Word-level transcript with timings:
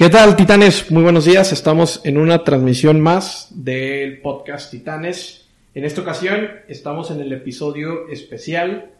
¿Qué 0.00 0.08
tal, 0.08 0.34
Titanes? 0.34 0.90
Muy 0.90 1.02
buenos 1.02 1.26
días. 1.26 1.52
Estamos 1.52 2.00
en 2.04 2.16
una 2.16 2.42
transmisión 2.42 3.02
más 3.02 3.48
del 3.50 4.22
podcast 4.22 4.70
Titanes. 4.70 5.46
En 5.74 5.84
esta 5.84 6.00
ocasión 6.00 6.48
estamos 6.68 7.10
en 7.10 7.20
el 7.20 7.30
episodio 7.34 8.08
especial 8.08 8.92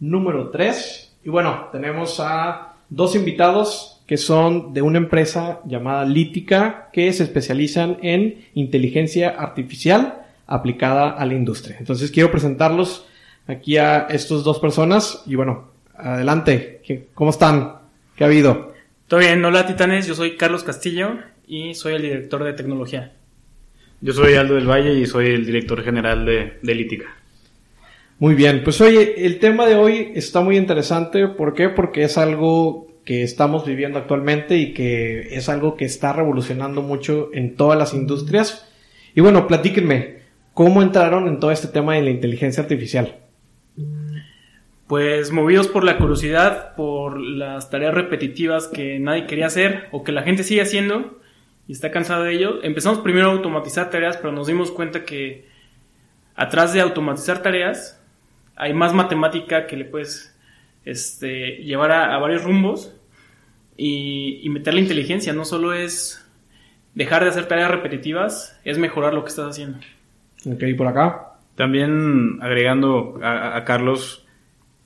número 0.00 0.50
3. 0.50 1.12
Y 1.24 1.28
bueno, 1.28 1.68
tenemos 1.70 2.18
a 2.18 2.74
dos 2.88 3.14
invitados 3.14 4.02
que 4.04 4.16
son 4.16 4.74
de 4.74 4.82
una 4.82 4.98
empresa 4.98 5.60
llamada 5.64 6.04
Lítica 6.04 6.88
que 6.92 7.12
se 7.12 7.22
especializan 7.22 7.98
en 8.02 8.44
inteligencia 8.54 9.28
artificial 9.28 10.26
aplicada 10.48 11.10
a 11.10 11.24
la 11.24 11.34
industria. 11.34 11.76
Entonces 11.78 12.10
quiero 12.10 12.32
presentarlos 12.32 13.06
aquí 13.46 13.76
a 13.76 14.08
estos 14.10 14.42
dos 14.42 14.58
personas 14.58 15.22
y 15.24 15.36
bueno, 15.36 15.68
adelante. 15.96 16.82
¿Cómo 17.14 17.30
están? 17.30 17.74
¿Qué 18.16 18.24
ha 18.24 18.26
habido? 18.26 18.76
Todo 19.08 19.20
bien, 19.20 19.42
hola 19.42 19.66
titanes, 19.66 20.06
yo 20.06 20.14
soy 20.14 20.36
Carlos 20.36 20.64
Castillo 20.64 21.16
y 21.46 21.72
soy 21.74 21.94
el 21.94 22.02
director 22.02 22.44
de 22.44 22.52
tecnología. 22.52 23.14
Yo 24.02 24.12
soy 24.12 24.34
Aldo 24.34 24.56
del 24.56 24.68
Valle 24.68 24.92
y 24.92 25.06
soy 25.06 25.28
el 25.28 25.46
director 25.46 25.82
general 25.82 26.26
de, 26.26 26.58
de 26.62 26.74
Lítica. 26.74 27.16
Muy 28.18 28.34
bien, 28.34 28.62
pues 28.62 28.82
oye, 28.82 29.24
el 29.24 29.38
tema 29.38 29.64
de 29.64 29.76
hoy 29.76 30.12
está 30.14 30.42
muy 30.42 30.58
interesante. 30.58 31.26
¿Por 31.26 31.54
qué? 31.54 31.70
Porque 31.70 32.02
es 32.02 32.18
algo 32.18 33.00
que 33.06 33.22
estamos 33.22 33.64
viviendo 33.64 33.98
actualmente 33.98 34.58
y 34.58 34.74
que 34.74 35.34
es 35.34 35.48
algo 35.48 35.74
que 35.74 35.86
está 35.86 36.12
revolucionando 36.12 36.82
mucho 36.82 37.30
en 37.32 37.56
todas 37.56 37.78
las 37.78 37.94
industrias. 37.94 38.68
Y 39.14 39.22
bueno, 39.22 39.46
platíquenme, 39.46 40.18
¿cómo 40.52 40.82
entraron 40.82 41.28
en 41.28 41.40
todo 41.40 41.50
este 41.50 41.68
tema 41.68 41.94
de 41.94 42.02
la 42.02 42.10
inteligencia 42.10 42.62
artificial? 42.62 43.16
Pues 44.88 45.32
movidos 45.32 45.68
por 45.68 45.84
la 45.84 45.98
curiosidad, 45.98 46.74
por 46.74 47.20
las 47.20 47.68
tareas 47.68 47.92
repetitivas 47.92 48.68
que 48.68 48.98
nadie 48.98 49.26
quería 49.26 49.44
hacer 49.44 49.86
o 49.92 50.02
que 50.02 50.12
la 50.12 50.22
gente 50.22 50.42
sigue 50.42 50.62
haciendo 50.62 51.20
y 51.66 51.72
está 51.72 51.90
cansado 51.90 52.24
de 52.24 52.32
ello, 52.32 52.62
empezamos 52.62 53.00
primero 53.00 53.28
a 53.28 53.32
automatizar 53.32 53.90
tareas, 53.90 54.16
pero 54.16 54.32
nos 54.32 54.46
dimos 54.46 54.70
cuenta 54.70 55.04
que 55.04 55.46
atrás 56.34 56.72
de 56.72 56.80
automatizar 56.80 57.42
tareas 57.42 58.02
hay 58.56 58.72
más 58.72 58.94
matemática 58.94 59.66
que 59.66 59.76
le 59.76 59.84
puedes 59.84 60.34
este, 60.86 61.56
llevar 61.56 61.92
a, 61.92 62.16
varios 62.16 62.42
rumbos 62.44 62.96
y, 63.76 64.40
y 64.42 64.48
meter 64.48 64.72
la 64.72 64.80
inteligencia. 64.80 65.34
No 65.34 65.44
solo 65.44 65.74
es 65.74 66.26
dejar 66.94 67.24
de 67.24 67.28
hacer 67.28 67.44
tareas 67.44 67.70
repetitivas, 67.70 68.58
es 68.64 68.78
mejorar 68.78 69.12
lo 69.12 69.22
que 69.22 69.28
estás 69.28 69.50
haciendo. 69.50 69.80
Ok, 70.46 70.64
por 70.78 70.86
acá. 70.86 71.34
También 71.56 72.38
agregando 72.40 73.20
a 73.22 73.62
Carlos, 73.66 74.24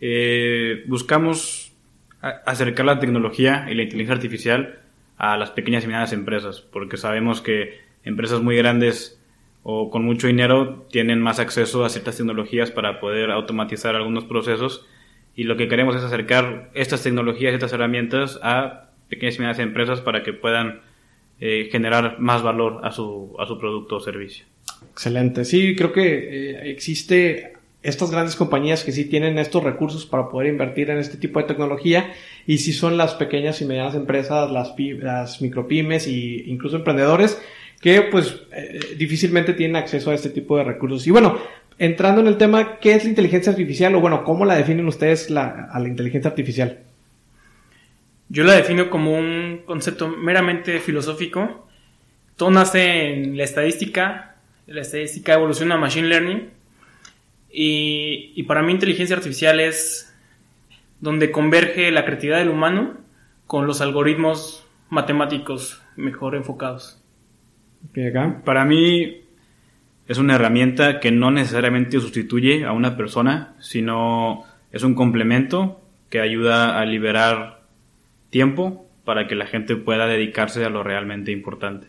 eh, 0.04 0.82
buscamos 0.88 1.72
acercar 2.20 2.84
la 2.84 2.98
tecnología 2.98 3.68
y 3.70 3.74
la 3.74 3.84
inteligencia 3.84 4.16
artificial 4.16 4.80
a 5.16 5.36
las 5.36 5.52
pequeñas 5.52 5.84
y 5.84 5.86
medianas 5.86 6.12
empresas, 6.12 6.60
porque 6.60 6.96
sabemos 6.96 7.40
que 7.40 7.78
empresas 8.02 8.42
muy 8.42 8.56
grandes 8.56 9.20
o 9.62 9.90
con 9.90 10.04
mucho 10.04 10.26
dinero 10.26 10.88
tienen 10.90 11.20
más 11.20 11.38
acceso 11.38 11.84
a 11.84 11.88
ciertas 11.88 12.16
tecnologías 12.16 12.72
para 12.72 12.98
poder 12.98 13.30
automatizar 13.30 13.94
algunos 13.94 14.24
procesos 14.24 14.84
y 15.36 15.44
lo 15.44 15.56
que 15.56 15.68
queremos 15.68 15.94
es 15.94 16.02
acercar 16.02 16.70
estas 16.74 17.04
tecnologías, 17.04 17.54
estas 17.54 17.72
herramientas 17.72 18.40
a 18.42 18.90
pequeñas 19.08 19.36
y 19.36 19.38
medianas 19.38 19.60
empresas 19.60 20.00
para 20.00 20.24
que 20.24 20.32
puedan 20.32 20.80
eh, 21.38 21.68
generar 21.70 22.18
más 22.18 22.42
valor 22.42 22.80
a 22.82 22.90
su, 22.90 23.36
a 23.38 23.46
su 23.46 23.56
producto 23.56 23.96
o 23.96 24.00
servicio. 24.00 24.46
Excelente. 24.90 25.44
Sí, 25.44 25.76
creo 25.76 25.92
que 25.92 26.50
eh, 26.50 26.70
existe 26.72 27.52
estas 27.82 28.10
grandes 28.10 28.36
compañías 28.36 28.84
que 28.84 28.92
sí 28.92 29.04
tienen 29.04 29.38
estos 29.38 29.62
recursos 29.64 30.06
para 30.06 30.28
poder 30.28 30.48
invertir 30.48 30.90
en 30.90 30.98
este 30.98 31.16
tipo 31.16 31.40
de 31.40 31.46
tecnología 31.46 32.12
y 32.46 32.58
si 32.58 32.72
son 32.72 32.96
las 32.96 33.14
pequeñas 33.14 33.60
y 33.60 33.64
medianas 33.64 33.94
empresas, 33.94 34.50
las, 34.50 34.74
las 34.78 35.42
micropymes 35.42 36.06
e 36.06 36.44
incluso 36.46 36.76
emprendedores 36.76 37.40
que 37.80 38.02
pues 38.02 38.42
eh, 38.52 38.78
difícilmente 38.96 39.54
tienen 39.54 39.76
acceso 39.76 40.12
a 40.12 40.14
este 40.14 40.30
tipo 40.30 40.56
de 40.56 40.64
recursos. 40.64 41.04
Y 41.08 41.10
bueno, 41.10 41.36
entrando 41.78 42.20
en 42.20 42.28
el 42.28 42.36
tema, 42.36 42.78
¿qué 42.78 42.94
es 42.94 43.02
la 43.02 43.10
inteligencia 43.10 43.50
artificial 43.50 43.94
o 43.96 44.00
bueno, 44.00 44.22
cómo 44.22 44.44
la 44.44 44.54
definen 44.54 44.86
ustedes 44.86 45.30
la, 45.30 45.68
a 45.70 45.80
la 45.80 45.88
inteligencia 45.88 46.30
artificial? 46.30 46.78
Yo 48.28 48.44
la 48.44 48.54
defino 48.54 48.88
como 48.88 49.12
un 49.18 49.62
concepto 49.66 50.08
meramente 50.08 50.78
filosófico. 50.78 51.68
Todo 52.36 52.50
nace 52.50 53.12
en 53.12 53.36
la 53.36 53.44
estadística, 53.44 54.36
la 54.68 54.80
estadística 54.80 55.34
evoluciona 55.34 55.74
a 55.74 55.78
machine 55.78 56.06
learning 56.06 56.61
y, 57.52 58.42
para 58.44 58.62
mí 58.62 58.72
inteligencia 58.72 59.16
artificial 59.16 59.60
es 59.60 60.14
donde 61.00 61.30
converge 61.30 61.90
la 61.90 62.04
creatividad 62.04 62.38
del 62.38 62.48
humano 62.48 62.96
con 63.46 63.66
los 63.66 63.80
algoritmos 63.80 64.66
matemáticos 64.88 65.82
mejor 65.96 66.34
enfocados. 66.34 67.02
Para 68.44 68.64
mí 68.64 69.22
es 70.06 70.18
una 70.18 70.36
herramienta 70.36 71.00
que 71.00 71.10
no 71.10 71.30
necesariamente 71.30 72.00
sustituye 72.00 72.64
a 72.64 72.72
una 72.72 72.96
persona, 72.96 73.54
sino 73.60 74.44
es 74.70 74.82
un 74.82 74.94
complemento 74.94 75.80
que 76.08 76.20
ayuda 76.20 76.80
a 76.80 76.86
liberar 76.86 77.62
tiempo 78.30 78.86
para 79.04 79.26
que 79.26 79.34
la 79.34 79.46
gente 79.46 79.76
pueda 79.76 80.06
dedicarse 80.06 80.64
a 80.64 80.70
lo 80.70 80.82
realmente 80.82 81.32
importante. 81.32 81.88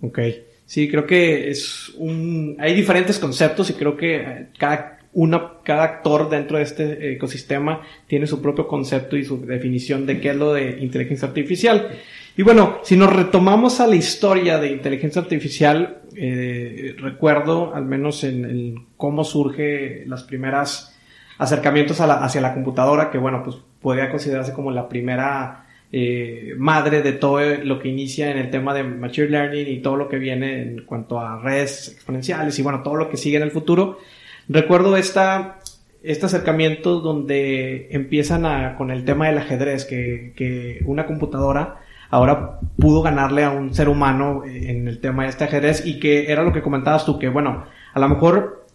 Ok. 0.00 0.18
Sí, 0.66 0.90
creo 0.90 1.06
que 1.06 1.48
es 1.48 1.92
un... 1.96 2.56
Hay 2.58 2.74
diferentes 2.74 3.20
conceptos 3.20 3.70
y 3.70 3.74
creo 3.74 3.96
que 3.96 4.16
eh, 4.16 4.46
cada, 4.58 4.98
una, 5.12 5.52
cada 5.62 5.84
actor 5.84 6.28
dentro 6.28 6.58
de 6.58 6.64
este 6.64 7.12
ecosistema 7.12 7.82
tiene 8.08 8.26
su 8.26 8.42
propio 8.42 8.66
concepto 8.66 9.16
y 9.16 9.24
su 9.24 9.46
definición 9.46 10.06
de 10.06 10.20
qué 10.20 10.30
es 10.30 10.36
lo 10.36 10.52
de 10.52 10.78
inteligencia 10.80 11.28
artificial. 11.28 11.88
Y 12.36 12.42
bueno, 12.42 12.80
si 12.82 12.96
nos 12.96 13.14
retomamos 13.14 13.80
a 13.80 13.86
la 13.86 13.94
historia 13.94 14.58
de 14.58 14.72
inteligencia 14.72 15.22
artificial, 15.22 16.02
eh, 16.16 16.96
recuerdo 16.98 17.72
al 17.74 17.84
menos 17.84 18.24
en, 18.24 18.86
cómo 18.96 19.22
surge 19.22 20.04
las 20.06 20.24
primeras 20.24 20.98
acercamientos 21.38 22.00
hacia 22.00 22.40
la 22.40 22.54
computadora, 22.54 23.10
que 23.10 23.18
bueno, 23.18 23.42
pues 23.44 23.56
podría 23.80 24.10
considerarse 24.10 24.52
como 24.52 24.72
la 24.72 24.88
primera 24.88 25.65
eh, 25.98 26.54
madre 26.58 27.00
de 27.00 27.12
todo 27.12 27.40
lo 27.64 27.78
que 27.78 27.88
inicia 27.88 28.30
en 28.30 28.36
el 28.36 28.50
tema 28.50 28.74
de 28.74 28.84
Machine 28.84 29.28
Learning 29.28 29.66
y 29.66 29.80
todo 29.80 29.96
lo 29.96 30.10
que 30.10 30.18
viene 30.18 30.60
en 30.60 30.84
cuanto 30.84 31.18
a 31.18 31.40
redes 31.40 31.88
exponenciales 31.88 32.58
y 32.58 32.62
bueno, 32.62 32.82
todo 32.82 32.96
lo 32.96 33.08
que 33.08 33.16
sigue 33.16 33.38
en 33.38 33.42
el 33.42 33.50
futuro. 33.50 33.98
Recuerdo 34.46 34.98
esta, 34.98 35.56
este 36.02 36.26
acercamiento 36.26 37.00
donde 37.00 37.88
empiezan 37.92 38.76
con 38.76 38.90
el 38.90 39.06
tema 39.06 39.28
del 39.28 39.38
ajedrez, 39.38 39.86
que, 39.86 40.34
que 40.36 40.80
una 40.84 41.06
computadora 41.06 41.80
ahora 42.10 42.60
pudo 42.78 43.00
ganarle 43.00 43.44
a 43.44 43.50
un 43.50 43.72
ser 43.72 43.88
humano 43.88 44.42
en 44.44 44.88
el 44.88 45.00
tema 45.00 45.22
de 45.22 45.30
este 45.30 45.44
ajedrez 45.44 45.86
y 45.86 45.98
que 45.98 46.30
era 46.30 46.42
lo 46.42 46.52
que 46.52 46.60
comentabas 46.60 47.06
tú, 47.06 47.18
que 47.18 47.30
bueno, 47.30 47.64
a 47.94 47.98
lo 47.98 48.08
mejor 48.10 48.66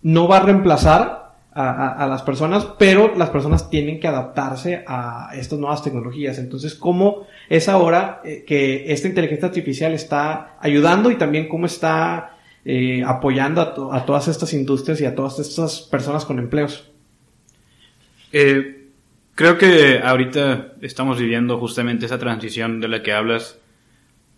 no 0.00 0.28
va 0.28 0.38
a 0.38 0.44
reemplazar 0.44 1.19
a, 1.60 2.06
las 2.06 2.22
personas, 2.22 2.66
pero 2.78 3.14
las 3.16 3.30
personas 3.30 3.68
tienen 3.70 4.00
que 4.00 4.08
adaptarse 4.08 4.84
a 4.86 5.30
estas 5.34 5.58
nuevas 5.58 5.82
tecnologías. 5.82 6.38
Entonces, 6.38 6.74
¿cómo 6.74 7.26
es 7.48 7.68
ahora 7.68 8.20
eh, 8.24 8.44
que 8.46 8.92
esta 8.92 9.08
inteligencia 9.08 9.48
artificial 9.48 9.92
está 9.92 10.56
ayudando 10.60 11.10
y 11.10 11.16
también 11.16 11.48
cómo 11.48 11.66
está 11.66 12.38
eh, 12.64 13.02
apoyando 13.06 13.60
a, 13.92 14.04
todas 14.04 14.28
estas 14.28 14.52
industrias 14.52 15.00
y 15.00 15.06
a 15.06 15.14
todas 15.14 15.38
estas 15.38 15.80
personas 15.80 16.24
con 16.24 16.38
empleos? 16.38 16.90
Eh, 18.32 18.86
creo 19.34 19.58
que 19.58 20.00
ahorita 20.02 20.74
estamos 20.80 21.18
viviendo 21.18 21.58
justamente 21.58 22.06
esa 22.06 22.18
transición 22.18 22.80
de 22.80 22.88
la 22.88 23.02
que 23.02 23.12
hablas 23.12 23.58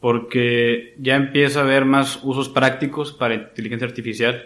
porque 0.01 0.95
ya 0.99 1.15
empieza 1.15 1.61
a 1.61 1.63
haber 1.63 1.85
más 1.85 2.19
usos 2.25 2.49
prácticos 2.49 3.13
para 3.13 3.35
inteligencia 3.35 3.87
artificial. 3.87 4.43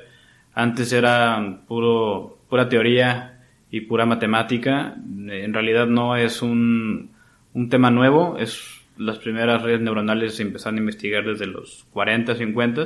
Antes 0.54 0.92
era 0.92 1.62
puro 1.66 2.35
pura 2.48 2.68
teoría 2.68 3.44
y 3.70 3.82
pura 3.82 4.06
matemática. 4.06 4.96
En 4.96 5.52
realidad 5.52 5.86
no 5.86 6.16
es 6.16 6.42
un, 6.42 7.10
un 7.54 7.68
tema 7.68 7.90
nuevo, 7.90 8.36
es 8.38 8.82
las 8.98 9.18
primeras 9.18 9.62
redes 9.62 9.80
neuronales 9.80 10.36
se 10.36 10.42
empezaron 10.42 10.76
a 10.76 10.80
investigar 10.80 11.24
desde 11.24 11.46
los 11.46 11.86
40, 11.92 12.34
50, 12.34 12.84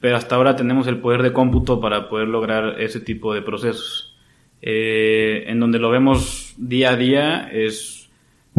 pero 0.00 0.16
hasta 0.16 0.34
ahora 0.34 0.56
tenemos 0.56 0.86
el 0.86 0.98
poder 0.98 1.22
de 1.22 1.32
cómputo 1.32 1.80
para 1.80 2.08
poder 2.08 2.28
lograr 2.28 2.80
ese 2.80 3.00
tipo 3.00 3.34
de 3.34 3.42
procesos. 3.42 4.14
Eh, 4.62 5.44
en 5.48 5.60
donde 5.60 5.78
lo 5.78 5.90
vemos 5.90 6.54
día 6.56 6.90
a 6.90 6.96
día 6.96 7.48
es 7.52 8.10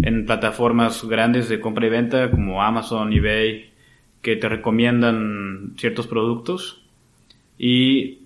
en 0.02 0.26
plataformas 0.26 1.04
grandes 1.06 1.50
de 1.50 1.60
compra 1.60 1.88
y 1.88 1.90
venta 1.90 2.30
como 2.30 2.62
Amazon, 2.62 3.12
eBay, 3.12 3.72
que 4.22 4.36
te 4.36 4.50
recomiendan 4.50 5.74
ciertos 5.78 6.08
productos 6.08 6.84
y 7.58 8.20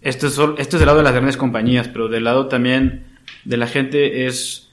este 0.00 0.26
es, 0.26 0.38
este 0.58 0.76
es 0.76 0.80
del 0.80 0.86
lado 0.86 0.98
de 0.98 1.04
las 1.04 1.12
grandes 1.12 1.36
compañías, 1.36 1.88
pero 1.88 2.08
del 2.08 2.24
lado 2.24 2.48
también 2.48 3.04
de 3.44 3.56
la 3.56 3.66
gente 3.66 4.26
es 4.26 4.70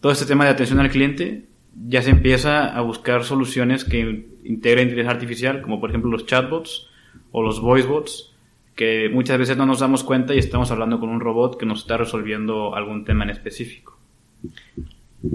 todo 0.00 0.12
este 0.12 0.26
tema 0.26 0.44
de 0.44 0.50
atención 0.50 0.80
al 0.80 0.90
cliente. 0.90 1.46
Ya 1.88 2.02
se 2.02 2.10
empieza 2.10 2.66
a 2.66 2.80
buscar 2.82 3.24
soluciones 3.24 3.84
que 3.84 4.26
integren 4.44 4.88
inteligencia 4.88 5.10
artificial, 5.10 5.62
como 5.62 5.80
por 5.80 5.90
ejemplo 5.90 6.10
los 6.10 6.26
chatbots 6.26 6.88
o 7.32 7.42
los 7.42 7.60
voicebots, 7.60 8.32
que 8.76 9.08
muchas 9.08 9.38
veces 9.38 9.56
no 9.56 9.66
nos 9.66 9.80
damos 9.80 10.04
cuenta 10.04 10.34
y 10.34 10.38
estamos 10.38 10.70
hablando 10.70 11.00
con 11.00 11.08
un 11.08 11.20
robot 11.20 11.58
que 11.58 11.66
nos 11.66 11.80
está 11.80 11.96
resolviendo 11.96 12.74
algún 12.74 13.04
tema 13.04 13.24
en 13.24 13.30
específico. 13.30 13.98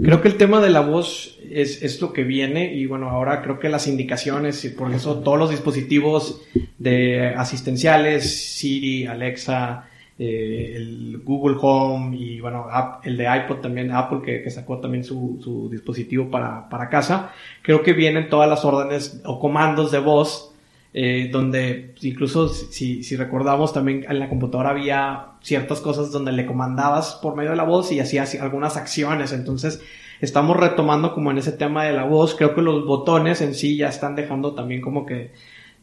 Creo 0.02 0.20
que 0.20 0.28
el 0.28 0.36
tema 0.36 0.60
de 0.60 0.70
la 0.70 0.80
voz 0.80 1.38
es, 1.50 1.82
es, 1.82 2.00
lo 2.00 2.12
que 2.12 2.22
viene 2.22 2.72
y 2.74 2.86
bueno, 2.86 3.10
ahora 3.10 3.42
creo 3.42 3.58
que 3.58 3.68
las 3.68 3.88
indicaciones 3.88 4.64
y 4.64 4.70
por 4.70 4.92
eso 4.92 5.20
todos 5.20 5.38
los 5.38 5.50
dispositivos 5.50 6.42
de 6.78 7.28
asistenciales, 7.28 8.54
Siri, 8.54 9.06
Alexa, 9.06 9.88
eh, 10.18 10.74
el 10.76 11.22
Google 11.24 11.56
Home 11.60 12.16
y 12.16 12.40
bueno, 12.40 12.66
el 13.02 13.16
de 13.16 13.24
iPod 13.24 13.56
también, 13.56 13.90
Apple 13.90 14.20
que, 14.24 14.42
que 14.42 14.50
sacó 14.50 14.78
también 14.78 15.02
su, 15.02 15.40
su 15.42 15.68
dispositivo 15.70 16.30
para, 16.30 16.68
para, 16.68 16.88
casa, 16.88 17.32
creo 17.62 17.82
que 17.82 17.92
vienen 17.92 18.28
todas 18.28 18.48
las 18.48 18.64
órdenes 18.64 19.22
o 19.24 19.40
comandos 19.40 19.90
de 19.90 19.98
voz 19.98 20.54
eh, 20.92 21.28
donde 21.30 21.94
incluso 22.02 22.48
si, 22.48 23.04
si 23.04 23.16
recordamos 23.16 23.72
también 23.72 24.04
en 24.08 24.18
la 24.18 24.28
computadora 24.28 24.70
había 24.70 25.26
ciertas 25.40 25.80
cosas 25.80 26.10
donde 26.10 26.32
le 26.32 26.46
comandabas 26.46 27.18
por 27.22 27.36
medio 27.36 27.50
de 27.50 27.56
la 27.56 27.62
voz 27.62 27.92
y 27.92 28.00
hacías 28.00 28.34
algunas 28.34 28.76
acciones. 28.76 29.32
Entonces, 29.32 29.82
estamos 30.20 30.56
retomando 30.56 31.14
como 31.14 31.30
en 31.30 31.38
ese 31.38 31.52
tema 31.52 31.84
de 31.84 31.92
la 31.92 32.04
voz. 32.04 32.34
Creo 32.34 32.54
que 32.54 32.62
los 32.62 32.84
botones 32.84 33.40
en 33.40 33.54
sí 33.54 33.76
ya 33.76 33.88
están 33.88 34.16
dejando 34.16 34.54
también 34.54 34.80
como 34.80 35.06
que 35.06 35.30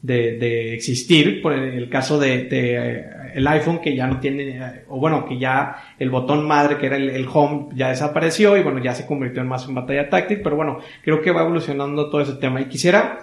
de, 0.02 0.38
de 0.38 0.74
existir. 0.74 1.42
Por 1.42 1.54
el 1.54 1.90
caso 1.90 2.20
de, 2.20 2.44
de, 2.44 2.76
eh, 2.76 3.06
el 3.36 3.48
iPhone 3.48 3.80
que 3.80 3.96
ya 3.96 4.08
no 4.08 4.20
tiene, 4.20 4.84
o 4.90 5.00
bueno, 5.00 5.26
que 5.26 5.40
ya 5.40 5.96
el 6.00 6.10
botón 6.10 6.46
madre 6.46 6.78
que 6.78 6.86
era 6.86 6.98
el, 6.98 7.10
el, 7.10 7.28
home 7.32 7.70
ya 7.76 7.90
desapareció 7.90 8.58
y 8.58 8.64
bueno, 8.64 8.84
ya 8.84 8.94
se 8.94 9.06
convirtió 9.06 9.42
en 9.42 9.48
más 9.48 9.68
en 9.68 9.76
batalla 9.76 10.10
táctil. 10.10 10.42
Pero 10.44 10.58
bueno, 10.58 10.80
creo 11.02 11.22
que 11.22 11.32
va 11.32 11.44
evolucionando 11.44 12.10
todo 12.10 12.20
ese 12.20 12.34
tema. 12.34 12.60
Y 12.60 12.66
quisiera 12.66 13.20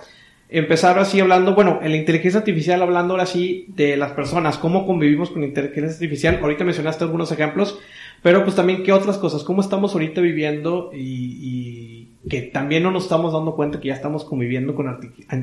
empezar 0.58 0.98
así 0.98 1.20
hablando, 1.20 1.54
bueno, 1.54 1.80
en 1.82 1.90
la 1.90 1.96
inteligencia 1.96 2.38
artificial 2.38 2.80
hablando 2.80 3.14
ahora 3.14 3.26
sí 3.26 3.66
de 3.68 3.96
las 3.96 4.12
personas, 4.12 4.56
cómo 4.56 4.86
convivimos 4.86 5.30
con 5.30 5.42
la 5.42 5.48
inteligencia 5.48 5.94
artificial. 5.94 6.38
Ahorita 6.40 6.64
mencionaste 6.64 7.02
algunos 7.02 7.32
ejemplos, 7.32 7.80
pero 8.22 8.44
pues 8.44 8.54
también 8.54 8.84
qué 8.84 8.92
otras 8.92 9.18
cosas, 9.18 9.42
cómo 9.42 9.60
estamos 9.60 9.92
ahorita 9.92 10.20
viviendo 10.20 10.90
y, 10.94 12.08
que 12.28 12.40
también 12.40 12.82
no 12.82 12.90
nos 12.90 13.02
estamos 13.02 13.34
dando 13.34 13.54
cuenta 13.54 13.80
que 13.80 13.88
ya 13.88 13.94
estamos 13.94 14.24
conviviendo 14.24 14.74
con 14.74 14.98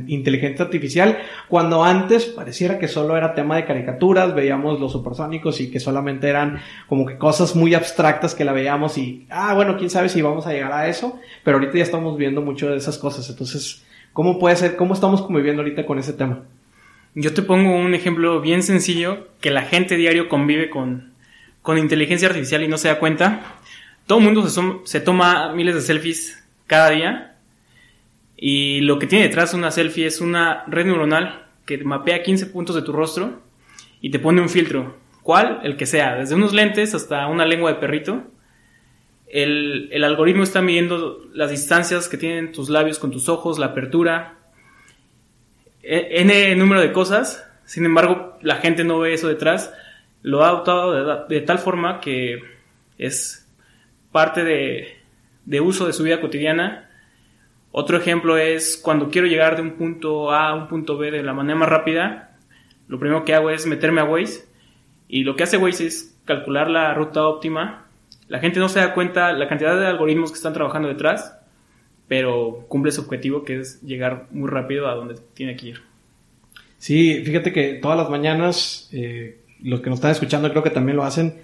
inteligencia 0.08 0.66
artificial, 0.66 1.20
cuando 1.48 1.84
antes 1.84 2.26
pareciera 2.26 2.80
que 2.80 2.88
solo 2.88 3.16
era 3.16 3.36
tema 3.36 3.58
de 3.58 3.66
caricaturas, 3.66 4.34
veíamos 4.34 4.80
los 4.80 4.92
supersónicos 4.92 5.62
y 5.62 5.70
que 5.70 5.80
solamente 5.80 6.28
eran 6.28 6.60
como 6.88 7.06
que 7.06 7.20
cosas 7.20 7.56
muy 7.56 7.76
abstractas 7.76 8.34
que 8.34 8.46
la 8.46 8.52
veíamos 8.52 8.98
y, 8.98 9.28
ah, 9.30 9.54
bueno, 9.54 9.78
quién 9.78 9.92
sabe 9.92 10.10
si 10.10 10.24
vamos 10.24 10.48
a 10.48 10.54
llegar 10.54 10.72
a 10.72 10.88
eso, 10.88 11.20
pero 11.44 11.58
ahorita 11.58 11.78
ya 11.78 11.84
estamos 11.84 12.18
viendo 12.18 12.42
mucho 12.42 12.72
de 12.72 12.78
esas 12.78 12.98
cosas, 12.98 13.30
entonces 13.30 13.84
¿Cómo 14.14 14.40
puede 14.40 14.58
ser? 14.58 14.76
¿Cómo 14.76 14.94
estamos 14.94 15.22
conviviendo 15.22 15.62
ahorita 15.62 15.86
con 15.86 15.98
ese 15.98 16.14
tema? 16.14 16.44
Yo 17.16 17.34
te 17.34 17.42
pongo 17.42 17.76
un 17.76 17.94
ejemplo 17.94 18.42
bien 18.42 18.62
sencillo 18.62 19.28
que 19.40 19.52
la 19.52 19.64
gente 19.64 19.96
diario 19.96 20.28
convive 20.28 20.70
con, 20.70 21.14
con 21.62 21.78
inteligencia 21.78 22.28
artificial 22.28 22.64
y 22.64 22.68
no 22.68 22.78
se 22.78 22.90
da 22.90 23.00
cuenta. 23.00 23.42
Todo 24.08 24.20
el 24.20 24.26
mundo 24.26 24.48
se, 24.50 24.62
se 24.84 25.00
toma 25.00 25.54
miles 25.54 25.76
de 25.76 25.82
selfies 25.82 26.44
cada 26.68 26.90
día 26.90 27.38
y 28.36 28.82
lo 28.82 29.00
que 29.00 29.08
tiene 29.08 29.28
detrás 29.28 29.54
una 29.54 29.72
selfie 29.72 30.08
es 30.08 30.20
una 30.20 30.66
red 30.68 30.86
neuronal 30.86 31.46
que 31.66 31.78
mapea 31.78 32.24
15 32.24 32.48
puntos 32.48 32.76
de 32.76 32.82
tu 32.82 32.92
rostro 32.92 33.42
y 34.02 34.12
te 34.12 34.20
pone 34.20 34.42
un 34.42 34.50
filtro. 34.50 34.98
¿Cuál? 35.24 35.62
El 35.64 35.78
que 35.78 35.86
sea, 35.86 36.16
desde 36.16 36.36
unos 36.36 36.52
lentes 36.52 36.96
hasta 36.96 37.28
una 37.28 37.46
lengua 37.46 37.72
de 37.72 37.80
perrito 37.80 38.24
el, 39.32 40.04
algoritmo 40.04 40.44
está 40.44 40.62
midiendo 40.62 41.26
las 41.34 41.52
distancias 41.52 42.10
que 42.10 42.18
tienen 42.18 42.52
tus 42.52 42.70
labios 42.70 43.00
con 43.00 43.12
tus 43.12 43.30
ojos, 43.30 43.60
la 43.60 43.68
apertura, 43.68 44.36
e, 45.82 46.22
n 46.22 46.56
número 46.56 46.82
de 46.82 46.92
cosas. 46.92 47.48
Sin 47.66 47.86
embargo, 47.86 48.38
la 48.42 48.56
gente 48.58 48.84
no 48.84 49.00
ve 49.00 49.14
eso 49.14 49.28
detrás. 49.28 49.74
Lo 50.22 50.44
ha 50.44 50.50
adoptado 50.50 51.28
de, 51.28 51.42
tal 51.42 51.60
forma 51.60 52.00
que 52.02 52.44
es 52.98 53.50
parte 54.12 54.44
de, 54.44 54.98
de, 55.46 55.62
uso 55.62 55.88
de 55.88 55.94
su 55.94 56.04
vida 56.04 56.20
cotidiana. 56.20 56.90
Otro 57.72 57.98
ejemplo 57.98 58.38
es 58.38 58.78
cuando 58.78 59.10
quiero 59.10 59.28
llegar 59.28 59.56
de 59.56 59.62
un 59.62 59.72
punto 59.72 60.32
A 60.32 60.50
a 60.50 60.54
un 60.54 60.68
punto 60.68 60.98
B 60.98 61.10
de 61.10 61.24
la 61.24 61.34
manera 61.34 61.58
más 61.58 61.70
rápida, 61.70 62.38
lo 62.90 63.00
primero 63.00 63.24
que 63.24 63.34
hago 63.34 63.50
es 63.50 63.66
meterme 63.66 64.02
a 64.02 64.04
Waze 64.04 64.46
y 65.08 65.24
lo 65.24 65.38
que 65.38 65.44
hace 65.44 65.56
Waze 65.56 65.88
es 65.88 66.20
calcular 66.26 66.70
la 66.70 66.94
ruta 66.94 67.26
óptima 67.26 67.88
la 68.32 68.40
gente 68.40 68.62
no 68.62 68.70
se 68.70 68.80
da 68.80 68.94
cuenta 68.94 69.34
la 69.34 69.50
cantidad 69.50 69.78
de 69.78 69.86
algoritmos 69.88 70.32
que 70.32 70.38
están 70.38 70.54
trabajando 70.54 70.88
detrás, 70.88 71.38
pero 72.08 72.64
cumple 72.70 72.94
su 72.94 73.02
objetivo 73.02 73.44
que 73.44 73.60
es 73.60 73.82
llegar 73.82 74.28
muy 74.32 74.50
rápido 74.50 74.88
a 74.88 74.96
donde 74.96 75.16
tiene 75.34 75.58
que 75.58 75.68
ir. 75.68 75.82
Sí, 76.78 77.24
fíjate 77.26 77.52
que 77.52 77.74
todas 77.74 77.98
las 77.98 78.10
mañanas, 78.10 78.90
eh, 78.94 79.42
los 79.62 79.82
que 79.82 79.90
nos 79.90 80.00
están 80.00 80.12
escuchando 80.12 80.50
creo 80.50 80.64
que 80.64 80.70
también 80.70 80.96
lo 80.96 81.04
hacen, 81.04 81.42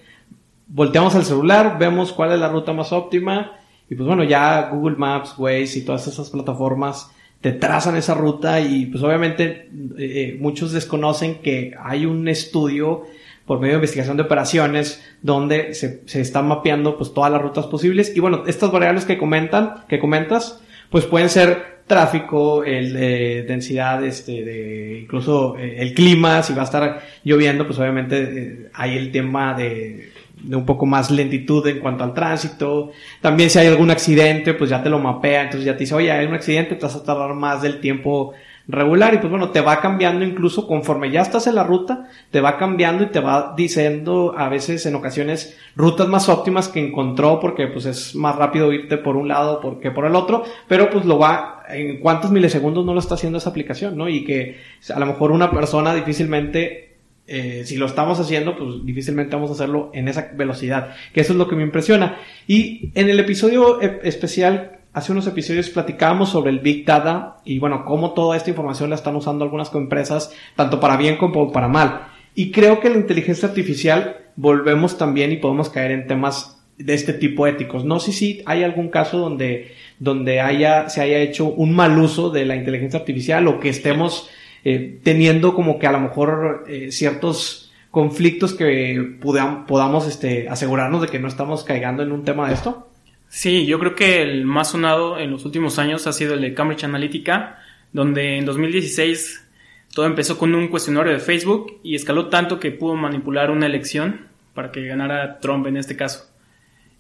volteamos 0.66 1.13
al 1.16 1.25
celular, 1.25 1.78
vemos 1.78 2.13
cuál 2.13 2.31
es 2.31 2.39
la 2.39 2.48
ruta 2.48 2.72
más 2.72 2.94
óptima 2.94 3.57
y 3.89 3.95
pues 3.95 4.07
bueno, 4.07 4.24
ya 4.24 4.69
Google 4.69 4.95
Maps, 4.95 5.36
Waze 5.38 5.80
y 5.80 5.81
todas 5.84 6.07
esas 6.07 6.30
plataformas 6.30 7.12
te 7.42 7.51
trazan 7.51 7.98
esa 7.98 8.13
ruta 8.13 8.62
y 8.62 8.86
pues 8.86 9.04
obviamente 9.04 9.69
eh, 9.98 9.98
eh, 9.98 10.38
muchos 10.39 10.72
desconocen 10.72 11.39
que 11.39 11.75
hay 11.78 12.06
un 12.06 12.30
estudio 12.30 13.04
por 13.47 13.59
medio 13.59 13.73
de 13.73 13.77
investigación 13.77 14.17
de 14.17 14.23
operaciones, 14.23 15.03
donde 15.21 15.73
se, 15.73 16.03
se 16.05 16.21
están 16.21 16.47
mapeando 16.47 16.97
pues 16.97 17.13
todas 17.13 17.31
las 17.31 17.41
rutas 17.41 17.65
posibles. 17.65 18.15
Y 18.15 18.19
bueno, 18.19 18.44
estas 18.45 18.71
variables 18.71 19.05
que 19.05 19.17
comentan, 19.17 19.85
que 19.88 19.97
comentas, 19.97 20.61
pues 20.91 21.05
pueden 21.05 21.29
ser 21.29 21.77
tráfico, 21.88 22.65
el 22.65 22.94
de 22.94 23.45
densidad, 23.47 24.03
este, 24.03 24.44
de 24.44 24.99
incluso 24.99 25.57
eh, 25.57 25.77
el 25.79 25.94
clima, 25.94 26.44
si 26.44 26.53
va 26.53 26.63
a 26.63 26.65
estar 26.65 27.01
lloviendo, 27.23 27.65
pues 27.65 27.79
obviamente 27.79 28.21
eh, 28.21 28.69
hay 28.73 28.97
el 28.97 29.11
tema 29.11 29.53
de, 29.53 30.11
de 30.43 30.55
un 30.55 30.65
poco 30.65 30.85
más 30.85 31.09
lentitud 31.09 31.65
en 31.67 31.79
cuanto 31.79 32.03
al 32.03 32.13
tránsito. 32.13 32.91
También 33.21 33.50
si 33.50 33.59
hay 33.59 33.67
algún 33.67 33.89
accidente, 33.89 34.53
pues 34.53 34.69
ya 34.69 34.83
te 34.83 34.89
lo 34.89 35.00
mapea, 35.00 35.43
entonces 35.43 35.65
ya 35.65 35.73
te 35.73 35.79
dice, 35.79 35.95
oye, 35.95 36.11
hay 36.11 36.25
un 36.25 36.33
accidente, 36.33 36.75
te 36.75 36.85
vas 36.85 36.95
a 36.97 37.03
tardar 37.03 37.33
más 37.33 37.61
del 37.61 37.79
tiempo 37.79 38.33
regular 38.67 39.13
y 39.13 39.17
pues 39.17 39.29
bueno, 39.29 39.51
te 39.51 39.61
va 39.61 39.79
cambiando 39.79 40.25
incluso 40.25 40.67
conforme 40.67 41.11
ya 41.11 41.21
estás 41.21 41.47
en 41.47 41.55
la 41.55 41.63
ruta, 41.63 42.09
te 42.31 42.41
va 42.41 42.57
cambiando 42.57 43.03
y 43.03 43.07
te 43.07 43.19
va 43.19 43.53
diciendo 43.55 44.33
a 44.37 44.49
veces 44.49 44.85
en 44.85 44.95
ocasiones 44.95 45.57
rutas 45.75 46.07
más 46.07 46.27
óptimas 46.27 46.67
que 46.67 46.85
encontró 46.85 47.39
porque 47.39 47.67
pues 47.67 47.85
es 47.85 48.15
más 48.15 48.35
rápido 48.35 48.73
irte 48.73 48.97
por 48.97 49.15
un 49.15 49.29
lado 49.29 49.79
que 49.79 49.91
por 49.91 50.05
el 50.05 50.15
otro, 50.15 50.43
pero 50.67 50.89
pues 50.89 51.05
lo 51.05 51.17
va 51.17 51.63
en 51.69 51.99
cuántos 51.99 52.31
milisegundos 52.31 52.85
no 52.85 52.93
lo 52.93 52.99
está 52.99 53.15
haciendo 53.15 53.37
esa 53.37 53.49
aplicación, 53.49 53.97
¿no? 53.97 54.09
Y 54.09 54.23
que 54.23 54.57
a 54.93 54.99
lo 54.99 55.05
mejor 55.05 55.31
una 55.31 55.51
persona 55.51 55.93
difícilmente 55.93 56.87
eh, 57.29 57.63
si 57.65 57.75
lo 57.75 57.87
estamos 57.87 58.19
haciendo, 58.21 58.57
pues 58.57 58.85
difícilmente 58.85 59.35
vamos 59.35 59.49
a 59.49 59.53
hacerlo 59.53 59.91
en 59.93 60.07
esa 60.07 60.31
velocidad, 60.33 60.95
que 61.13 61.19
eso 61.19 61.33
es 61.33 61.37
lo 61.37 61.49
que 61.49 61.57
me 61.57 61.63
impresiona. 61.63 62.19
Y 62.47 62.91
en 62.95 63.09
el 63.09 63.19
episodio 63.19 63.81
e-, 63.81 63.99
especial 64.03 64.76
Hace 64.97 65.11
unos 65.11 65.27
episodios 65.27 65.69
platicábamos 65.69 66.29
sobre 66.29 66.49
el 66.49 66.57
Big 66.57 66.83
Data 66.83 67.38
y 67.45 67.59
bueno, 67.59 67.85
cómo 67.85 68.15
toda 68.15 68.35
esta 68.35 68.49
información 68.49 68.89
la 68.89 68.95
están 68.95 69.15
usando 69.15 69.45
algunas 69.45 69.72
empresas, 69.75 70.33
tanto 70.55 70.79
para 70.79 70.98
bien 70.98 71.17
como 71.17 71.51
para 71.51 71.67
mal. 71.67 72.07
Y 72.33 72.50
creo 72.50 72.79
que 72.79 72.89
la 72.89 72.98
inteligencia 72.98 73.48
artificial 73.48 74.17
volvemos 74.38 74.98
también 74.98 75.31
y 75.31 75.38
podemos 75.38 75.69
caer 75.69 75.91
en 75.91 76.07
temas 76.07 76.65
de 76.79 76.95
este 76.95 77.13
tipo 77.13 77.45
éticos. 77.45 77.86
No 77.86 78.00
sé 78.00 78.12
si 78.12 78.41
hay 78.48 78.63
algún 78.63 78.89
caso 78.89 79.19
donde, 79.19 79.72
donde 80.00 80.41
haya, 80.41 80.89
se 80.89 81.01
haya 81.01 81.19
hecho 81.19 81.45
un 81.45 81.75
mal 81.75 81.95
uso 82.00 82.31
de 82.31 82.45
la 82.48 82.55
inteligencia 82.55 83.00
artificial 83.00 83.48
o 83.48 83.60
que 83.60 83.69
estemos 83.69 84.31
eh, 84.63 85.00
teniendo 85.03 85.53
como 85.53 85.77
que 85.77 85.86
a 85.86 85.91
lo 85.91 86.00
mejor 86.00 86.65
eh, 86.67 86.91
ciertos 86.91 87.72
conflictos 87.91 88.55
que 88.55 89.15
podamos 89.22 90.07
este, 90.07 90.50
asegurarnos 90.50 91.03
de 91.03 91.07
que 91.07 91.19
no 91.19 91.27
estamos 91.27 91.63
cayendo 91.63 92.01
en 92.01 92.12
un 92.12 92.24
tema 92.25 92.48
de 92.48 92.55
esto. 92.55 92.88
Sí, 93.29 93.65
yo 93.65 93.79
creo 93.79 93.96
que 93.96 94.22
el 94.22 94.46
más 94.46 94.72
sonado 94.72 95.19
en 95.19 95.31
los 95.31 95.46
últimos 95.46 95.79
años 95.79 96.07
ha 96.07 96.13
sido 96.13 96.34
el 96.34 96.41
de 96.41 96.53
Cambridge 96.53 96.86
Analytica, 96.86 97.60
donde 97.91 98.38
en 98.38 98.46
2016 98.46 99.48
todo 99.93 100.05
empezó 100.05 100.38
con 100.38 100.55
un 100.55 100.67
cuestionario 100.69 101.12
de 101.12 101.19
Facebook 101.19 101.79
y 101.84 101.96
escaló 101.96 102.27
tanto 102.27 102.60
que 102.60 102.72
pudo 102.72 102.96
manipular 102.96 103.51
una 103.51 103.65
elección 103.65 104.27
para 104.53 104.72
que 104.72 104.86
ganara 104.86 105.39
Trump 105.39 105.67
en 105.67 105.77
este 105.77 105.96
caso. 105.96 106.29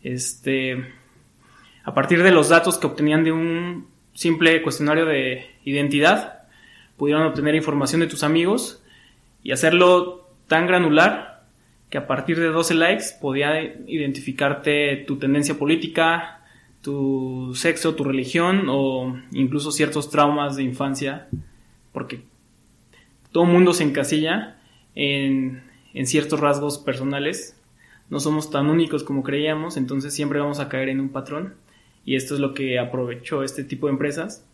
Este, 0.03 0.85
a 1.83 1.93
partir 1.93 2.21
de 2.23 2.31
los 2.31 2.49
datos 2.49 2.77
que 2.77 2.87
obtenían 2.87 3.23
de 3.23 3.31
un 3.31 3.87
simple 4.13 4.61
cuestionario 4.61 5.05
de 5.05 5.45
identidad, 5.63 6.43
pudieron 6.97 7.23
obtener 7.23 7.55
información 7.55 8.01
de 8.01 8.07
tus 8.07 8.23
amigos 8.23 8.83
y 9.43 9.51
hacerlo 9.51 10.29
tan 10.47 10.67
granular 10.67 11.36
que 11.89 11.97
a 11.97 12.07
partir 12.07 12.39
de 12.39 12.47
12 12.47 12.73
likes 12.75 13.05
podía 13.21 13.63
identificarte 13.87 14.97
tu 15.07 15.17
tendencia 15.17 15.57
política, 15.57 16.41
tu 16.81 17.53
sexo, 17.55 17.95
tu 17.95 18.03
religión 18.03 18.65
o 18.69 19.17
incluso 19.31 19.71
ciertos 19.71 20.09
traumas 20.09 20.55
de 20.55 20.63
infancia, 20.63 21.27
porque 21.93 22.21
todo 23.31 23.45
mundo 23.45 23.73
se 23.73 23.83
encasilla 23.83 24.57
en, 24.95 25.63
en 25.93 26.07
ciertos 26.07 26.39
rasgos 26.39 26.77
personales. 26.77 27.59
No 28.09 28.19
somos 28.19 28.51
tan 28.51 28.67
únicos 28.67 29.03
como 29.03 29.23
creíamos, 29.23 29.77
entonces 29.77 30.13
siempre 30.13 30.39
vamos 30.39 30.59
a 30.59 30.69
caer 30.69 30.89
en 30.89 30.99
un 30.99 31.09
patrón. 31.09 31.55
Y 32.05 32.15
esto 32.15 32.35
es 32.35 32.39
lo 32.39 32.53
que 32.53 32.79
aprovechó 32.79 33.43
este 33.43 33.63
tipo 33.65 33.87
de 33.87 33.93
empresas 33.93 34.45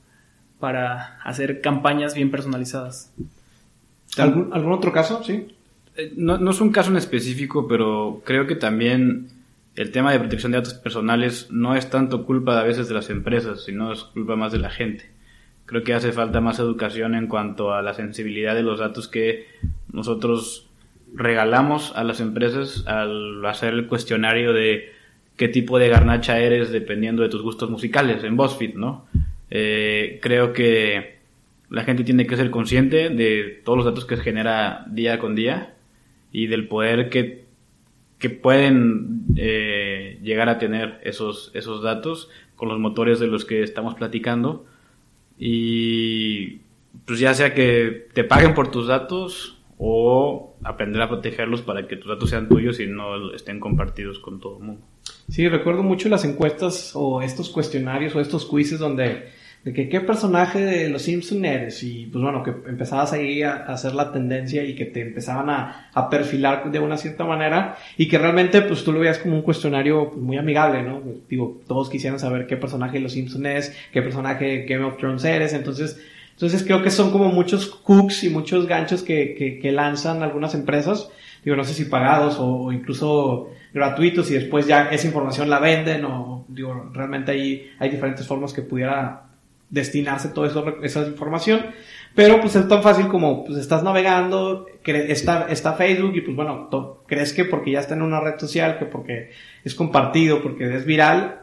para 0.60 1.20
hacer 1.24 1.62
campañas 1.62 2.16
bien 2.16 2.32
personalizadas. 2.32 3.14
¿Algún, 4.18 4.54
¿Algún 4.54 4.72
otro 4.72 4.92
caso? 4.92 5.24
Sí. 5.24 5.56
Eh, 5.96 6.14
no, 6.16 6.38
no, 6.38 6.52
es 6.52 6.62
un 6.62 6.72
caso 6.72 6.90
en 6.90 6.98
específico, 6.98 7.68
pero 7.68 8.22
creo 8.26 8.48
que 8.48 8.56
también 8.56 9.28
el 9.76 9.92
tema 9.92 10.12
de 10.12 10.20
protección 10.20 10.52
de 10.52 10.60
datos 10.60 10.74
personales 10.76 11.48
no 11.52 11.76
es 11.76 11.90
tanto 11.90 12.26
culpa 12.26 12.60
a 12.60 12.64
veces 12.64 12.88
de 12.88 12.96
las 12.96 13.10
empresas, 13.10 13.64
sino 13.64 13.92
es 13.92 14.04
culpa 14.04 14.36
más 14.36 14.52
de 14.52 14.60
la 14.60 14.70
gente. 14.70 15.10
Creo 15.66 15.84
que 15.84 15.94
hace 15.94 16.12
falta 16.12 16.42
más 16.42 16.60
educación 16.60 17.16
en 17.16 17.28
cuanto 17.28 17.74
a 17.74 17.82
la 17.82 17.94
sensibilidad 17.94 18.54
de 18.54 18.64
los 18.64 18.80
datos 18.80 19.08
que 19.08 19.48
nosotros 19.92 20.68
regalamos 21.14 21.94
a 21.96 22.04
las 22.04 22.20
empresas 22.20 22.86
al 22.88 23.46
hacer 23.46 23.74
el 23.74 23.88
cuestionario 23.88 24.52
de 24.52 24.92
qué 25.38 25.48
tipo 25.48 25.80
de 25.80 25.90
garnacha 25.90 26.40
eres 26.40 26.72
dependiendo 26.72 27.24
de 27.24 27.30
tus 27.30 27.42
gustos 27.42 27.70
musicales 27.70 28.24
en 28.24 28.36
BuzzFeed, 28.36 28.76
¿no? 28.76 29.06
Eh, 29.50 30.20
creo 30.22 30.54
que 30.54 31.18
la 31.70 31.84
gente 31.84 32.04
tiene 32.04 32.28
que 32.28 32.36
ser 32.36 32.52
consciente 32.52 33.10
de 33.10 33.62
todos 33.64 33.78
los 33.78 33.86
datos 33.86 34.06
que 34.06 34.18
genera 34.18 34.86
día 34.90 35.20
con 35.20 35.36
día 35.36 35.73
y 36.34 36.48
del 36.48 36.68
poder 36.68 37.10
que, 37.10 37.46
que 38.18 38.30
pueden 38.30 39.24
eh, 39.38 40.20
llegar 40.22 40.50
a 40.50 40.58
tener 40.58 41.00
esos, 41.04 41.52
esos 41.54 41.82
datos 41.82 42.30
con 42.58 42.68
los 42.68 42.80
motores 42.80 43.20
de 43.20 43.28
los 43.28 43.46
que 43.46 43.64
estamos 43.64 43.94
platicando. 43.94 44.66
Y 45.38 46.62
pues 47.06 47.20
ya 47.20 47.34
sea 47.34 47.54
que 47.54 48.08
te 48.14 48.24
paguen 48.24 48.54
por 48.56 48.72
tus 48.72 48.88
datos 48.88 49.62
o 49.78 50.56
aprender 50.64 51.02
a 51.02 51.10
protegerlos 51.10 51.62
para 51.62 51.88
que 51.88 51.98
tus 51.98 52.10
datos 52.10 52.30
sean 52.30 52.50
tuyos 52.50 52.80
y 52.80 52.88
no 52.88 53.34
estén 53.34 53.60
compartidos 53.60 54.20
con 54.20 54.40
todo 54.40 54.58
el 54.58 54.64
mundo. 54.64 54.82
Sí, 55.30 55.48
recuerdo 55.48 55.84
mucho 55.84 56.10
las 56.10 56.26
encuestas 56.26 56.92
o 56.96 57.22
estos 57.22 57.50
cuestionarios 57.50 58.16
o 58.16 58.20
estos 58.20 58.46
quizzes 58.46 58.80
donde 58.80 59.30
de 59.64 59.72
que 59.72 59.88
qué 59.88 60.02
personaje 60.02 60.60
de 60.60 60.90
los 60.90 61.04
Simpson 61.04 61.46
eres 61.46 61.84
y 61.84 62.08
pues 62.08 62.22
bueno, 62.22 62.44
que 62.44 62.52
empezabas 62.68 63.14
ahí 63.14 63.44
a, 63.44 63.66
hacer 63.66 63.96
la 63.96 64.12
tendencia 64.12 64.64
y 64.64 64.76
que 64.76 64.86
te 64.86 65.02
empezaban 65.02 65.50
a, 65.50 65.90
a, 65.94 66.10
perfilar 66.10 66.70
de 66.70 66.80
una 66.80 66.98
cierta 66.98 67.24
manera 67.24 67.78
y 67.98 68.10
que 68.10 68.18
realmente 68.18 68.62
pues 68.62 68.84
tú 68.84 68.92
lo 68.92 69.00
veías 69.00 69.20
como 69.20 69.36
un 69.36 69.42
cuestionario 69.42 70.10
pues, 70.10 70.22
muy 70.22 70.38
amigable, 70.38 70.84
¿no? 70.84 71.02
Digo, 71.30 71.62
todos 71.68 71.90
quisieran 71.90 72.20
saber 72.20 72.46
qué 72.46 72.58
personaje 72.58 72.98
de 72.98 73.04
los 73.04 73.14
Simpson 73.14 73.46
es, 73.46 73.74
qué 73.94 74.02
personaje 74.02 74.46
de 74.46 74.66
Game 74.66 74.84
of 74.84 74.98
Thrones 74.98 75.24
eres, 75.24 75.54
entonces 75.54 76.00
entonces 76.34 76.64
creo 76.64 76.82
que 76.82 76.90
son 76.90 77.12
como 77.12 77.30
muchos 77.30 77.70
hooks 77.70 78.24
y 78.24 78.30
muchos 78.30 78.68
ganchos 78.68 79.04
que, 79.04 79.36
que, 79.36 79.60
que 79.60 79.72
lanzan 79.72 80.24
algunas 80.24 80.56
empresas, 80.56 81.10
digo, 81.44 81.56
no 81.56 81.64
sé 81.64 81.74
si 81.74 81.86
pagados 81.86 82.38
o, 82.40 82.72
incluso 82.72 83.52
gratuitos 83.74 84.30
y 84.32 84.36
después 84.36 84.68
ya 84.68 84.90
esa 84.90 85.08
información 85.08 85.50
la 85.50 85.60
venden 85.60 86.06
o 86.06 86.46
digo, 86.48 86.90
realmente 86.94 87.32
ahí 87.32 87.72
hay 87.80 87.90
diferentes 87.90 88.28
formas 88.28 88.54
que 88.54 88.62
pudiera 88.62 89.23
destinarse 89.74 90.30
toda 90.30 90.78
esa 90.84 91.02
información. 91.08 91.66
Pero 92.16 92.40
pues 92.40 92.56
es 92.56 92.68
tan 92.68 92.84
fácil 92.84 93.08
como 93.08 93.44
pues 93.44 93.58
estás 93.58 93.82
navegando, 93.82 94.68
está, 94.86 95.48
está 95.50 95.74
Facebook 95.74 96.16
y 96.16 96.22
pues 96.22 96.36
bueno, 96.36 96.70
crees 97.08 97.34
que 97.34 97.44
porque 97.44 97.72
ya 97.72 97.80
está 97.80 97.96
en 97.96 98.04
una 98.04 98.20
red 98.20 98.38
social, 98.38 98.78
que 98.78 98.86
porque 98.86 99.32
es 99.64 99.74
compartido, 99.74 100.44
porque 100.44 100.76
es 100.76 100.86
viral, 100.86 101.42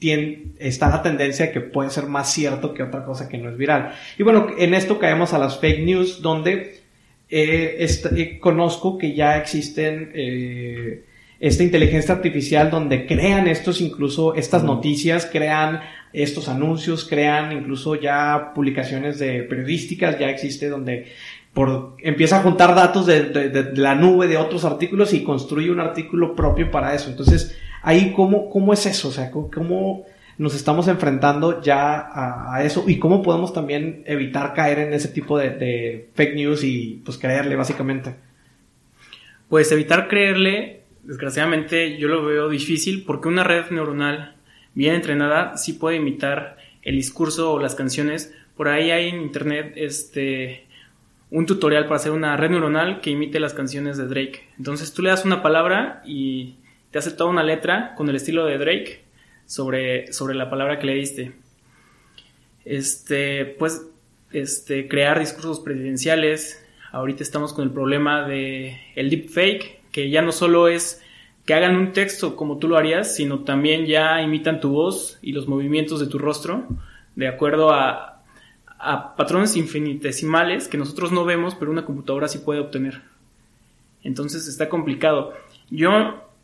tiene, 0.00 0.46
está 0.58 0.88
la 0.88 1.02
tendencia 1.02 1.52
que 1.52 1.60
puede 1.60 1.90
ser 1.90 2.06
más 2.06 2.32
cierto 2.32 2.74
que 2.74 2.82
otra 2.82 3.04
cosa 3.04 3.28
que 3.28 3.38
no 3.38 3.48
es 3.50 3.56
viral. 3.56 3.92
Y 4.18 4.24
bueno, 4.24 4.48
en 4.58 4.74
esto 4.74 4.98
caemos 4.98 5.32
a 5.32 5.38
las 5.38 5.60
fake 5.60 5.84
news, 5.84 6.20
donde 6.20 6.80
eh, 7.28 7.86
eh, 8.16 8.38
conozco 8.40 8.98
que 8.98 9.14
ya 9.14 9.38
existen 9.38 10.10
eh, 10.12 11.04
esta 11.38 11.62
inteligencia 11.62 12.16
artificial 12.16 12.68
donde 12.68 13.06
crean 13.06 13.46
estos 13.46 13.80
incluso 13.80 14.34
estas 14.34 14.64
noticias, 14.64 15.28
crean 15.30 15.80
estos 16.12 16.48
anuncios, 16.48 17.04
crean 17.04 17.52
incluso 17.52 17.94
ya 17.94 18.52
publicaciones 18.54 19.18
de 19.18 19.42
periodísticas, 19.44 20.18
ya 20.18 20.28
existe 20.28 20.68
donde 20.68 21.06
por, 21.52 21.96
empieza 21.98 22.38
a 22.38 22.42
juntar 22.42 22.74
datos 22.74 23.06
de, 23.06 23.72
la 23.74 23.94
nube 23.94 24.26
de 24.26 24.36
otros 24.36 24.64
artículos 24.64 25.12
y 25.12 25.24
construye 25.24 25.70
un 25.70 25.80
artículo 25.80 26.34
propio 26.34 26.70
para 26.70 26.94
eso. 26.94 27.10
Entonces, 27.10 27.56
ahí 27.82 28.12
cómo, 28.14 28.50
cómo 28.50 28.72
es 28.72 28.86
eso, 28.86 29.08
o 29.08 29.12
sea, 29.12 29.30
cómo, 29.30 30.04
nos 30.38 30.54
estamos 30.54 30.88
enfrentando 30.88 31.60
ya 31.60 31.98
a, 31.98 32.54
a, 32.54 32.64
eso 32.64 32.84
y 32.86 32.98
cómo 32.98 33.22
podemos 33.22 33.52
también 33.52 34.02
evitar 34.06 34.54
caer 34.54 34.78
en 34.78 34.94
ese 34.94 35.08
tipo 35.08 35.38
de, 35.38 35.50
de 35.50 36.08
fake 36.14 36.34
news 36.34 36.64
y 36.64 37.02
pues 37.04 37.18
creerle 37.18 37.56
básicamente. 37.56 38.14
Pues 39.48 39.70
evitar 39.72 40.08
creerle, 40.08 40.84
desgraciadamente 41.02 41.98
yo 41.98 42.08
lo 42.08 42.24
veo 42.24 42.48
difícil 42.48 43.04
porque 43.04 43.28
una 43.28 43.44
red 43.44 43.70
neuronal 43.70 44.36
bien 44.74 44.94
entrenada 44.94 45.56
sí 45.56 45.74
puede 45.74 45.96
imitar 45.96 46.56
el 46.82 46.96
discurso 46.96 47.52
o 47.52 47.58
las 47.58 47.74
canciones. 47.74 48.34
Por 48.56 48.68
ahí 48.68 48.90
hay 48.90 49.08
en 49.08 49.20
internet 49.22 49.72
este 49.76 50.66
un 51.30 51.46
tutorial 51.46 51.84
para 51.84 51.96
hacer 51.96 52.12
una 52.12 52.36
red 52.36 52.50
neuronal 52.50 53.00
que 53.00 53.10
imite 53.10 53.38
las 53.38 53.54
canciones 53.54 53.96
de 53.96 54.06
Drake. 54.06 54.48
Entonces 54.58 54.92
tú 54.92 55.02
le 55.02 55.10
das 55.10 55.24
una 55.24 55.42
palabra 55.42 56.02
y 56.04 56.56
te 56.90 56.98
hace 56.98 57.12
toda 57.12 57.30
una 57.30 57.44
letra 57.44 57.94
con 57.94 58.08
el 58.08 58.16
estilo 58.16 58.46
de 58.46 58.58
Drake 58.58 59.04
sobre, 59.46 60.12
sobre 60.12 60.34
la 60.34 60.50
palabra 60.50 60.78
que 60.78 60.86
le 60.86 60.94
diste. 60.94 61.32
Este, 62.64 63.46
pues, 63.46 63.86
este, 64.32 64.88
crear 64.88 65.18
discursos 65.18 65.60
presidenciales. 65.60 66.64
Ahorita 66.92 67.22
estamos 67.22 67.52
con 67.52 67.64
el 67.64 67.70
problema 67.70 68.26
de 68.26 68.80
el 68.96 69.08
deepfake, 69.08 69.82
que 69.92 70.10
ya 70.10 70.22
no 70.22 70.32
solo 70.32 70.66
es 70.66 71.02
que 71.44 71.54
hagan 71.54 71.76
un 71.76 71.92
texto 71.92 72.36
como 72.36 72.58
tú 72.58 72.68
lo 72.68 72.76
harías, 72.76 73.14
sino 73.14 73.40
también 73.40 73.86
ya 73.86 74.20
imitan 74.22 74.60
tu 74.60 74.70
voz 74.70 75.18
y 75.22 75.32
los 75.32 75.48
movimientos 75.48 76.00
de 76.00 76.06
tu 76.06 76.18
rostro 76.18 76.66
de 77.16 77.28
acuerdo 77.28 77.72
a, 77.72 78.22
a 78.78 79.16
patrones 79.16 79.56
infinitesimales 79.56 80.68
que 80.68 80.78
nosotros 80.78 81.12
no 81.12 81.24
vemos, 81.24 81.54
pero 81.54 81.70
una 81.70 81.84
computadora 81.84 82.28
sí 82.28 82.38
puede 82.38 82.60
obtener. 82.60 83.02
Entonces 84.02 84.48
está 84.48 84.68
complicado. 84.68 85.34
Yo 85.70 85.90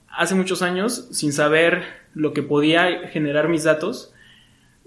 hace 0.09 0.35
muchos 0.35 0.63
años, 0.63 1.09
sin 1.13 1.33
saber 1.33 1.85
lo 2.15 2.33
que 2.33 2.43
podía 2.43 3.09
generar 3.09 3.49
mis 3.49 3.65
datos, 3.65 4.13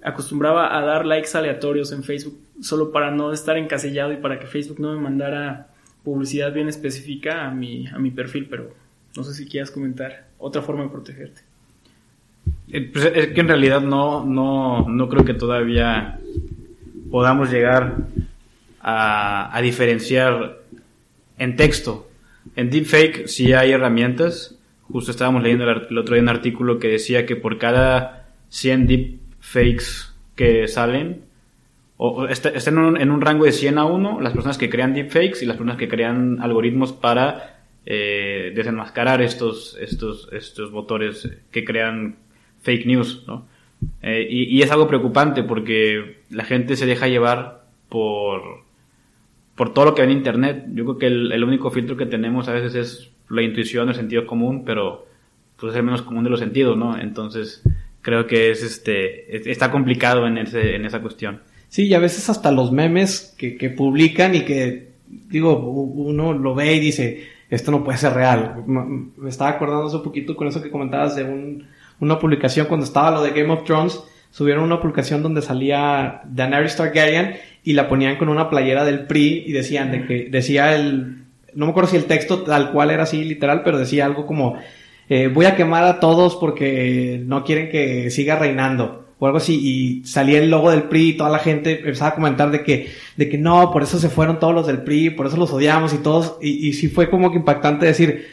acostumbraba 0.04 0.78
a 0.78 0.82
dar 0.86 1.06
likes 1.06 1.38
aleatorios 1.38 1.92
en 1.92 2.04
Facebook 2.04 2.40
solo 2.62 2.92
para 2.92 3.12
no 3.12 3.32
estar 3.32 3.58
encasillado 3.58 4.12
y 4.14 4.18
para 4.18 4.40
que 4.40 4.48
Facebook 4.48 4.80
no 4.80 4.94
me 4.94 5.00
mandara 5.00 5.70
publicidad 6.04 6.54
bien 6.54 6.70
específica 6.70 7.48
a 7.48 7.52
mi, 7.52 7.88
a 7.88 8.00
mi 8.00 8.12
perfil, 8.12 8.48
pero 8.50 8.74
no 9.16 9.24
sé 9.24 9.34
si 9.34 9.48
quieras 9.48 9.72
comentar 9.72 10.28
otra 10.38 10.62
forma 10.62 10.84
de 10.84 10.90
protegerte. 10.90 11.42
Eh, 12.72 12.90
pues, 12.92 13.12
es 13.14 13.28
que 13.30 13.42
en 13.42 13.48
realidad 13.48 13.82
no, 13.82 14.26
no, 14.26 14.88
no 14.88 15.10
creo 15.10 15.26
que 15.26 15.34
todavía 15.34 16.20
podamos 17.10 17.52
llegar 17.52 17.98
a, 18.80 19.56
a 19.56 19.62
diferenciar 19.62 20.60
en 21.38 21.56
texto. 21.56 22.10
En 22.56 22.70
deepfake 22.70 23.28
sí 23.28 23.54
hay 23.54 23.72
herramientas. 23.72 24.56
Justo 24.92 25.12
estábamos 25.12 25.44
leyendo 25.44 25.70
el, 25.70 25.98
otro 25.98 26.16
día 26.16 26.24
un 26.24 26.30
artículo 26.30 26.80
que 26.80 26.88
decía 26.88 27.26
que 27.26 27.36
por 27.36 27.58
cada 27.58 28.28
100 28.50 28.88
deepfakes 28.88 30.14
que 30.36 30.68
salen, 30.68 31.22
o, 31.98 32.28
están 32.28 32.56
en 32.56 32.78
un, 32.78 33.02
en 33.02 33.12
un 33.12 33.22
rango 33.22 33.46
de 33.46 33.52
100 33.52 33.78
a 33.78 33.86
1 33.86 34.22
las 34.22 34.34
personas 34.34 34.58
que 34.58 34.70
crean 34.70 34.94
deepfakes 34.94 35.42
y 35.42 35.46
las 35.46 35.58
personas 35.58 35.78
que 35.78 35.90
crean 35.90 36.42
algoritmos 36.42 36.94
para 36.94 37.59
eh, 37.86 38.52
desenmascarar 38.56 39.22
estos, 39.22 39.78
estos, 39.80 40.30
estos 40.32 40.72
motores 40.72 41.30
que 41.52 41.64
crean 41.64 42.18
fake 42.62 42.86
news, 42.86 43.24
¿no? 43.28 43.48
Eh, 44.02 44.28
y, 44.30 44.62
es 44.62 44.72
algo 44.72 44.88
preocupante 44.88 45.44
porque 45.44 46.22
la 46.30 46.44
gente 46.44 46.76
se 46.76 46.86
deja 46.86 47.08
llevar 47.08 47.64
por, 47.88 48.42
por 49.56 49.74
todo 49.74 49.86
lo 49.86 49.96
que 49.96 50.02
ve 50.02 50.12
en 50.12 50.18
Internet. 50.18 50.66
Yo 50.74 50.84
creo 50.84 50.98
que 50.98 51.08
el, 51.08 51.44
único 51.44 51.72
filtro 51.72 51.96
que 51.96 52.06
tenemos 52.06 52.50
a 52.50 52.54
veces 52.54 52.76
es 52.76 53.12
la 53.30 53.42
intuición, 53.42 53.90
el 53.90 53.96
sentido 53.96 54.26
común, 54.26 54.64
pero 54.66 55.08
pues 55.58 55.72
es 55.72 55.78
el 55.78 55.84
menos 55.84 56.02
común 56.02 56.24
de 56.24 56.30
los 56.30 56.40
sentidos, 56.40 56.78
¿no? 56.78 57.00
Entonces 57.00 57.64
creo 58.02 58.28
que 58.28 58.52
es 58.52 58.64
este 58.64 59.50
está 59.50 59.72
complicado 59.72 60.26
en, 60.28 60.38
ese, 60.38 60.76
en 60.76 60.86
esa 60.86 61.02
cuestión. 61.02 61.42
Sí, 61.70 61.88
y 61.88 61.94
a 61.94 62.00
veces 62.00 62.30
hasta 62.30 62.52
los 62.52 62.72
memes 62.72 63.36
que, 63.38 63.56
que 63.56 63.70
publican 63.70 64.36
y 64.36 64.42
que, 64.42 64.90
digo, 65.08 65.58
uno 65.58 66.34
lo 66.34 66.56
ve 66.56 66.76
y 66.76 66.80
dice, 66.80 67.28
esto 67.50 67.72
no 67.72 67.84
puede 67.84 67.98
ser 67.98 68.14
real. 68.14 68.64
Me 68.68 69.30
estaba 69.30 69.52
acordando 69.52 69.88
hace 69.88 70.00
poquito 70.00 70.36
con 70.36 70.48
eso 70.48 70.62
que 70.62 70.70
comentabas 70.70 71.16
de 71.16 71.24
un, 71.24 71.68
una 72.00 72.20
publicación 72.20 72.68
cuando 72.68 72.86
estaba 72.86 73.12
lo 73.12 73.22
de 73.22 73.32
Game 73.32 73.52
of 73.52 73.64
Thrones. 73.64 74.00
Subieron 74.32 74.64
una 74.64 74.80
publicación 74.80 75.24
donde 75.24 75.42
salía 75.42 76.22
Daenerys 76.26 76.76
Targaryen 76.76 77.38
y 77.64 77.74
la 77.74 77.90
ponían 77.90 78.18
con 78.18 78.30
una 78.30 78.50
playera 78.50 78.86
del 78.86 79.08
PRI 79.08 79.46
y 79.48 79.52
decían 79.52 79.92
de 79.92 80.06
que 80.06 80.30
decía 80.30 80.76
el 80.76 81.26
no 81.56 81.66
me 81.66 81.72
acuerdo 81.72 81.90
si 81.90 81.98
el 81.98 82.06
texto 82.06 82.44
tal 82.44 82.72
cual 82.72 82.92
era 82.92 83.04
así 83.04 83.24
literal, 83.24 83.64
pero 83.64 83.80
decía 83.80 84.06
algo 84.06 84.28
como 84.28 84.58
eh, 85.10 85.28
voy 85.28 85.46
a 85.46 85.56
quemar 85.56 85.84
a 85.84 86.00
todos 86.00 86.36
porque 86.36 87.22
no 87.26 87.44
quieren 87.44 87.70
que 87.70 88.12
siga 88.12 88.38
reinando 88.38 89.09
o 89.20 89.26
algo 89.26 89.38
así, 89.38 89.56
y 89.56 90.06
salía 90.06 90.40
el 90.40 90.50
logo 90.50 90.72
del 90.72 90.84
PRI 90.84 91.10
y 91.10 91.18
toda 91.18 91.30
la 91.30 91.40
gente 91.40 91.80
empezaba 91.80 92.12
a 92.12 92.16
comentar 92.16 92.52
de 92.52 92.64
que, 92.64 92.90
de 93.18 93.30
que 93.30 93.38
no, 93.38 93.72
por 93.72 93.84
eso 93.84 94.00
se 94.00 94.10
fueron 94.10 94.40
todos 94.40 94.56
los 94.56 94.66
del 94.66 94.82
PRI, 94.82 95.12
por 95.12 95.28
eso 95.28 95.38
los 95.38 95.52
odiamos 95.52 95.94
y 95.94 95.98
todos, 95.98 96.38
y, 96.42 96.68
y 96.68 96.74
sí 96.74 96.88
fue 96.88 97.10
como 97.10 97.30
que 97.30 97.38
impactante 97.38 97.86
decir, 97.86 98.28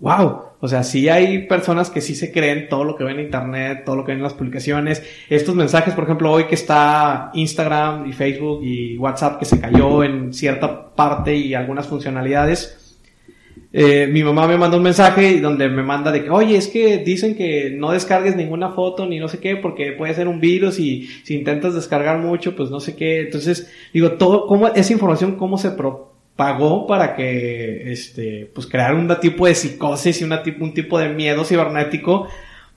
wow, 0.00 0.50
o 0.62 0.68
sea, 0.68 0.82
sí 0.82 1.08
hay 1.08 1.46
personas 1.46 1.88
que 1.88 2.00
sí 2.00 2.14
se 2.14 2.32
creen 2.32 2.68
todo 2.68 2.84
lo 2.84 2.96
que 2.96 3.04
ven 3.04 3.18
en 3.18 3.26
internet, 3.26 3.82
todo 3.84 3.96
lo 3.96 4.04
que 4.04 4.12
ven 4.12 4.18
en 4.18 4.24
las 4.24 4.34
publicaciones, 4.34 5.02
estos 5.28 5.54
mensajes, 5.54 5.94
por 5.94 6.04
ejemplo, 6.04 6.30
hoy 6.30 6.44
que 6.44 6.54
está 6.54 7.30
Instagram 7.32 8.06
y 8.06 8.12
Facebook 8.12 8.62
y 8.62 8.98
WhatsApp 8.98 9.38
que 9.38 9.46
se 9.46 9.58
cayó 9.58 10.04
en 10.04 10.34
cierta 10.34 10.94
parte 10.94 11.34
y 11.34 11.54
algunas 11.54 11.86
funcionalidades, 11.86 12.89
eh, 13.72 14.08
mi 14.08 14.24
mamá 14.24 14.48
me 14.48 14.56
manda 14.56 14.76
un 14.76 14.82
mensaje 14.82 15.40
donde 15.40 15.68
me 15.68 15.84
manda 15.84 16.10
de 16.10 16.24
que, 16.24 16.30
oye, 16.30 16.56
es 16.56 16.66
que 16.66 16.98
dicen 16.98 17.36
que 17.36 17.70
no 17.70 17.92
descargues 17.92 18.34
ninguna 18.34 18.70
foto 18.70 19.06
ni 19.06 19.20
no 19.20 19.28
sé 19.28 19.38
qué 19.38 19.56
porque 19.56 19.92
puede 19.92 20.14
ser 20.14 20.26
un 20.26 20.40
virus 20.40 20.80
y 20.80 21.06
si 21.22 21.36
intentas 21.36 21.74
descargar 21.74 22.18
mucho, 22.18 22.56
pues 22.56 22.70
no 22.70 22.80
sé 22.80 22.96
qué. 22.96 23.20
Entonces, 23.20 23.70
digo, 23.92 24.12
todo, 24.12 24.46
cómo, 24.48 24.68
esa 24.68 24.92
información, 24.92 25.36
cómo 25.36 25.56
se 25.56 25.70
propagó 25.70 26.88
para 26.88 27.14
que, 27.14 27.92
este, 27.92 28.50
pues 28.52 28.66
crear 28.66 28.94
un 28.94 29.08
tipo 29.20 29.46
de 29.46 29.54
psicosis 29.54 30.20
y 30.20 30.24
una, 30.24 30.42
un 30.60 30.74
tipo 30.74 30.98
de 30.98 31.10
miedo 31.10 31.44
cibernético 31.44 32.26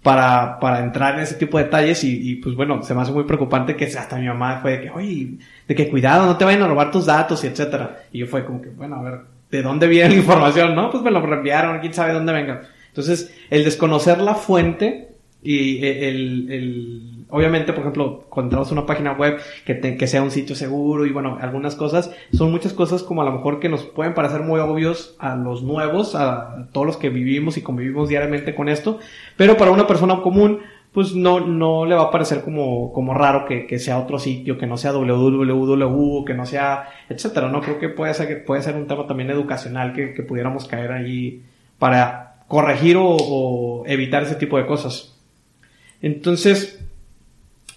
para, 0.04 0.60
para 0.60 0.82
entrar 0.84 1.16
en 1.16 1.22
ese 1.22 1.36
tipo 1.36 1.58
de 1.58 1.64
detalles 1.64 2.04
y, 2.04 2.32
y, 2.32 2.36
pues 2.36 2.56
bueno, 2.56 2.84
se 2.84 2.94
me 2.94 3.02
hace 3.02 3.12
muy 3.12 3.24
preocupante 3.24 3.76
que 3.76 3.86
hasta 3.86 4.18
mi 4.20 4.28
mamá 4.28 4.60
fue 4.62 4.74
de 4.74 4.82
que, 4.82 4.90
oye, 4.92 5.38
de 5.68 5.76
que 5.76 5.90
cuidado, 5.90 6.28
no 6.28 6.38
te 6.38 6.46
vayan 6.46 6.62
a 6.62 6.68
robar 6.68 6.92
tus 6.92 7.08
datos 7.08 7.44
y 7.44 7.48
etcétera. 7.48 8.04
Y 8.12 8.20
yo 8.20 8.28
fue 8.28 8.46
como 8.46 8.62
que, 8.62 8.70
bueno, 8.70 8.98
a 8.98 9.02
ver, 9.02 9.33
¿de 9.54 9.62
dónde 9.62 9.88
viene 9.88 10.10
la 10.10 10.16
información? 10.16 10.74
No, 10.74 10.90
pues 10.90 11.04
me 11.04 11.12
lo 11.12 11.22
reenviaron, 11.22 11.80
quién 11.80 11.94
sabe 11.94 12.12
dónde 12.12 12.34
venga. 12.34 12.64
Entonces, 12.88 13.32
el 13.52 13.64
desconocer 13.64 14.20
la 14.20 14.34
fuente 14.34 15.10
y 15.44 15.86
el, 15.86 16.52
el 16.52 17.26
obviamente, 17.30 17.72
por 17.72 17.82
ejemplo, 17.82 18.26
cuando 18.30 18.48
entramos 18.48 18.70
a 18.70 18.74
una 18.74 18.86
página 18.88 19.12
web 19.14 19.40
que, 19.64 19.80
que 19.80 20.08
sea 20.08 20.24
un 20.24 20.32
sitio 20.32 20.56
seguro 20.56 21.06
y 21.06 21.12
bueno, 21.12 21.38
algunas 21.40 21.76
cosas, 21.76 22.12
son 22.32 22.50
muchas 22.50 22.74
cosas 22.74 23.04
como 23.04 23.22
a 23.22 23.26
lo 23.26 23.32
mejor 23.32 23.60
que 23.60 23.70
nos 23.70 23.84
pueden 23.84 24.16
parecer 24.16 24.42
muy 24.42 24.60
obvios 24.60 25.16
a 25.20 25.36
los 25.36 25.62
nuevos, 25.62 26.16
a 26.16 26.68
todos 26.72 26.88
los 26.88 26.98
que 26.98 27.10
vivimos 27.10 27.58
y 27.58 27.62
convivimos 27.62 28.10
diariamente 28.10 28.56
con 28.56 28.70
esto, 28.70 29.00
pero 29.38 29.56
para 29.56 29.70
una 29.70 29.86
persona 29.86 30.22
común, 30.22 30.62
pues 30.94 31.16
no, 31.16 31.40
no 31.40 31.86
le 31.86 31.96
va 31.96 32.04
a 32.04 32.12
parecer 32.12 32.42
como, 32.42 32.94
como 32.94 33.14
raro 33.14 33.46
que, 33.46 33.66
que 33.66 33.80
sea 33.80 34.00
otro 34.00 34.20
sitio, 34.20 34.58
que 34.58 34.68
no 34.68 34.78
sea 34.78 34.92
www, 34.92 36.26
que 36.26 36.34
no 36.34 36.46
sea, 36.46 36.90
etcétera, 37.10 37.50
¿no? 37.50 37.62
Creo 37.62 37.80
que 37.80 37.90
puede 37.90 38.14
ser, 38.14 38.46
puede 38.46 38.62
ser 38.62 38.76
un 38.76 38.88
tema 38.88 39.08
también 39.08 39.32
educacional 39.32 39.94
que, 39.94 40.14
que 40.14 40.24
pudiéramos 40.24 40.68
caer 40.68 40.92
ahí 40.92 41.44
para 41.80 42.44
corregir 42.48 42.98
o, 42.98 43.06
o 43.06 43.84
evitar 43.88 44.24
ese 44.24 44.36
tipo 44.36 44.58
de 44.58 44.66
cosas. 44.66 45.18
Entonces, 46.02 46.84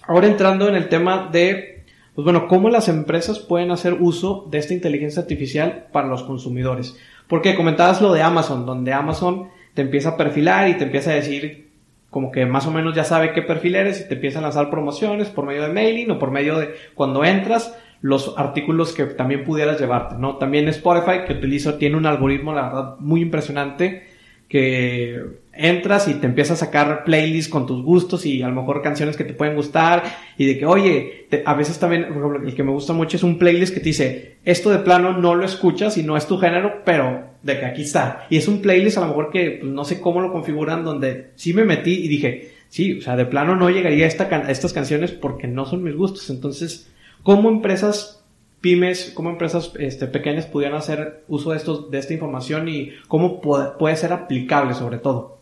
Ahora 0.07 0.27
entrando 0.27 0.69
en 0.69 0.75
el 0.75 0.87
tema 0.87 1.29
de, 1.31 1.83
pues 2.15 2.23
bueno, 2.23 2.47
cómo 2.47 2.69
las 2.69 2.87
empresas 2.87 3.39
pueden 3.39 3.71
hacer 3.71 3.97
uso 3.99 4.47
de 4.49 4.57
esta 4.57 4.73
inteligencia 4.73 5.21
artificial 5.21 5.87
para 5.91 6.07
los 6.07 6.23
consumidores. 6.23 6.97
Porque 7.27 7.55
comentabas 7.55 8.01
lo 8.01 8.13
de 8.13 8.21
Amazon, 8.21 8.65
donde 8.65 8.93
Amazon 8.93 9.49
te 9.73 9.81
empieza 9.81 10.09
a 10.09 10.17
perfilar 10.17 10.69
y 10.69 10.77
te 10.77 10.85
empieza 10.85 11.11
a 11.11 11.15
decir 11.15 11.66
como 12.09 12.31
que 12.31 12.45
más 12.45 12.65
o 12.67 12.71
menos 12.71 12.95
ya 12.95 13.03
sabe 13.03 13.33
qué 13.33 13.41
perfil 13.41 13.75
eres 13.75 14.01
y 14.01 14.07
te 14.07 14.15
empieza 14.15 14.39
a 14.39 14.41
lanzar 14.41 14.69
promociones 14.69 15.29
por 15.29 15.45
medio 15.45 15.63
de 15.63 15.73
mailing 15.73 16.11
o 16.11 16.19
por 16.19 16.31
medio 16.31 16.57
de 16.57 16.73
cuando 16.95 17.25
entras 17.25 17.77
los 18.01 18.35
artículos 18.37 18.93
que 18.93 19.05
también 19.05 19.43
pudieras 19.43 19.79
llevarte, 19.79 20.15
¿no? 20.17 20.37
También 20.37 20.67
Spotify 20.69 21.25
que 21.25 21.33
utilizo 21.33 21.75
tiene 21.75 21.97
un 21.97 22.05
algoritmo 22.05 22.53
la 22.53 22.63
verdad 22.63 22.95
muy 22.99 23.21
impresionante 23.21 24.07
que 24.47 25.21
entras 25.57 26.07
y 26.07 26.15
te 26.15 26.27
empiezas 26.27 26.61
a 26.61 26.65
sacar 26.65 27.03
playlists 27.03 27.51
con 27.51 27.65
tus 27.65 27.83
gustos 27.83 28.25
y 28.25 28.41
a 28.41 28.47
lo 28.47 28.55
mejor 28.55 28.81
canciones 28.81 29.17
que 29.17 29.23
te 29.23 29.33
pueden 29.33 29.55
gustar 29.55 30.03
y 30.37 30.45
de 30.45 30.57
que, 30.57 30.65
oye, 30.65 31.27
a 31.45 31.53
veces 31.53 31.79
también, 31.79 32.07
por 32.07 32.17
ejemplo, 32.17 32.47
el 32.47 32.55
que 32.55 32.63
me 32.63 32.71
gusta 32.71 32.93
mucho 32.93 33.17
es 33.17 33.23
un 33.23 33.37
playlist 33.37 33.73
que 33.73 33.79
te 33.79 33.87
dice, 33.87 34.37
esto 34.45 34.69
de 34.69 34.79
plano 34.79 35.13
no 35.13 35.35
lo 35.35 35.45
escuchas 35.45 35.97
y 35.97 36.03
no 36.03 36.17
es 36.17 36.27
tu 36.27 36.37
género, 36.37 36.81
pero 36.85 37.25
de 37.43 37.59
que 37.59 37.65
aquí 37.65 37.81
está. 37.83 38.25
Y 38.29 38.37
es 38.37 38.47
un 38.47 38.61
playlist 38.61 38.97
a 38.97 39.01
lo 39.01 39.07
mejor 39.07 39.31
que 39.31 39.57
pues, 39.61 39.71
no 39.71 39.83
sé 39.85 39.99
cómo 39.99 40.21
lo 40.21 40.31
configuran 40.31 40.83
donde 40.83 41.31
sí 41.35 41.53
me 41.53 41.65
metí 41.65 41.93
y 41.93 42.07
dije, 42.07 42.51
sí, 42.69 42.99
o 42.99 43.01
sea, 43.01 43.15
de 43.15 43.25
plano 43.25 43.55
no 43.55 43.69
llegaría 43.69 44.05
a, 44.05 44.07
esta 44.07 44.23
a 44.25 44.51
estas 44.51 44.73
canciones 44.73 45.11
porque 45.11 45.47
no 45.47 45.65
son 45.65 45.83
mis 45.83 45.95
gustos. 45.95 46.29
Entonces, 46.29 46.91
¿cómo 47.23 47.49
empresas 47.49 48.17
pymes, 48.61 49.11
cómo 49.13 49.29
empresas 49.29 49.71
este, 49.79 50.07
pequeñas 50.07 50.45
pudieran 50.45 50.77
hacer 50.77 51.23
uso 51.27 51.51
de, 51.51 51.57
estos, 51.57 51.91
de 51.91 51.99
esta 51.99 52.13
información 52.13 52.67
y 52.67 52.91
cómo 53.07 53.41
puede, 53.41 53.95
ser 53.95 54.13
aplicable 54.13 54.73
sobre 54.73 54.97
todo. 54.97 55.36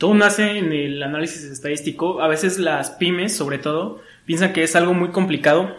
Todo 0.00 0.14
nace 0.14 0.56
en 0.56 0.72
el 0.72 1.02
análisis 1.02 1.44
estadístico. 1.44 2.22
A 2.22 2.26
veces 2.26 2.58
las 2.58 2.92
pymes, 2.92 3.36
sobre 3.36 3.58
todo, 3.58 4.00
piensan 4.24 4.54
que 4.54 4.62
es 4.62 4.74
algo 4.74 4.94
muy 4.94 5.10
complicado, 5.10 5.76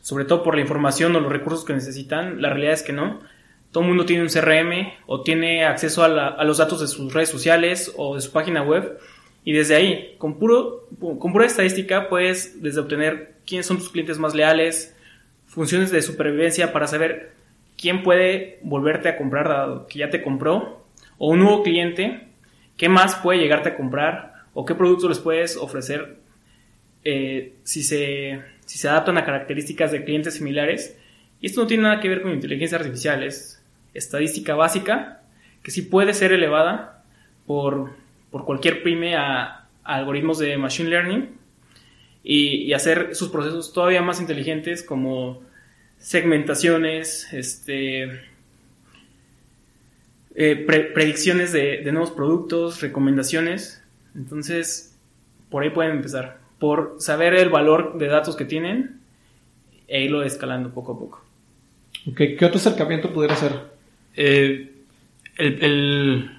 sobre 0.00 0.24
todo 0.24 0.44
por 0.44 0.54
la 0.54 0.60
información 0.60 1.16
o 1.16 1.20
los 1.20 1.32
recursos 1.32 1.64
que 1.64 1.72
necesitan. 1.72 2.40
La 2.40 2.50
realidad 2.50 2.74
es 2.74 2.84
que 2.84 2.92
no. 2.92 3.18
Todo 3.72 3.82
el 3.82 3.88
mundo 3.88 4.06
tiene 4.06 4.22
un 4.22 4.28
CRM 4.28 4.92
o 5.06 5.22
tiene 5.22 5.64
acceso 5.64 6.04
a, 6.04 6.44
los 6.44 6.58
datos 6.58 6.80
de 6.82 6.86
sus 6.86 7.12
redes 7.12 7.30
sociales 7.30 7.92
o 7.96 8.14
de 8.14 8.20
su 8.20 8.30
página 8.30 8.62
web. 8.62 9.00
Y 9.42 9.50
desde 9.50 9.74
ahí, 9.74 10.14
con, 10.18 10.38
puro, 10.38 10.86
con 11.00 11.32
pura 11.32 11.44
estadística, 11.44 12.08
puedes 12.08 12.62
desde 12.62 12.78
obtener 12.78 13.34
quiénes 13.44 13.66
son 13.66 13.78
tus 13.78 13.90
clientes 13.90 14.20
más 14.20 14.36
leales, 14.36 14.94
funciones 15.46 15.90
de 15.90 16.00
supervivencia 16.00 16.72
para 16.72 16.86
saber 16.86 17.32
quién 17.76 18.04
puede 18.04 18.60
volverte 18.62 19.08
a 19.08 19.16
comprar 19.16 19.48
dado 19.48 19.88
que 19.88 19.98
ya 19.98 20.10
te 20.10 20.22
compró, 20.22 20.86
o 21.18 21.30
un 21.30 21.40
nuevo 21.40 21.64
cliente, 21.64 22.28
qué 22.82 22.88
más 22.88 23.14
puede 23.14 23.38
llegarte 23.38 23.68
a 23.68 23.76
comprar, 23.76 24.42
o 24.54 24.64
qué 24.64 24.74
productos 24.74 25.08
les 25.08 25.20
puedes 25.20 25.56
ofrecer 25.56 26.16
eh, 27.04 27.54
si, 27.62 27.84
se, 27.84 28.42
si 28.66 28.76
se 28.76 28.88
adaptan 28.88 29.16
a 29.18 29.24
características 29.24 29.92
de 29.92 30.02
clientes 30.02 30.34
similares. 30.34 30.98
Y 31.40 31.46
esto 31.46 31.60
no 31.60 31.68
tiene 31.68 31.84
nada 31.84 32.00
que 32.00 32.08
ver 32.08 32.22
con 32.22 32.32
inteligencia 32.32 32.78
artificial, 32.78 33.22
es 33.22 33.64
estadística 33.94 34.56
básica 34.56 35.22
que 35.62 35.70
sí 35.70 35.82
puede 35.82 36.12
ser 36.12 36.32
elevada 36.32 37.04
por, 37.46 37.92
por 38.32 38.44
cualquier 38.44 38.82
prime 38.82 39.14
a, 39.14 39.68
a 39.84 39.94
algoritmos 39.94 40.40
de 40.40 40.58
machine 40.58 40.90
learning 40.90 41.38
y, 42.24 42.72
hacer 42.72 43.14
sus 43.14 43.28
procesos 43.28 43.72
todavía 43.72 44.02
más 44.02 44.20
inteligentes 44.20 44.82
como 44.82 45.40
segmentaciones, 45.98 47.32
este, 47.32 48.22
eh, 50.34 50.56
predicciones 50.56 51.52
de, 51.52 51.82
nuevos 51.92 52.10
productos, 52.10 52.80
recomendaciones. 52.80 53.82
Entonces, 54.14 54.98
por 55.50 55.62
ahí 55.62 55.70
pueden 55.70 55.92
empezar. 55.92 56.38
Por 56.58 56.96
saber 56.98 57.34
el 57.34 57.50
valor 57.50 57.98
de 57.98 58.06
datos 58.06 58.36
que 58.36 58.44
tienen 58.44 59.00
e 59.88 60.04
irlo 60.04 60.22
escalando 60.22 60.70
poco 60.72 60.92
a 60.92 60.98
poco. 60.98 61.24
¿Qué 62.16 62.38
otro 62.42 62.56
acercamiento 62.56 63.12
pudiera 63.12 63.36
ser? 63.36 63.52
Eh, 64.16 64.72
el, 65.36 66.30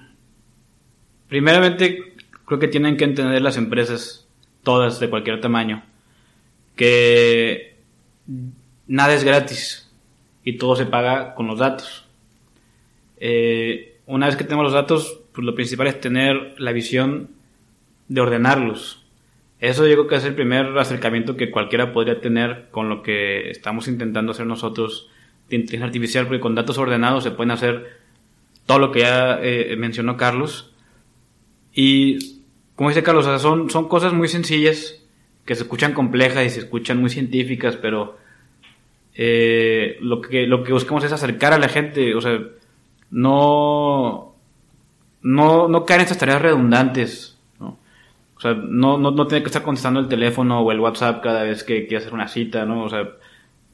primeramente, 1.28 2.14
creo 2.44 2.58
que 2.58 2.68
tienen 2.68 2.96
que 2.96 3.04
entender 3.04 3.42
las 3.42 3.56
empresas 3.56 4.26
todas 4.62 5.00
de 5.00 5.10
cualquier 5.10 5.40
tamaño, 5.40 5.84
que 6.76 7.76
nada 8.86 9.14
es 9.14 9.24
gratis 9.24 9.90
y 10.42 10.56
todo 10.56 10.76
se 10.76 10.86
paga 10.86 11.34
con 11.34 11.46
los 11.46 11.58
datos. 11.58 12.03
Eh, 13.26 14.00
una 14.04 14.26
vez 14.26 14.36
que 14.36 14.44
tenemos 14.44 14.64
los 14.64 14.74
datos, 14.74 15.22
pues 15.32 15.46
lo 15.46 15.54
principal 15.54 15.86
es 15.86 15.98
tener 15.98 16.56
la 16.58 16.72
visión 16.72 17.30
de 18.08 18.20
ordenarlos. 18.20 19.02
Eso 19.60 19.86
yo 19.86 19.94
creo 19.94 20.08
que 20.08 20.16
es 20.16 20.24
el 20.26 20.34
primer 20.34 20.76
acercamiento 20.76 21.34
que 21.34 21.50
cualquiera 21.50 21.94
podría 21.94 22.20
tener 22.20 22.68
con 22.70 22.90
lo 22.90 23.02
que 23.02 23.48
estamos 23.48 23.88
intentando 23.88 24.32
hacer 24.32 24.44
nosotros 24.44 25.08
de 25.48 25.56
inteligencia 25.56 25.86
artificial, 25.86 26.26
porque 26.26 26.40
con 26.40 26.54
datos 26.54 26.76
ordenados 26.76 27.24
se 27.24 27.30
pueden 27.30 27.52
hacer 27.52 27.98
todo 28.66 28.78
lo 28.78 28.92
que 28.92 29.00
ya 29.00 29.38
eh, 29.40 29.74
mencionó 29.78 30.18
Carlos. 30.18 30.74
Y 31.72 32.42
como 32.76 32.90
dice 32.90 33.02
Carlos, 33.02 33.24
son, 33.40 33.70
son 33.70 33.88
cosas 33.88 34.12
muy 34.12 34.28
sencillas 34.28 35.02
que 35.46 35.54
se 35.54 35.62
escuchan 35.62 35.94
complejas 35.94 36.44
y 36.44 36.50
se 36.50 36.60
escuchan 36.60 37.00
muy 37.00 37.08
científicas, 37.08 37.76
pero 37.76 38.18
eh, 39.14 39.96
lo, 40.02 40.20
que, 40.20 40.46
lo 40.46 40.62
que 40.62 40.74
buscamos 40.74 41.04
es 41.04 41.12
acercar 41.12 41.54
a 41.54 41.58
la 41.58 41.68
gente, 41.68 42.14
o 42.14 42.20
sea, 42.20 42.38
no, 43.10 44.34
no, 45.22 45.68
no 45.68 45.84
caer 45.84 46.00
en 46.00 46.04
estas 46.04 46.18
tareas 46.18 46.42
redundantes, 46.42 47.38
¿no? 47.60 47.78
O 48.36 48.40
sea, 48.40 48.54
no, 48.54 48.98
no, 48.98 49.10
no 49.10 49.26
tener 49.26 49.42
que 49.42 49.48
estar 49.48 49.62
contestando 49.62 50.00
el 50.00 50.08
teléfono 50.08 50.60
o 50.60 50.72
el 50.72 50.80
WhatsApp 50.80 51.22
cada 51.22 51.42
vez 51.42 51.64
que 51.64 51.86
quiere 51.86 51.98
hacer 51.98 52.14
una 52.14 52.28
cita, 52.28 52.64
¿no? 52.64 52.84
O 52.84 52.88
sea, 52.88 53.08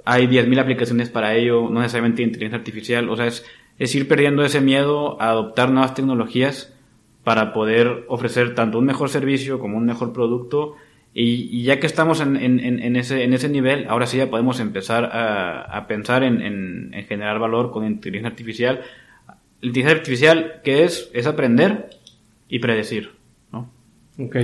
hay 0.04 0.26
10.000 0.26 0.60
aplicaciones 0.60 1.10
para 1.10 1.34
ello, 1.34 1.68
no 1.70 1.80
necesariamente 1.80 2.22
inteligencia 2.22 2.58
artificial, 2.58 3.08
o 3.08 3.16
sea, 3.16 3.26
es, 3.26 3.44
es 3.78 3.94
ir 3.94 4.08
perdiendo 4.08 4.44
ese 4.44 4.60
miedo 4.60 5.20
a 5.20 5.30
adoptar 5.30 5.70
nuevas 5.70 5.94
tecnologías 5.94 6.74
para 7.24 7.52
poder 7.52 8.04
ofrecer 8.08 8.54
tanto 8.54 8.78
un 8.78 8.86
mejor 8.86 9.08
servicio 9.08 9.58
como 9.58 9.76
un 9.76 9.86
mejor 9.86 10.12
producto. 10.12 10.76
Y, 11.12 11.64
ya 11.64 11.80
que 11.80 11.86
estamos 11.86 12.20
en, 12.20 12.36
en, 12.36 12.96
ese, 12.96 13.24
en 13.24 13.34
ese 13.34 13.48
nivel, 13.48 13.86
ahora 13.88 14.06
sí 14.06 14.16
ya 14.16 14.30
podemos 14.30 14.60
empezar 14.60 15.10
a, 15.12 15.86
pensar 15.88 16.22
en, 16.22 16.92
generar 17.08 17.38
valor 17.38 17.72
con 17.72 17.84
inteligencia 17.84 18.30
artificial. 18.30 18.80
La 19.60 19.68
inteligencia 19.68 19.98
artificial, 19.98 20.60
¿qué 20.64 20.84
es? 20.84 21.10
Es 21.12 21.26
aprender 21.26 21.90
y 22.48 22.58
predecir, 22.60 23.12
¿no? 23.52 23.70
Ok. 24.18 24.36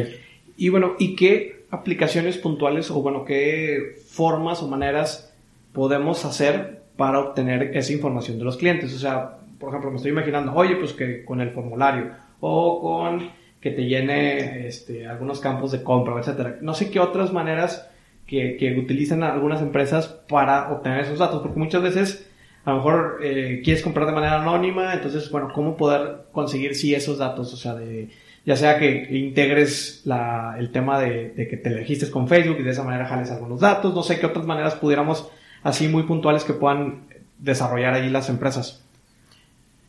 Y 0.56 0.68
bueno, 0.68 0.94
¿y 0.98 1.16
qué 1.16 1.64
aplicaciones 1.70 2.36
puntuales 2.36 2.90
o 2.90 3.00
bueno, 3.00 3.24
qué 3.24 3.96
formas 4.08 4.62
o 4.62 4.68
maneras 4.68 5.34
podemos 5.72 6.24
hacer 6.24 6.82
para 6.96 7.20
obtener 7.20 7.76
esa 7.76 7.92
información 7.92 8.38
de 8.38 8.44
los 8.44 8.56
clientes? 8.56 8.94
O 8.94 8.98
sea, 8.98 9.38
por 9.58 9.70
ejemplo, 9.70 9.90
me 9.90 9.96
estoy 9.96 10.12
imaginando, 10.12 10.52
oye, 10.54 10.76
pues 10.76 10.92
que 10.92 11.24
con 11.24 11.40
el 11.40 11.50
formulario 11.50 12.10
o 12.40 12.80
con 12.80 13.30
que 13.60 13.70
te 13.70 13.86
llene 13.86 14.66
este, 14.68 15.06
algunos 15.06 15.40
campos 15.40 15.72
de 15.72 15.82
compra, 15.82 16.18
etcétera. 16.18 16.58
No 16.60 16.74
sé 16.74 16.90
qué 16.90 17.00
otras 17.00 17.32
maneras 17.32 17.88
que, 18.26 18.56
que 18.58 18.78
utilizan 18.78 19.22
algunas 19.22 19.62
empresas 19.62 20.08
para 20.28 20.72
obtener 20.72 21.00
esos 21.00 21.18
datos, 21.18 21.42
porque 21.42 21.58
muchas 21.58 21.82
veces 21.82 22.30
a 22.66 22.70
lo 22.70 22.76
mejor 22.78 23.20
eh, 23.22 23.60
quieres 23.62 23.80
comprar 23.80 24.06
de 24.06 24.12
manera 24.12 24.42
anónima, 24.42 24.92
entonces, 24.92 25.30
bueno, 25.30 25.50
¿cómo 25.54 25.76
poder 25.76 26.24
conseguir 26.32 26.74
sí 26.74 26.92
esos 26.96 27.18
datos? 27.18 27.54
O 27.54 27.56
sea, 27.56 27.76
de, 27.76 28.08
ya 28.44 28.56
sea 28.56 28.76
que 28.76 29.06
integres 29.16 30.02
la, 30.04 30.56
el 30.58 30.72
tema 30.72 30.98
de, 30.98 31.46
que 31.48 31.56
te 31.56 31.68
elegiste 31.68 32.10
con 32.10 32.26
Facebook 32.26 32.56
y 32.58 32.64
de 32.64 32.72
esa 32.72 32.82
manera 32.82 33.06
jales 33.06 33.30
algunos 33.30 33.60
datos, 33.60 33.94
no 33.94 34.02
sé 34.02 34.18
qué 34.18 34.26
otras 34.26 34.46
maneras 34.46 34.74
pudiéramos, 34.74 35.30
así 35.62 35.86
muy 35.86 36.02
puntuales, 36.02 36.42
que 36.42 36.54
puedan 36.54 37.02
desarrollar 37.38 37.94
ahí 37.94 38.10
las 38.10 38.28
empresas. 38.30 38.84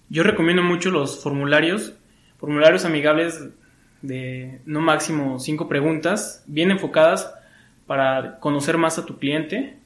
Yo 0.10 0.22
recomiendo 0.22 0.62
mucho 0.62 0.92
los 0.92 1.24
formularios, 1.24 1.96
formularios 2.38 2.86
amigables 2.86 3.44
de 4.04 4.62
no 4.68 4.82
máximo 4.82 5.40
cinco 5.40 5.68
preguntas, 5.68 6.44
bien 6.46 6.70
enfocadas 6.70 7.34
para 7.88 8.38
conocer 8.40 8.78
más 8.78 9.00
a 9.00 9.06
tu 9.08 9.18
cliente, 9.18 9.78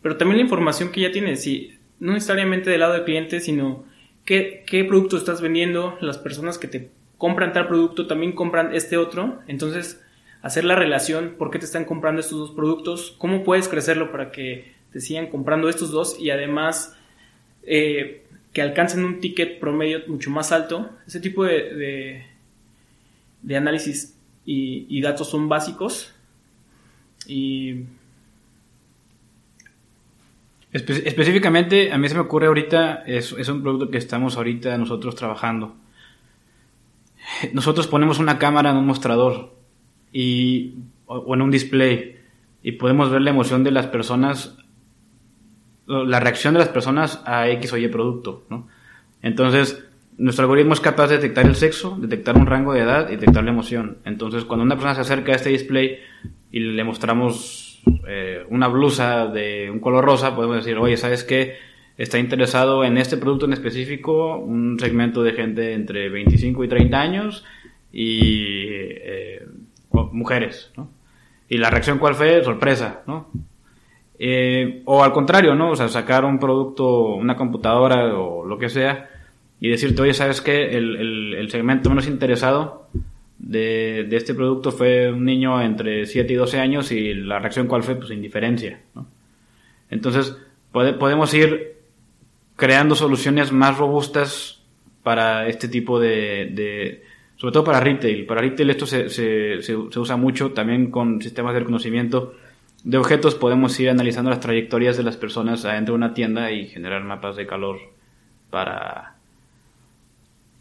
pero 0.00 0.16
también 0.16 0.36
la 0.36 0.44
información 0.44 0.92
que 0.92 1.00
ya 1.00 1.10
tienes, 1.10 1.42
si, 1.42 1.75
no 2.00 2.12
necesariamente 2.12 2.70
del 2.70 2.80
lado 2.80 2.94
del 2.94 3.04
cliente, 3.04 3.40
sino 3.40 3.84
qué, 4.24 4.64
qué 4.66 4.84
producto 4.84 5.16
estás 5.16 5.40
vendiendo, 5.40 5.96
las 6.00 6.18
personas 6.18 6.58
que 6.58 6.68
te 6.68 6.90
compran 7.18 7.52
tal 7.52 7.68
producto 7.68 8.06
también 8.06 8.32
compran 8.32 8.74
este 8.74 8.96
otro, 8.96 9.40
entonces 9.46 10.02
hacer 10.42 10.64
la 10.64 10.76
relación, 10.76 11.34
por 11.38 11.50
qué 11.50 11.58
te 11.58 11.64
están 11.64 11.84
comprando 11.84 12.20
estos 12.20 12.38
dos 12.38 12.50
productos, 12.52 13.14
cómo 13.18 13.42
puedes 13.42 13.68
crecerlo 13.68 14.12
para 14.12 14.30
que 14.30 14.74
te 14.92 15.00
sigan 15.00 15.28
comprando 15.28 15.68
estos 15.68 15.90
dos 15.90 16.18
y 16.20 16.30
además 16.30 16.96
eh, 17.64 18.22
que 18.52 18.62
alcancen 18.62 19.04
un 19.04 19.20
ticket 19.20 19.58
promedio 19.58 20.00
mucho 20.06 20.30
más 20.30 20.52
alto. 20.52 20.90
Ese 21.06 21.20
tipo 21.20 21.44
de, 21.44 22.24
de, 23.42 23.56
análisis 23.56 24.16
y, 24.44 25.00
datos 25.02 25.28
son 25.28 25.48
básicos. 25.48 26.14
Y. 27.26 27.82
específicamente, 30.72 31.92
a 31.92 31.98
mí 31.98 32.08
se 32.08 32.14
me 32.14 32.20
ocurre 32.20 32.46
ahorita, 32.46 33.04
es, 33.06 33.32
es 33.32 33.48
un 33.48 33.62
producto 33.62 33.90
que 33.90 33.98
estamos 33.98 34.36
ahorita 34.36 34.76
nosotros 34.78 35.14
trabajando. 35.14 35.76
Nosotros 37.52 37.86
ponemos 37.86 38.18
una 38.18 38.38
cámara 38.38 38.70
en 38.70 38.76
un 38.76 38.86
mostrador 38.86 39.54
y, 40.12 40.74
o 41.06 41.34
en 41.34 41.42
un 41.42 41.50
display 41.50 42.16
y 42.62 42.72
podemos 42.72 43.10
ver 43.10 43.22
la 43.22 43.30
emoción 43.30 43.64
de 43.64 43.70
las 43.70 43.86
personas 43.86 44.56
la 45.86 46.20
reacción 46.20 46.54
de 46.54 46.60
las 46.60 46.68
personas 46.68 47.22
a 47.24 47.48
X 47.48 47.72
o 47.72 47.76
Y 47.76 47.88
producto, 47.88 48.44
¿no? 48.50 48.68
Entonces, 49.22 49.84
nuestro 50.18 50.44
algoritmo 50.44 50.72
es 50.72 50.80
capaz 50.80 51.08
de 51.08 51.16
detectar 51.16 51.46
el 51.46 51.54
sexo, 51.54 51.96
detectar 52.00 52.36
un 52.36 52.46
rango 52.46 52.72
de 52.72 52.80
edad 52.80 53.08
y 53.08 53.16
detectar 53.16 53.44
la 53.44 53.50
emoción. 53.50 53.98
Entonces, 54.04 54.44
cuando 54.44 54.64
una 54.64 54.74
persona 54.74 54.94
se 54.94 55.02
acerca 55.02 55.32
a 55.32 55.36
este 55.36 55.50
display 55.50 55.98
y 56.50 56.60
le 56.60 56.84
mostramos 56.84 57.65
eh, 58.06 58.44
una 58.50 58.68
blusa 58.68 59.26
de 59.26 59.70
un 59.70 59.80
color 59.80 60.04
rosa, 60.04 60.34
podemos 60.34 60.56
decir, 60.56 60.78
oye, 60.78 60.96
¿sabes 60.96 61.24
qué? 61.24 61.56
Está 61.98 62.18
interesado 62.18 62.84
en 62.84 62.98
este 62.98 63.16
producto 63.16 63.46
en 63.46 63.54
específico, 63.54 64.36
un 64.36 64.78
segmento 64.78 65.22
de 65.22 65.32
gente 65.32 65.72
entre 65.72 66.08
25 66.08 66.64
y 66.64 66.68
30 66.68 67.00
años 67.00 67.44
y 67.92 68.60
eh, 68.62 69.46
mujeres, 70.12 70.72
¿no? 70.76 70.90
Y 71.48 71.58
la 71.58 71.70
reacción 71.70 71.98
cuál 71.98 72.14
fue? 72.14 72.42
Sorpresa, 72.44 73.02
¿no? 73.06 73.28
Eh, 74.18 74.82
o 74.84 75.04
al 75.04 75.12
contrario, 75.12 75.54
¿no? 75.54 75.70
O 75.70 75.76
sea, 75.76 75.88
sacar 75.88 76.24
un 76.24 76.38
producto, 76.38 77.14
una 77.14 77.36
computadora 77.36 78.18
o 78.18 78.44
lo 78.44 78.58
que 78.58 78.68
sea, 78.68 79.10
y 79.60 79.68
decirte, 79.68 80.02
oye, 80.02 80.14
¿sabes 80.14 80.40
qué? 80.40 80.76
El, 80.76 81.34
el, 81.34 81.50
segmento 81.50 81.88
menos 81.88 82.06
interesado 82.08 82.88
de, 83.46 84.06
de, 84.08 84.16
este 84.16 84.34
producto 84.34 84.72
fue 84.72 85.12
un 85.12 85.24
niño 85.24 85.60
entre 85.62 86.06
7 86.06 86.32
y 86.32 86.36
12 86.36 86.58
años 86.58 86.92
y 86.92 87.14
la 87.14 87.38
reacción 87.38 87.66
cuál 87.66 87.82
fue, 87.82 87.94
pues 87.94 88.10
indiferencia, 88.10 88.80
¿no? 88.94 89.06
Entonces, 89.88 90.36
podemos 90.72 91.32
ir 91.32 91.76
creando 92.56 92.94
soluciones 92.94 93.52
más 93.52 93.78
robustas 93.78 94.62
para 95.02 95.46
este 95.46 95.68
tipo 95.68 96.00
de, 96.00 96.50
de, 96.52 97.04
sobre 97.36 97.52
todo 97.52 97.64
para 97.64 97.80
retail. 97.80 98.26
Para 98.26 98.40
retail 98.40 98.70
esto 98.70 98.86
se, 98.86 99.08
se, 99.08 99.62
se 99.62 99.74
usa 99.74 100.16
mucho 100.16 100.50
también 100.50 100.90
con 100.90 101.22
sistemas 101.22 101.54
de 101.54 101.60
reconocimiento 101.60 102.34
de 102.86 102.98
objetos 102.98 103.34
podemos 103.34 103.78
ir 103.80 103.90
analizando 103.90 104.30
las 104.30 104.38
trayectorias 104.38 104.96
de 104.96 105.02
las 105.02 105.16
personas 105.16 105.64
adentro 105.64 105.94
de 105.94 105.96
una 105.96 106.14
tienda 106.14 106.52
y 106.52 106.68
generar 106.68 107.02
mapas 107.02 107.34
de 107.34 107.44
calor 107.44 107.78
para, 108.48 109.16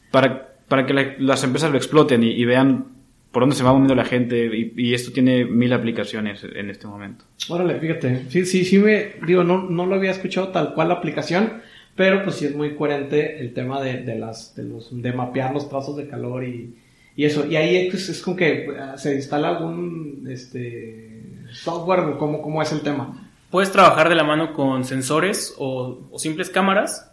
para, 0.09 0.54
para 0.67 0.85
que 0.85 1.15
las 1.19 1.43
empresas 1.43 1.71
lo 1.71 1.77
exploten 1.77 2.23
y, 2.23 2.43
vean 2.45 2.85
por 3.31 3.43
dónde 3.43 3.55
se 3.55 3.63
va 3.63 3.71
moviendo 3.71 3.95
la 3.95 4.05
gente 4.05 4.49
y, 4.75 4.93
esto 4.93 5.11
tiene 5.11 5.45
mil 5.45 5.73
aplicaciones 5.73 6.43
en 6.43 6.69
este 6.69 6.87
momento. 6.87 7.25
Órale, 7.49 7.79
fíjate, 7.79 8.25
sí, 8.29 8.45
sí, 8.45 8.65
sí 8.65 8.79
me, 8.79 9.13
digo, 9.25 9.43
no, 9.43 9.63
no 9.69 9.85
lo 9.85 9.95
había 9.95 10.11
escuchado 10.11 10.49
tal 10.49 10.73
cual 10.73 10.89
la 10.89 10.95
aplicación, 10.95 11.61
pero 11.95 12.23
pues 12.23 12.37
sí 12.37 12.45
es 12.45 12.55
muy 12.55 12.75
coherente 12.75 13.39
el 13.39 13.53
tema 13.53 13.81
de, 13.81 14.03
de 14.03 14.17
las, 14.17 14.55
de 14.55 14.63
los, 14.63 14.89
de 15.01 15.13
mapear 15.13 15.53
los 15.53 15.69
trazos 15.69 15.97
de 15.97 16.07
calor 16.07 16.43
y, 16.43 16.75
y 17.15 17.25
eso, 17.25 17.45
y 17.45 17.55
ahí 17.55 17.87
es, 17.87 18.09
es 18.09 18.21
como 18.21 18.35
que 18.35 18.67
ah, 18.79 18.97
se 18.97 19.15
instala 19.15 19.49
algún, 19.49 20.27
este, 20.29 21.15
software 21.51 22.17
cómo, 22.17 22.41
cómo 22.41 22.61
es 22.61 22.71
el 22.71 22.81
tema? 22.81 23.29
Puedes 23.49 23.71
trabajar 23.71 24.09
de 24.09 24.15
la 24.15 24.23
mano 24.23 24.53
con 24.53 24.83
sensores 24.83 25.55
o, 25.57 26.09
simples 26.17 26.49
cámaras. 26.49 27.11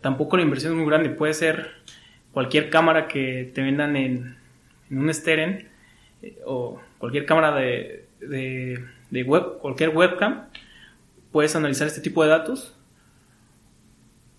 tampoco 0.00 0.36
la 0.36 0.42
inversión 0.42 0.72
es 0.72 0.78
muy 0.78 0.86
grande. 0.86 1.10
Puede 1.10 1.34
ser 1.34 1.70
cualquier 2.32 2.70
cámara 2.70 3.08
que 3.08 3.50
te 3.54 3.62
vendan 3.62 3.96
en, 3.96 4.36
un 4.90 5.12
Steren 5.12 5.68
eh, 6.22 6.38
o 6.44 6.80
cualquier 6.98 7.24
cámara 7.24 7.54
de, 7.54 8.06
de, 8.20 9.22
web, 9.22 9.58
cualquier 9.60 9.90
webcam. 9.90 10.46
Puedes 11.30 11.56
analizar 11.56 11.86
este 11.86 12.00
tipo 12.00 12.22
de 12.22 12.30
datos. 12.30 12.76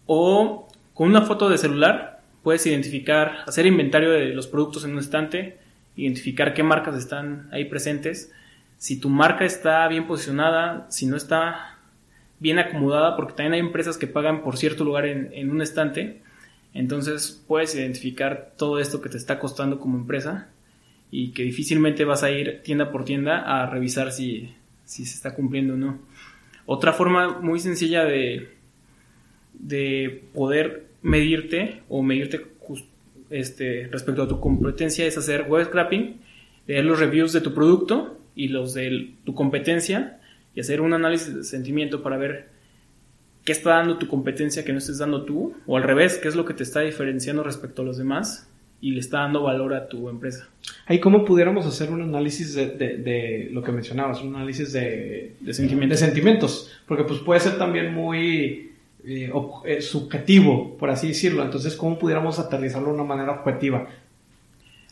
O 0.05 0.67
con 0.93 1.09
una 1.09 1.21
foto 1.21 1.49
de 1.49 1.57
celular 1.57 2.21
puedes 2.43 2.65
identificar, 2.65 3.37
hacer 3.47 3.65
inventario 3.65 4.11
de 4.11 4.27
los 4.27 4.47
productos 4.47 4.83
en 4.83 4.91
un 4.91 4.99
estante, 4.99 5.57
identificar 5.95 6.53
qué 6.53 6.61
marcas 6.61 6.95
están 6.95 7.47
ahí 7.51 7.65
presentes 7.65 8.31
si 8.83 8.99
tu 8.99 9.07
marca 9.07 9.45
está 9.45 9.87
bien 9.87 10.07
posicionada, 10.07 10.87
si 10.89 11.05
no 11.05 11.15
está 11.15 11.77
bien 12.39 12.59
acomodada, 12.59 13.15
porque 13.15 13.31
también 13.31 13.53
hay 13.53 13.59
empresas 13.61 13.97
que 13.97 14.07
pagan 14.07 14.43
por 14.43 14.57
cierto 14.57 14.83
lugar 14.83 15.05
en, 15.05 15.49
un 15.49 15.61
estante, 15.61 16.21
entonces 16.73 17.43
puedes 17.47 17.75
identificar 17.75 18.53
todo 18.57 18.79
esto 18.79 19.01
que 19.01 19.09
te 19.09 19.17
está 19.17 19.39
costando 19.39 19.79
como 19.79 19.97
empresa 19.97 20.49
y 21.11 21.31
que 21.31 21.43
difícilmente 21.43 22.05
vas 22.05 22.23
a 22.23 22.31
ir 22.31 22.61
tienda 22.63 22.91
por 22.91 23.05
tienda 23.05 23.41
a 23.41 23.69
revisar 23.69 24.11
si, 24.11 24.53
se 24.85 25.03
está 25.03 25.35
cumpliendo 25.35 25.75
o 25.75 25.77
no. 25.77 25.99
Otra 26.65 26.93
forma 26.93 27.39
muy 27.39 27.59
sencilla 27.59 28.03
de, 28.03 28.49
de 29.53 30.23
poder 30.33 30.87
medirte 31.03 31.83
o 31.89 32.01
medirte 32.01 32.41
este, 33.29 33.87
respecto 33.91 34.23
a 34.23 34.27
tu 34.27 34.39
competencia 34.39 35.05
es 35.05 35.17
hacer 35.17 35.43
web 35.43 35.65
scrapping, 35.65 36.19
leer 36.67 36.85
los 36.85 36.99
reviews 36.99 37.33
de 37.33 37.41
tu 37.41 37.53
producto 37.53 38.19
y 38.35 38.47
los 38.47 38.73
de 38.73 39.13
tu 39.23 39.35
competencia 39.35 40.19
y 40.55 40.61
hacer 40.61 40.81
un 40.81 40.93
análisis 40.93 41.35
de 41.35 41.43
sentimiento 41.43 42.01
para 42.01 42.17
ver 42.17 42.52
qué 43.43 43.51
está 43.51 43.71
dando 43.71 43.97
tu 43.97 44.07
competencia 44.07 44.63
que 44.63 44.71
no 44.71 44.79
estés 44.79 44.97
dando 44.97 45.25
tú, 45.25 45.53
o 45.65 45.77
al 45.77 45.83
revés, 45.83 46.19
qué 46.21 46.27
es 46.27 46.35
lo 46.35 46.45
que 46.45 46.53
te 46.53 46.63
está 46.63 46.81
diferenciando 46.81 47.43
respecto 47.43 47.81
a 47.81 47.85
los 47.85 47.97
demás 47.97 48.49
y 48.83 48.91
le 48.91 48.99
está 48.99 49.19
dando 49.19 49.43
valor 49.43 49.73
a 49.73 49.87
tu 49.87 50.09
empresa. 50.09 50.49
Ahí, 50.85 50.99
¿cómo 50.99 51.23
pudiéramos 51.23 51.65
hacer 51.65 51.89
un 51.89 52.01
análisis 52.01 52.53
de, 52.53 52.67
de, 52.67 53.49
lo 53.51 53.63
que 53.63 53.71
mencionabas, 53.71 54.21
un 54.21 54.35
análisis 54.35 54.73
de, 54.73 55.37
de, 55.39 55.53
sentimientos. 55.53 55.99
de 55.99 56.05
sentimientos? 56.05 56.71
Porque 56.85 57.05
pues 57.05 57.19
puede 57.19 57.39
ser 57.39 57.57
también 57.57 57.93
muy 57.93 58.73
eh, 59.05 59.31
eh, 59.65 59.81
subjetivo, 59.81 60.77
por 60.77 60.89
así 60.89 61.07
decirlo. 61.07 61.43
Entonces, 61.43 61.75
¿cómo 61.75 61.97
pudiéramos 61.97 62.39
aterrizarlo 62.39 62.89
de 62.89 62.95
una 62.95 63.03
manera 63.05 63.31
objetiva? 63.31 63.87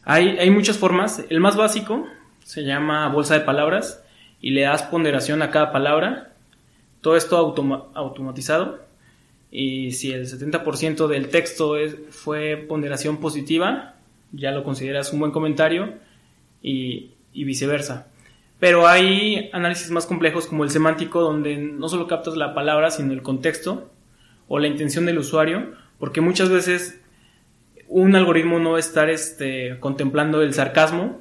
Hay, 0.03 0.37
hay 0.37 0.49
muchas 0.49 0.77
formas. 0.77 1.25
El 1.29 1.41
más 1.41 1.57
básico 1.57 2.05
se 2.45 2.63
llama 2.63 3.09
bolsa 3.09 3.33
de 3.33 3.41
palabras 3.41 4.03
y 4.39 4.51
le 4.51 4.61
das 4.61 4.83
ponderación 4.83 5.41
a 5.41 5.51
cada 5.51 5.71
palabra. 5.73 6.30
Todo 7.01 7.15
esto 7.15 7.37
automatizado. 7.93 8.79
Y 9.51 9.91
si 9.91 10.11
el 10.13 10.27
70% 10.27 11.07
del 11.07 11.29
texto 11.29 11.75
es, 11.75 11.97
fue 12.09 12.55
ponderación 12.55 13.17
positiva, 13.17 13.95
ya 14.31 14.51
lo 14.51 14.63
consideras 14.63 15.11
un 15.11 15.19
buen 15.19 15.31
comentario 15.31 15.95
y, 16.61 17.11
y 17.33 17.43
viceversa. 17.43 18.07
Pero 18.59 18.87
hay 18.87 19.49
análisis 19.53 19.89
más 19.89 20.05
complejos 20.05 20.45
como 20.45 20.63
el 20.63 20.69
semántico, 20.69 21.21
donde 21.21 21.57
no 21.57 21.89
solo 21.89 22.07
captas 22.07 22.37
la 22.37 22.53
palabra, 22.53 22.91
sino 22.91 23.11
el 23.11 23.23
contexto 23.23 23.89
o 24.47 24.59
la 24.59 24.67
intención 24.67 25.05
del 25.07 25.17
usuario, 25.17 25.71
porque 25.97 26.21
muchas 26.21 26.49
veces 26.49 27.01
un 27.87 28.15
algoritmo 28.15 28.59
no 28.59 28.71
va 28.71 28.77
a 28.77 28.79
estar 28.79 29.09
este, 29.09 29.79
contemplando 29.79 30.41
el 30.43 30.53
sarcasmo, 30.53 31.19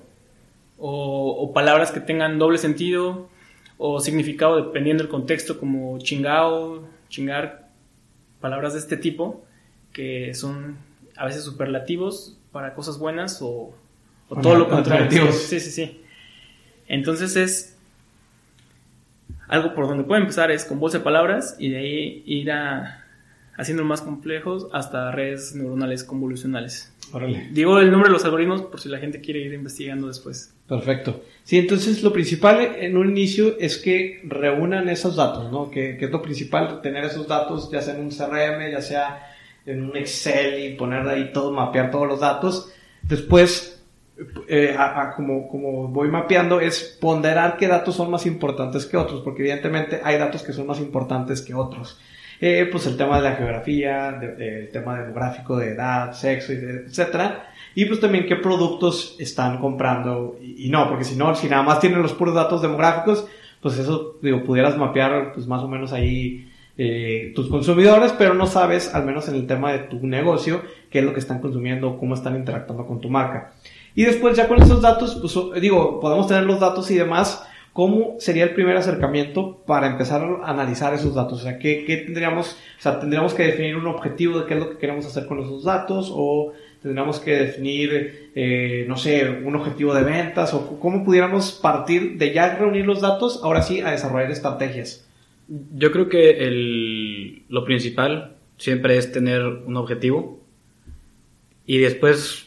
o, 0.78 1.52
palabras 1.54 1.92
que 1.92 2.00
tengan 2.00 2.38
doble 2.38 2.58
sentido 2.58 3.29
o 3.82 3.98
significado 3.98 4.56
dependiendo 4.56 5.02
del 5.02 5.10
contexto 5.10 5.58
como 5.58 5.98
chingao, 6.00 6.86
chingar, 7.08 7.70
palabras 8.38 8.74
de 8.74 8.78
este 8.78 8.98
tipo 8.98 9.42
que 9.90 10.34
son 10.34 10.76
a 11.16 11.24
veces 11.24 11.44
superlativos 11.44 12.38
para 12.52 12.74
cosas 12.74 12.98
buenas 12.98 13.40
o, 13.40 13.74
todo 14.42 14.54
lo 14.54 14.68
contrario. 14.68 15.32
Sí, 15.32 15.58
sí, 15.60 15.70
sí. 15.70 16.02
Entonces 16.88 17.36
es 17.36 17.78
algo 19.48 19.74
por 19.74 19.88
donde 19.88 20.04
puede 20.04 20.20
empezar 20.20 20.50
es 20.50 20.66
con 20.66 20.78
bolsa 20.78 20.98
de 20.98 21.04
palabras 21.04 21.56
y 21.58 21.70
de 21.70 21.78
ahí 21.78 22.22
ir 22.26 22.52
a 22.52 22.99
haciendo 23.60 23.84
más 23.84 24.00
complejos 24.02 24.68
hasta 24.72 25.10
redes 25.12 25.54
neuronales 25.54 26.02
convolucionales. 26.04 26.92
Órale. 27.12 27.48
Digo 27.52 27.78
el 27.80 27.90
nombre 27.90 28.08
de 28.08 28.12
los 28.14 28.24
algoritmos 28.24 28.62
por 28.62 28.80
si 28.80 28.88
la 28.88 28.98
gente 28.98 29.20
quiere 29.20 29.40
ir 29.40 29.52
investigando 29.52 30.06
después. 30.06 30.54
Perfecto. 30.68 31.22
Sí, 31.42 31.58
entonces 31.58 32.02
lo 32.02 32.12
principal 32.12 32.60
en 32.78 32.96
un 32.96 33.10
inicio 33.10 33.56
es 33.58 33.78
que 33.78 34.20
reúnan 34.24 34.88
esos 34.88 35.16
datos, 35.16 35.50
¿no? 35.50 35.70
Que, 35.70 35.96
que 35.96 36.04
es 36.06 36.10
lo 36.10 36.22
principal, 36.22 36.80
tener 36.82 37.04
esos 37.04 37.26
datos, 37.26 37.70
ya 37.70 37.82
sea 37.82 37.94
en 37.96 38.00
un 38.02 38.10
CRM, 38.10 38.70
ya 38.70 38.80
sea 38.80 39.26
en 39.66 39.82
un 39.82 39.96
Excel 39.96 40.64
y 40.64 40.76
poner 40.76 41.06
ahí 41.08 41.32
todo, 41.32 41.50
mapear 41.52 41.90
todos 41.90 42.06
los 42.06 42.20
datos. 42.20 42.72
Después, 43.02 43.82
eh, 44.48 44.74
a- 44.78 45.02
a 45.02 45.14
como, 45.14 45.48
como 45.48 45.88
voy 45.88 46.08
mapeando, 46.08 46.60
es 46.60 46.96
ponderar 47.00 47.56
qué 47.56 47.66
datos 47.66 47.96
son 47.96 48.10
más 48.10 48.24
importantes 48.26 48.86
que 48.86 48.96
otros, 48.96 49.20
porque 49.22 49.42
evidentemente 49.42 50.00
hay 50.04 50.16
datos 50.18 50.42
que 50.42 50.52
son 50.52 50.66
más 50.66 50.78
importantes 50.78 51.42
que 51.42 51.54
otros. 51.54 51.98
Eh, 52.42 52.66
pues 52.72 52.86
el 52.86 52.96
tema 52.96 53.16
de 53.16 53.22
la 53.22 53.36
geografía, 53.36 54.18
el 54.38 54.70
tema 54.70 54.98
demográfico 54.98 55.58
de 55.58 55.72
edad, 55.72 56.12
sexo, 56.12 56.52
etcétera. 56.52 57.50
Y 57.74 57.84
pues 57.84 58.00
también 58.00 58.26
qué 58.26 58.36
productos 58.36 59.16
están 59.18 59.58
comprando 59.58 60.38
y, 60.40 60.70
no, 60.70 60.88
porque 60.88 61.04
si 61.04 61.16
no, 61.16 61.34
si 61.34 61.48
nada 61.48 61.62
más 61.62 61.80
tienen 61.80 62.02
los 62.02 62.14
puros 62.14 62.34
datos 62.34 62.62
demográficos, 62.62 63.26
pues 63.60 63.78
eso, 63.78 64.18
digo, 64.22 64.42
pudieras 64.42 64.76
mapear 64.76 65.32
pues 65.34 65.46
más 65.46 65.62
o 65.62 65.68
menos 65.68 65.92
ahí 65.92 66.50
eh, 66.78 67.32
tus 67.34 67.48
consumidores, 67.48 68.12
pero 68.16 68.32
no 68.32 68.46
sabes, 68.46 68.94
al 68.94 69.04
menos 69.04 69.28
en 69.28 69.34
el 69.34 69.46
tema 69.46 69.72
de 69.72 69.80
tu 69.80 70.06
negocio, 70.06 70.62
qué 70.90 71.00
es 71.00 71.04
lo 71.04 71.12
que 71.12 71.20
están 71.20 71.40
consumiendo, 71.40 71.98
cómo 71.98 72.14
están 72.14 72.36
interactuando 72.36 72.86
con 72.86 73.00
tu 73.00 73.10
marca. 73.10 73.52
Y 73.94 74.04
después 74.04 74.36
ya 74.36 74.48
con 74.48 74.62
esos 74.62 74.80
datos, 74.80 75.18
pues 75.20 75.60
digo, 75.60 76.00
podemos 76.00 76.26
tener 76.26 76.44
los 76.44 76.58
datos 76.58 76.90
y 76.90 76.94
demás, 76.94 77.46
¿cómo 77.72 78.16
sería 78.18 78.44
el 78.44 78.54
primer 78.54 78.76
acercamiento 78.76 79.62
para 79.66 79.86
empezar 79.86 80.22
a 80.22 80.50
analizar 80.50 80.92
esos 80.94 81.14
datos? 81.14 81.40
O 81.40 81.42
sea, 81.42 81.58
¿qué, 81.58 81.84
tendríamos, 82.06 82.56
o 82.78 82.82
sea, 82.82 83.00
tendríamos 83.00 83.34
que 83.34 83.44
definir 83.44 83.76
un 83.76 83.86
objetivo 83.86 84.40
de 84.40 84.46
qué 84.46 84.54
es 84.54 84.60
lo 84.60 84.70
que 84.70 84.78
queremos 84.78 85.06
hacer 85.06 85.26
con 85.26 85.40
esos 85.40 85.64
datos 85.64 86.10
o 86.12 86.52
tendríamos 86.82 87.20
que 87.20 87.32
definir, 87.36 88.30
eh, 88.34 88.84
no 88.88 88.96
sé, 88.96 89.28
un 89.28 89.54
objetivo 89.54 89.94
de 89.94 90.02
ventas 90.02 90.54
o 90.54 90.78
cómo 90.80 91.04
pudiéramos 91.04 91.52
partir 91.52 92.16
de 92.18 92.32
ya 92.32 92.56
reunir 92.56 92.86
los 92.86 93.00
datos, 93.00 93.40
ahora 93.42 93.62
sí, 93.62 93.80
a 93.80 93.90
desarrollar 93.90 94.30
estrategias. 94.30 95.06
Yo 95.74 95.90
creo 95.92 96.08
que 96.08 96.30
el, 96.46 97.42
lo 97.48 97.64
principal 97.64 98.34
siempre 98.56 98.96
es 98.96 99.10
tener 99.12 99.42
un 99.42 99.76
objetivo 99.76 100.40
y 101.66 101.78
después 101.78 102.46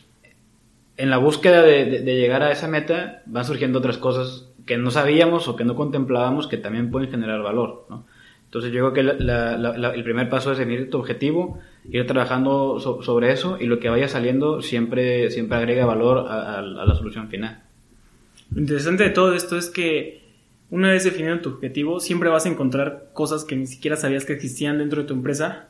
en 0.97 1.09
la 1.09 1.17
búsqueda 1.17 1.61
de- 1.63 2.01
de 2.01 2.15
llegar 2.15 2.43
a 2.43 2.51
esa 2.51 2.67
meta 2.67 3.23
van 3.25 3.45
surgiendo 3.45 3.79
otras 3.79 3.97
cosas 3.97 4.47
que 4.65 4.77
no 4.77 4.91
sabíamos 4.91 5.47
o 5.47 5.55
que 5.55 5.65
no 5.65 5.75
contemplábamos 5.75 6.47
que 6.47 6.57
también 6.57 6.89
pueden 6.91 7.09
generar 7.11 7.41
valor. 7.41 7.85
¿no? 7.89 8.05
Entonces 8.45 8.71
yo 8.71 8.91
creo 8.91 8.93
que 8.93 9.23
la- 9.23 9.93
el 9.93 10.03
primer 10.03 10.29
paso 10.29 10.51
es 10.51 10.57
definir 10.57 10.89
tu 10.89 10.99
objetivo, 10.99 11.59
ir 11.89 12.05
trabajando 12.07 12.79
so- 12.79 13.01
sobre 13.01 13.31
eso 13.31 13.57
y 13.59 13.65
lo 13.65 13.79
que 13.79 13.89
vaya 13.89 14.07
saliendo 14.07 14.61
siempre, 14.61 15.29
siempre 15.31 15.57
agrega 15.57 15.85
valor 15.85 16.25
a 16.29 16.61
la 16.61 16.95
solución 16.95 17.29
final. 17.29 17.63
Lo 18.53 18.61
interesante 18.61 19.03
de 19.03 19.09
todo 19.09 19.33
esto 19.33 19.57
es 19.57 19.69
que 19.69 20.21
una 20.69 20.91
vez 20.91 21.03
definido 21.03 21.39
tu 21.39 21.49
objetivo, 21.49 21.99
siempre 21.99 22.29
vas 22.29 22.45
a 22.45 22.49
encontrar 22.49 23.09
cosas 23.13 23.43
que 23.45 23.55
ni 23.55 23.65
siquiera 23.67 23.95
sabías 23.97 24.25
que 24.25 24.33
existían 24.33 24.77
dentro 24.77 25.01
de 25.01 25.07
tu 25.07 25.13
empresa. 25.13 25.67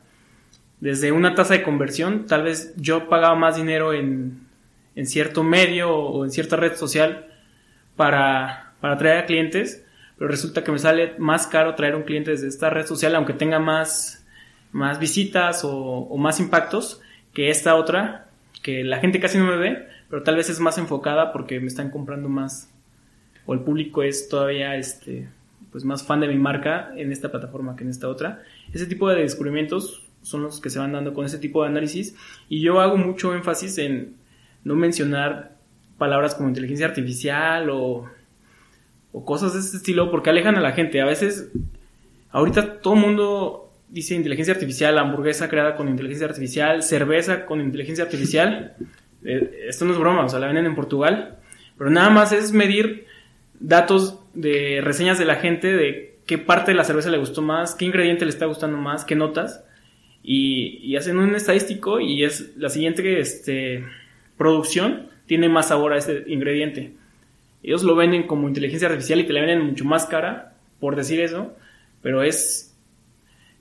Desde 0.80 1.12
una 1.12 1.34
tasa 1.34 1.54
de 1.54 1.62
conversión, 1.62 2.26
tal 2.26 2.42
vez 2.42 2.74
yo 2.76 3.08
pagaba 3.08 3.34
más 3.34 3.56
dinero 3.56 3.92
en, 3.94 4.40
en 4.94 5.06
cierto 5.06 5.42
medio 5.42 5.94
o 5.94 6.24
en 6.24 6.30
cierta 6.30 6.56
red 6.56 6.74
social 6.76 7.26
para, 7.96 8.63
para 8.84 8.96
atraer 8.96 9.16
a 9.16 9.24
clientes, 9.24 9.82
pero 10.18 10.30
resulta 10.30 10.62
que 10.62 10.70
me 10.70 10.78
sale 10.78 11.14
más 11.16 11.46
caro 11.46 11.74
traer 11.74 11.96
un 11.96 12.02
cliente 12.02 12.32
desde 12.32 12.48
esta 12.48 12.68
red 12.68 12.84
social, 12.84 13.14
aunque 13.14 13.32
tenga 13.32 13.58
más, 13.58 14.26
más 14.72 14.98
visitas 14.98 15.64
o, 15.64 15.72
o 15.72 16.18
más 16.18 16.38
impactos 16.38 17.00
que 17.32 17.48
esta 17.48 17.76
otra, 17.76 18.28
que 18.62 18.84
la 18.84 18.98
gente 18.98 19.20
casi 19.20 19.38
no 19.38 19.46
me 19.46 19.56
ve, 19.56 19.88
pero 20.10 20.22
tal 20.22 20.36
vez 20.36 20.50
es 20.50 20.60
más 20.60 20.76
enfocada 20.76 21.32
porque 21.32 21.60
me 21.60 21.68
están 21.68 21.90
comprando 21.90 22.28
más 22.28 22.70
o 23.46 23.54
el 23.54 23.60
público 23.60 24.02
es 24.02 24.28
todavía 24.28 24.76
este 24.76 25.30
pues 25.72 25.82
más 25.86 26.04
fan 26.04 26.20
de 26.20 26.28
mi 26.28 26.36
marca 26.36 26.92
en 26.94 27.10
esta 27.10 27.30
plataforma 27.30 27.76
que 27.76 27.84
en 27.84 27.88
esta 27.88 28.08
otra. 28.08 28.42
Ese 28.70 28.84
tipo 28.84 29.08
de 29.08 29.22
descubrimientos 29.22 30.02
son 30.20 30.42
los 30.42 30.60
que 30.60 30.68
se 30.68 30.78
van 30.78 30.92
dando 30.92 31.14
con 31.14 31.24
ese 31.24 31.38
tipo 31.38 31.62
de 31.62 31.70
análisis 31.70 32.14
y 32.50 32.60
yo 32.60 32.82
hago 32.82 32.98
mucho 32.98 33.34
énfasis 33.34 33.78
en 33.78 34.16
no 34.62 34.74
mencionar 34.74 35.56
palabras 35.96 36.34
como 36.34 36.50
inteligencia 36.50 36.84
artificial 36.84 37.70
o, 37.70 38.10
o 39.14 39.24
cosas 39.24 39.54
de 39.54 39.60
este 39.60 39.76
estilo 39.76 40.10
porque 40.10 40.30
alejan 40.30 40.56
a 40.56 40.60
la 40.60 40.72
gente. 40.72 41.00
A 41.00 41.06
veces, 41.06 41.52
ahorita 42.30 42.80
todo 42.80 42.94
el 42.94 43.00
mundo 43.00 43.72
dice 43.88 44.16
inteligencia 44.16 44.52
artificial, 44.52 44.98
hamburguesa 44.98 45.48
creada 45.48 45.76
con 45.76 45.88
inteligencia 45.88 46.26
artificial, 46.26 46.82
cerveza 46.82 47.46
con 47.46 47.60
inteligencia 47.60 48.04
artificial. 48.04 48.76
Eh, 49.26 49.68
esto 49.70 49.86
no 49.86 49.94
es 49.94 49.98
broma, 49.98 50.26
o 50.26 50.28
sea, 50.28 50.38
la 50.38 50.48
venden 50.48 50.66
en 50.66 50.74
Portugal. 50.74 51.38
Pero 51.78 51.88
nada 51.88 52.10
más 52.10 52.30
es 52.32 52.52
medir 52.52 53.06
datos 53.58 54.18
de 54.34 54.82
reseñas 54.82 55.18
de 55.18 55.24
la 55.24 55.36
gente 55.36 55.74
de 55.74 56.18
qué 56.26 56.36
parte 56.36 56.72
de 56.72 56.76
la 56.76 56.84
cerveza 56.84 57.08
le 57.08 57.16
gustó 57.16 57.40
más, 57.40 57.74
qué 57.74 57.86
ingrediente 57.86 58.26
le 58.26 58.30
está 58.30 58.44
gustando 58.44 58.76
más, 58.76 59.06
qué 59.06 59.14
notas. 59.14 59.64
Y, 60.22 60.76
y 60.82 60.96
hacen 60.96 61.16
un 61.16 61.34
estadístico 61.34 62.00
y 62.00 62.22
es 62.22 62.54
la 62.58 62.68
siguiente 62.68 63.18
este, 63.18 63.82
producción 64.36 65.08
tiene 65.24 65.48
más 65.48 65.68
sabor 65.68 65.94
a 65.94 65.96
ese 65.96 66.24
ingrediente. 66.26 66.92
Ellos 67.64 67.82
lo 67.82 67.96
venden 67.96 68.26
como 68.26 68.46
inteligencia 68.46 68.88
artificial 68.88 69.20
y 69.20 69.24
te 69.24 69.32
la 69.32 69.40
venden 69.40 69.64
mucho 69.64 69.86
más 69.86 70.04
cara, 70.04 70.52
por 70.80 70.96
decir 70.96 71.18
eso, 71.20 71.56
pero 72.02 72.22
es 72.22 72.76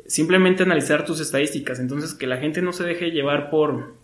simplemente 0.06 0.64
analizar 0.64 1.06
tus 1.06 1.22
estadísticas. 1.22 1.80
Entonces, 1.80 2.14
que 2.14 2.28
la 2.28 2.36
gente 2.36 2.62
no 2.62 2.74
se 2.74 2.84
deje 2.84 3.12
llevar 3.12 3.50
por, 3.50 3.96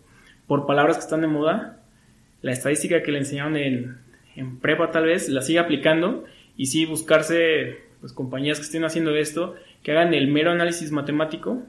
por 0.46 0.66
palabras 0.66 0.96
que 0.96 1.02
están 1.02 1.20
de 1.20 1.26
moda. 1.26 1.82
La 2.40 2.52
estadística 2.52 3.02
que 3.02 3.12
le 3.12 3.18
enseñaron 3.18 3.58
en, 3.58 3.98
en 4.36 4.58
prepa 4.58 4.90
tal 4.90 5.04
vez, 5.04 5.28
la 5.28 5.42
sigue 5.42 5.58
aplicando 5.58 6.24
y 6.56 6.66
sí 6.66 6.86
buscarse 6.86 7.80
pues, 8.00 8.14
compañías 8.14 8.58
que 8.58 8.64
estén 8.64 8.86
haciendo 8.86 9.14
esto, 9.14 9.54
que 9.82 9.92
hagan 9.92 10.14
el 10.14 10.28
mero 10.28 10.50
análisis 10.50 10.90
matemático 10.92 11.62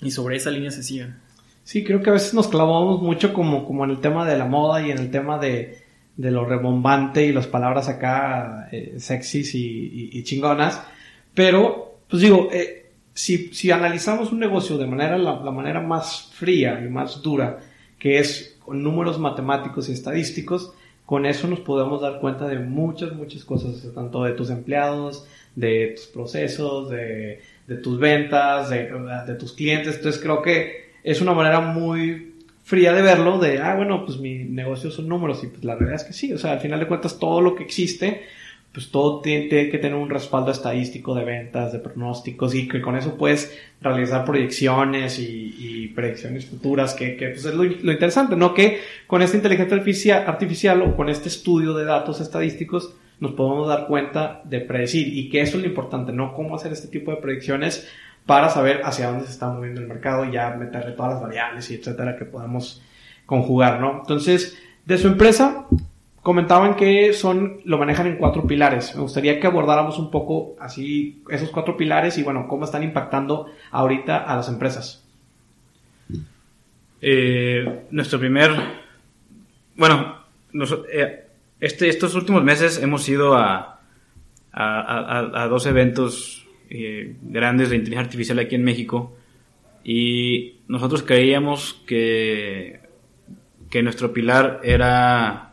y 0.00 0.10
sobre 0.10 0.36
esa 0.36 0.50
línea 0.50 0.70
se 0.70 0.82
sigan. 0.82 1.20
Sí, 1.64 1.84
creo 1.84 2.02
que 2.02 2.08
a 2.08 2.14
veces 2.14 2.32
nos 2.32 2.48
clavamos 2.48 3.02
mucho 3.02 3.34
como, 3.34 3.66
como 3.66 3.84
en 3.84 3.90
el 3.90 4.00
tema 4.00 4.26
de 4.26 4.38
la 4.38 4.46
moda 4.46 4.84
y 4.84 4.90
en 4.90 4.98
el 4.98 5.10
tema 5.10 5.38
de, 5.38 5.81
de 6.16 6.30
lo 6.30 6.44
rebombante 6.44 7.26
y 7.26 7.32
las 7.32 7.46
palabras 7.46 7.88
acá 7.88 8.68
eh, 8.70 8.94
sexys 8.98 9.54
y, 9.54 10.22
chingonas. 10.24 10.82
Pero, 11.34 11.98
pues 12.08 12.22
digo, 12.22 12.48
eh, 12.52 12.90
si, 13.14 13.52
si 13.52 13.70
analizamos 13.70 14.32
un 14.32 14.40
negocio 14.40 14.78
de 14.78 14.86
manera, 14.86 15.16
la, 15.18 15.40
la 15.40 15.50
manera 15.50 15.80
más 15.80 16.30
fría 16.34 16.80
y 16.84 16.88
más 16.88 17.22
dura, 17.22 17.60
que 17.98 18.18
es 18.18 18.58
con 18.64 18.82
números 18.82 19.18
matemáticos 19.18 19.88
y 19.88 19.92
estadísticos, 19.92 20.74
con 21.06 21.26
eso 21.26 21.48
nos 21.48 21.60
podemos 21.60 22.00
dar 22.00 22.20
cuenta 22.20 22.46
de 22.46 22.58
muchas, 22.58 23.12
muchas 23.12 23.44
cosas, 23.44 23.86
tanto 23.94 24.24
de 24.24 24.32
tus 24.32 24.50
empleados, 24.50 25.26
de 25.54 25.94
tus 25.96 26.06
procesos, 26.06 26.90
de, 26.90 27.40
de 27.66 27.76
tus 27.76 27.98
ventas, 27.98 28.70
de, 28.70 28.90
de 29.26 29.34
tus 29.34 29.52
clientes. 29.52 29.96
Entonces 29.96 30.22
creo 30.22 30.42
que 30.42 30.92
es 31.02 31.20
una 31.20 31.34
manera 31.34 31.60
muy 31.60 32.31
fría 32.62 32.92
de 32.92 33.02
verlo, 33.02 33.38
de, 33.38 33.58
ah, 33.58 33.74
bueno, 33.74 34.04
pues 34.04 34.18
mi 34.18 34.44
negocio 34.44 34.90
son 34.90 35.08
números 35.08 35.42
y 35.44 35.48
pues 35.48 35.64
la 35.64 35.74
realidad 35.74 36.00
es 36.00 36.04
que 36.04 36.12
sí, 36.12 36.32
o 36.32 36.38
sea, 36.38 36.52
al 36.52 36.60
final 36.60 36.80
de 36.80 36.86
cuentas 36.86 37.18
todo 37.18 37.40
lo 37.40 37.54
que 37.54 37.64
existe, 37.64 38.22
pues 38.72 38.90
todo 38.90 39.20
tiene, 39.20 39.48
que 39.48 39.78
tener 39.78 39.94
un 39.94 40.08
respaldo 40.08 40.50
estadístico 40.50 41.14
de 41.14 41.24
ventas, 41.24 41.72
de 41.72 41.78
pronósticos 41.78 42.54
y 42.54 42.68
que 42.68 42.80
con 42.80 42.96
eso 42.96 43.18
puedes 43.18 43.56
realizar 43.82 44.24
proyecciones 44.24 45.18
y, 45.18 45.92
predicciones 45.94 46.46
futuras, 46.46 46.94
que, 46.94 47.16
que 47.16 47.28
pues 47.28 47.44
es 47.44 47.52
lo, 47.52 47.64
lo 47.64 47.92
interesante, 47.92 48.34
¿no? 48.34 48.54
Que 48.54 48.80
con 49.06 49.20
esta 49.20 49.36
inteligencia 49.36 49.76
artificial, 49.76 50.24
artificial 50.26 50.80
o 50.80 50.96
con 50.96 51.10
este 51.10 51.28
estudio 51.28 51.74
de 51.74 51.84
datos 51.84 52.22
estadísticos 52.22 52.94
nos 53.20 53.32
podemos 53.32 53.68
dar 53.68 53.86
cuenta 53.86 54.40
de 54.44 54.60
predecir 54.60 55.06
y 55.06 55.28
que 55.28 55.42
eso 55.42 55.58
es 55.58 55.62
lo 55.62 55.68
importante, 55.68 56.12
no 56.12 56.32
cómo 56.32 56.56
hacer 56.56 56.72
este 56.72 56.88
tipo 56.88 57.10
de 57.10 57.18
predicciones 57.18 57.86
para 58.26 58.48
saber 58.50 58.82
hacia 58.84 59.08
dónde 59.08 59.26
se 59.26 59.32
está 59.32 59.48
moviendo 59.48 59.80
el 59.80 59.88
mercado 59.88 60.24
y 60.24 60.32
ya 60.32 60.50
meterle 60.50 60.92
todas 60.92 61.12
las 61.14 61.22
variables 61.22 61.70
y 61.70 61.74
etcétera 61.74 62.16
que 62.16 62.24
podamos 62.24 62.82
conjugar, 63.26 63.80
¿no? 63.80 63.98
Entonces, 64.00 64.58
de 64.86 64.98
su 64.98 65.08
empresa, 65.08 65.66
comentaban 66.22 66.76
que 66.76 67.12
son, 67.14 67.60
lo 67.64 67.78
manejan 67.78 68.06
en 68.06 68.16
cuatro 68.16 68.46
pilares. 68.46 68.94
Me 68.94 69.02
gustaría 69.02 69.40
que 69.40 69.46
abordáramos 69.48 69.98
un 69.98 70.10
poco 70.10 70.54
así 70.60 71.22
esos 71.30 71.50
cuatro 71.50 71.76
pilares 71.76 72.16
y 72.18 72.22
bueno, 72.22 72.46
cómo 72.48 72.64
están 72.64 72.82
impactando 72.84 73.46
ahorita 73.72 74.18
a 74.18 74.36
las 74.36 74.48
empresas. 74.48 75.04
Eh, 77.00 77.86
nuestro 77.90 78.18
primer. 78.18 78.52
Bueno, 79.76 80.16
eh, 80.92 81.26
este, 81.60 81.88
estos 81.88 82.14
últimos 82.14 82.44
meses 82.44 82.80
hemos 82.82 83.08
ido 83.08 83.34
a, 83.34 83.80
a, 84.52 84.80
a- 84.80 85.42
a 85.42 85.48
dos 85.48 85.66
eventos 85.66 86.41
eh, 86.74 87.16
grandes 87.20 87.68
de 87.68 87.76
inteligencia 87.76 88.06
artificial 88.06 88.38
aquí 88.38 88.54
en 88.54 88.64
México 88.64 89.14
y 89.84 90.60
nosotros 90.68 91.02
creíamos 91.02 91.82
que, 91.86 92.80
que 93.68 93.82
nuestro 93.82 94.14
pilar 94.14 94.60
era, 94.62 95.52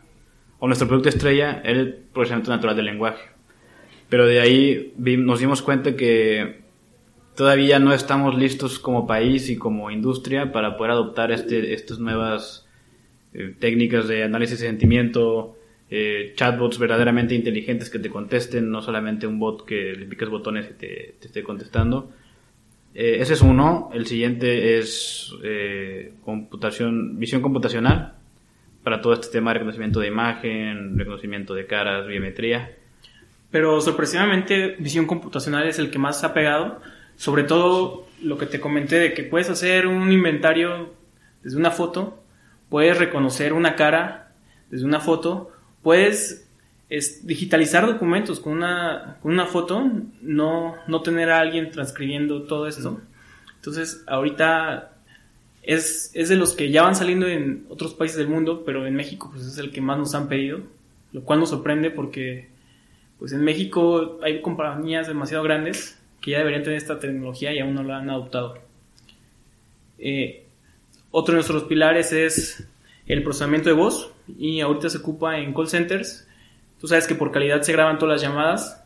o 0.58 0.66
nuestro 0.66 0.88
producto 0.88 1.10
estrella 1.10 1.60
era 1.62 1.78
el 1.78 1.92
procesamiento 1.92 2.50
natural 2.50 2.74
del 2.74 2.86
lenguaje. 2.86 3.28
Pero 4.08 4.26
de 4.26 4.40
ahí 4.40 4.94
nos 4.96 5.40
dimos 5.40 5.60
cuenta 5.60 5.94
que 5.94 6.62
todavía 7.36 7.78
no 7.78 7.92
estamos 7.92 8.34
listos 8.34 8.78
como 8.78 9.06
país 9.06 9.50
y 9.50 9.56
como 9.56 9.90
industria 9.90 10.52
para 10.52 10.78
poder 10.78 10.92
adoptar 10.92 11.32
este, 11.32 11.74
estas 11.74 11.98
nuevas 11.98 12.66
eh, 13.34 13.54
técnicas 13.58 14.08
de 14.08 14.24
análisis 14.24 14.58
de 14.58 14.68
sentimiento, 14.68 15.54
eh, 15.90 16.32
chatbots 16.36 16.78
verdaderamente 16.78 17.34
inteligentes 17.34 17.90
que 17.90 17.98
te 17.98 18.08
contesten, 18.08 18.70
no 18.70 18.80
solamente 18.80 19.26
un 19.26 19.38
bot 19.38 19.64
que 19.64 19.92
le 19.92 20.06
piques 20.06 20.28
botones 20.28 20.70
y 20.70 20.74
te, 20.74 21.16
te 21.18 21.26
esté 21.26 21.42
contestando. 21.42 22.10
Eh, 22.94 23.18
ese 23.20 23.34
es 23.34 23.42
uno. 23.42 23.90
El 23.92 24.06
siguiente 24.06 24.78
es 24.78 25.32
eh, 25.42 26.14
computación, 26.24 27.18
visión 27.18 27.42
computacional 27.42 28.14
para 28.82 29.00
todo 29.00 29.12
este 29.12 29.28
tema 29.28 29.50
de 29.50 29.54
reconocimiento 29.54 30.00
de 30.00 30.08
imagen, 30.08 30.98
reconocimiento 30.98 31.54
de 31.54 31.66
caras, 31.66 32.06
biometría. 32.06 32.76
Pero 33.50 33.80
sorpresivamente 33.80 34.76
visión 34.78 35.06
computacional 35.06 35.68
es 35.68 35.78
el 35.78 35.90
que 35.90 35.98
más 35.98 36.24
ha 36.24 36.32
pegado. 36.32 36.80
Sobre 37.16 37.42
todo 37.42 38.06
lo 38.22 38.38
que 38.38 38.46
te 38.46 38.60
comenté 38.60 38.96
de 38.96 39.12
que 39.12 39.24
puedes 39.24 39.50
hacer 39.50 39.86
un 39.86 40.10
inventario 40.10 40.94
desde 41.42 41.58
una 41.58 41.70
foto, 41.70 42.22
puedes 42.68 42.96
reconocer 42.96 43.52
una 43.52 43.76
cara 43.76 44.32
desde 44.70 44.86
una 44.86 45.00
foto, 45.00 45.50
puedes 45.82 46.46
es 46.90 47.24
digitalizar 47.24 47.86
documentos 47.86 48.40
con 48.40 48.52
una, 48.52 49.18
con 49.22 49.32
una 49.32 49.46
foto, 49.46 49.88
no, 50.20 50.74
no 50.88 51.02
tener 51.02 51.30
a 51.30 51.38
alguien 51.38 51.70
transcribiendo 51.70 52.42
todo 52.42 52.66
esto. 52.66 53.00
Entonces, 53.54 54.02
ahorita 54.08 54.96
es, 55.62 56.10
es 56.14 56.28
de 56.28 56.36
los 56.36 56.52
que 56.52 56.70
ya 56.70 56.82
van 56.82 56.96
saliendo 56.96 57.28
en 57.28 57.64
otros 57.68 57.94
países 57.94 58.18
del 58.18 58.26
mundo, 58.26 58.64
pero 58.66 58.86
en 58.86 58.96
México 58.96 59.30
pues 59.32 59.46
es 59.46 59.56
el 59.58 59.70
que 59.70 59.80
más 59.80 59.98
nos 59.98 60.14
han 60.16 60.28
pedido, 60.28 60.60
lo 61.12 61.22
cual 61.22 61.38
nos 61.38 61.50
sorprende 61.50 61.92
porque 61.92 62.48
pues 63.20 63.32
en 63.32 63.42
México 63.42 64.18
hay 64.22 64.42
compañías 64.42 65.06
demasiado 65.06 65.44
grandes 65.44 65.96
que 66.20 66.32
ya 66.32 66.38
deberían 66.38 66.64
tener 66.64 66.76
esta 66.76 66.98
tecnología 66.98 67.52
y 67.52 67.60
aún 67.60 67.74
no 67.74 67.84
la 67.84 67.98
han 67.98 68.10
adoptado. 68.10 68.58
Eh, 69.98 70.46
otro 71.12 71.34
de 71.34 71.36
nuestros 71.36 71.64
pilares 71.64 72.12
es 72.12 72.66
el 73.12 73.22
procesamiento 73.22 73.68
de 73.68 73.74
voz 73.74 74.12
y 74.38 74.60
ahorita 74.60 74.90
se 74.90 74.98
ocupa 74.98 75.38
en 75.38 75.52
call 75.52 75.68
centers 75.68 76.26
Tú 76.80 76.88
sabes 76.88 77.06
que 77.06 77.14
por 77.14 77.30
calidad 77.30 77.60
se 77.60 77.72
graban 77.72 77.98
todas 77.98 78.14
las 78.14 78.22
llamadas, 78.22 78.82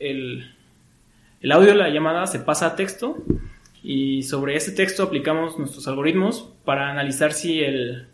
el 0.00 1.52
audio 1.52 1.68
de 1.68 1.74
la 1.76 1.88
llamada 1.90 2.26
se 2.26 2.40
pasa 2.40 2.66
a 2.66 2.74
texto 2.74 3.22
y 3.84 4.24
sobre 4.24 4.56
ese 4.56 4.72
texto 4.72 5.04
aplicamos 5.04 5.58
nuestros 5.58 5.86
algoritmos 5.86 6.52
para 6.64 6.90
analizar 6.90 7.32
si 7.32 7.60
el, 7.60 8.08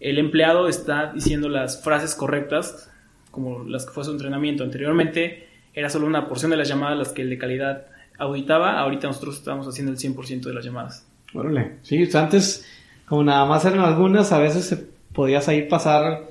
el 0.00 0.18
empleado 0.18 0.68
está 0.68 1.12
diciendo 1.12 1.48
las 1.48 1.82
frases 1.82 2.16
correctas, 2.16 2.90
como 3.30 3.62
las 3.62 3.86
que 3.86 3.92
fue 3.92 4.02
su 4.02 4.10
entrenamiento. 4.10 4.64
Anteriormente 4.64 5.46
era 5.74 5.90
solo 5.90 6.06
una 6.06 6.28
porción 6.28 6.50
de 6.50 6.56
las 6.56 6.68
llamadas 6.68 6.98
las 6.98 7.12
que 7.12 7.22
el 7.22 7.30
de 7.30 7.38
calidad 7.38 7.86
auditaba, 8.18 8.80
ahorita 8.80 9.06
nosotros 9.06 9.36
estamos 9.36 9.68
haciendo 9.68 9.92
el 9.92 9.98
100% 9.98 10.40
de 10.40 10.54
las 10.54 10.64
llamadas. 10.64 11.06
Órale, 11.34 11.76
sí, 11.82 12.08
antes 12.14 12.66
como 13.08 13.24
nada 13.24 13.46
más 13.46 13.64
eran 13.64 13.80
algunas, 13.80 14.32
a 14.32 14.38
veces 14.38 14.66
se 14.66 14.76
podías 15.12 15.48
ahí 15.48 15.62
pasar 15.62 16.24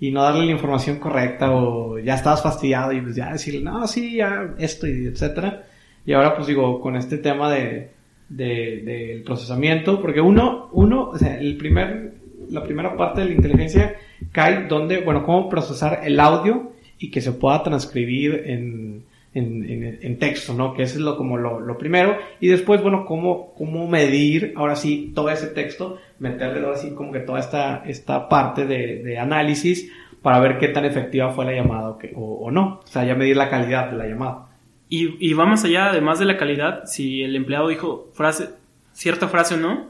y 0.00 0.10
no 0.10 0.22
darle 0.22 0.46
la 0.46 0.52
información 0.52 0.98
correcta 0.98 1.52
o 1.52 1.98
ya 1.98 2.14
estabas 2.14 2.42
fastidiado 2.42 2.92
y 2.92 3.00
pues 3.00 3.14
ya 3.14 3.32
decirle, 3.32 3.60
no, 3.60 3.86
sí, 3.86 4.16
ya 4.16 4.54
esto 4.58 4.86
y 4.86 5.06
etcétera. 5.06 5.64
Y 6.04 6.12
ahora 6.12 6.34
pues 6.34 6.48
digo, 6.48 6.80
con 6.80 6.96
este 6.96 7.18
tema 7.18 7.50
de, 7.52 7.92
del 8.28 9.22
procesamiento, 9.22 10.00
porque 10.00 10.20
uno, 10.20 10.70
uno, 10.72 11.10
o 11.10 11.18
sea, 11.18 11.38
el 11.38 11.56
primer, 11.56 12.14
la 12.50 12.64
primera 12.64 12.96
parte 12.96 13.20
de 13.20 13.28
la 13.28 13.34
inteligencia 13.34 13.96
cae 14.32 14.66
donde, 14.66 15.02
bueno, 15.02 15.24
cómo 15.24 15.48
procesar 15.48 16.00
el 16.04 16.18
audio 16.18 16.72
y 16.98 17.10
que 17.10 17.20
se 17.20 17.32
pueda 17.32 17.62
transcribir 17.62 18.42
en, 18.46 19.04
en, 19.34 19.98
en, 20.02 20.18
texto, 20.18 20.52
¿no? 20.52 20.74
Que 20.74 20.82
eso 20.82 20.96
es 20.96 21.00
lo, 21.00 21.16
como 21.16 21.38
lo, 21.38 21.60
lo, 21.60 21.78
primero. 21.78 22.18
Y 22.40 22.48
después, 22.48 22.82
bueno, 22.82 23.06
cómo, 23.06 23.54
cómo 23.54 23.88
medir, 23.88 24.52
ahora 24.56 24.76
sí, 24.76 25.12
todo 25.14 25.30
ese 25.30 25.46
texto, 25.48 25.98
meterle 26.18 26.64
ahora 26.64 26.76
sí 26.76 26.90
como 26.94 27.12
que 27.12 27.20
toda 27.20 27.40
esta, 27.40 27.82
esta 27.86 28.28
parte 28.28 28.66
de, 28.66 29.02
de 29.02 29.18
análisis 29.18 29.90
para 30.20 30.38
ver 30.38 30.58
qué 30.58 30.68
tan 30.68 30.84
efectiva 30.84 31.30
fue 31.30 31.44
la 31.44 31.52
llamada 31.52 31.90
o, 31.90 31.98
que, 31.98 32.12
o, 32.14 32.50
no. 32.50 32.80
O 32.84 32.86
sea, 32.86 33.04
ya 33.04 33.14
medir 33.14 33.36
la 33.36 33.48
calidad 33.48 33.90
de 33.90 33.96
la 33.96 34.06
llamada. 34.06 34.48
Y, 34.88 35.16
y 35.26 35.32
va 35.32 35.46
más 35.46 35.64
allá, 35.64 35.88
además 35.88 36.18
de 36.18 36.26
la 36.26 36.36
calidad, 36.36 36.84
si 36.84 37.22
el 37.22 37.34
empleado 37.34 37.68
dijo 37.68 38.10
frase, 38.12 38.50
cierta 38.92 39.28
frase 39.28 39.54
o 39.54 39.58
no, 39.58 39.86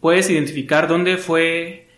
puedes 0.00 0.28
identificar 0.28 0.88
dónde 0.88 1.16
fue, 1.16 1.88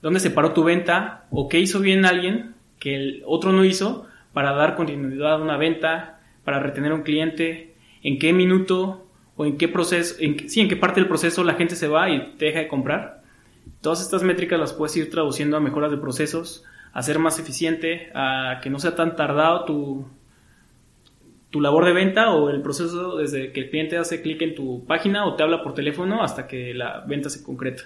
dónde 0.00 0.20
se 0.20 0.30
paró 0.30 0.52
tu 0.52 0.62
venta 0.62 1.26
o 1.30 1.48
qué 1.48 1.58
hizo 1.58 1.80
bien 1.80 2.04
alguien 2.04 2.54
que 2.78 2.94
el 2.94 3.22
otro 3.26 3.52
no 3.52 3.64
hizo 3.64 4.06
para 4.32 4.52
dar 4.52 4.76
continuidad 4.76 5.34
a 5.34 5.42
una 5.42 5.56
venta, 5.56 6.15
para 6.46 6.60
retener 6.60 6.92
a 6.92 6.94
un 6.94 7.02
cliente, 7.02 7.74
en 8.04 8.20
qué 8.20 8.32
minuto 8.32 9.04
o 9.36 9.44
en 9.44 9.58
qué 9.58 9.66
proceso, 9.66 10.14
en, 10.20 10.48
sí, 10.48 10.60
en 10.60 10.68
qué 10.68 10.76
parte 10.76 11.00
del 11.00 11.08
proceso 11.08 11.42
la 11.42 11.54
gente 11.54 11.74
se 11.74 11.88
va 11.88 12.08
y 12.08 12.34
te 12.38 12.46
deja 12.46 12.60
de 12.60 12.68
comprar. 12.68 13.24
Todas 13.80 14.00
estas 14.00 14.22
métricas 14.22 14.58
las 14.58 14.72
puedes 14.72 14.96
ir 14.96 15.10
traduciendo 15.10 15.56
a 15.56 15.60
mejoras 15.60 15.90
de 15.90 15.96
procesos, 15.96 16.64
a 16.92 17.02
ser 17.02 17.18
más 17.18 17.40
eficiente, 17.40 18.12
a 18.14 18.60
que 18.62 18.70
no 18.70 18.78
sea 18.78 18.94
tan 18.94 19.16
tardado 19.16 19.64
tu, 19.64 20.06
tu 21.50 21.60
labor 21.60 21.84
de 21.84 21.92
venta 21.92 22.30
o 22.30 22.48
el 22.48 22.62
proceso 22.62 23.16
desde 23.16 23.50
que 23.50 23.62
el 23.62 23.70
cliente 23.70 23.96
hace 23.96 24.22
clic 24.22 24.40
en 24.42 24.54
tu 24.54 24.84
página 24.86 25.26
o 25.26 25.34
te 25.34 25.42
habla 25.42 25.64
por 25.64 25.74
teléfono 25.74 26.22
hasta 26.22 26.46
que 26.46 26.74
la 26.74 27.00
venta 27.08 27.28
se 27.28 27.42
concreta. 27.42 27.82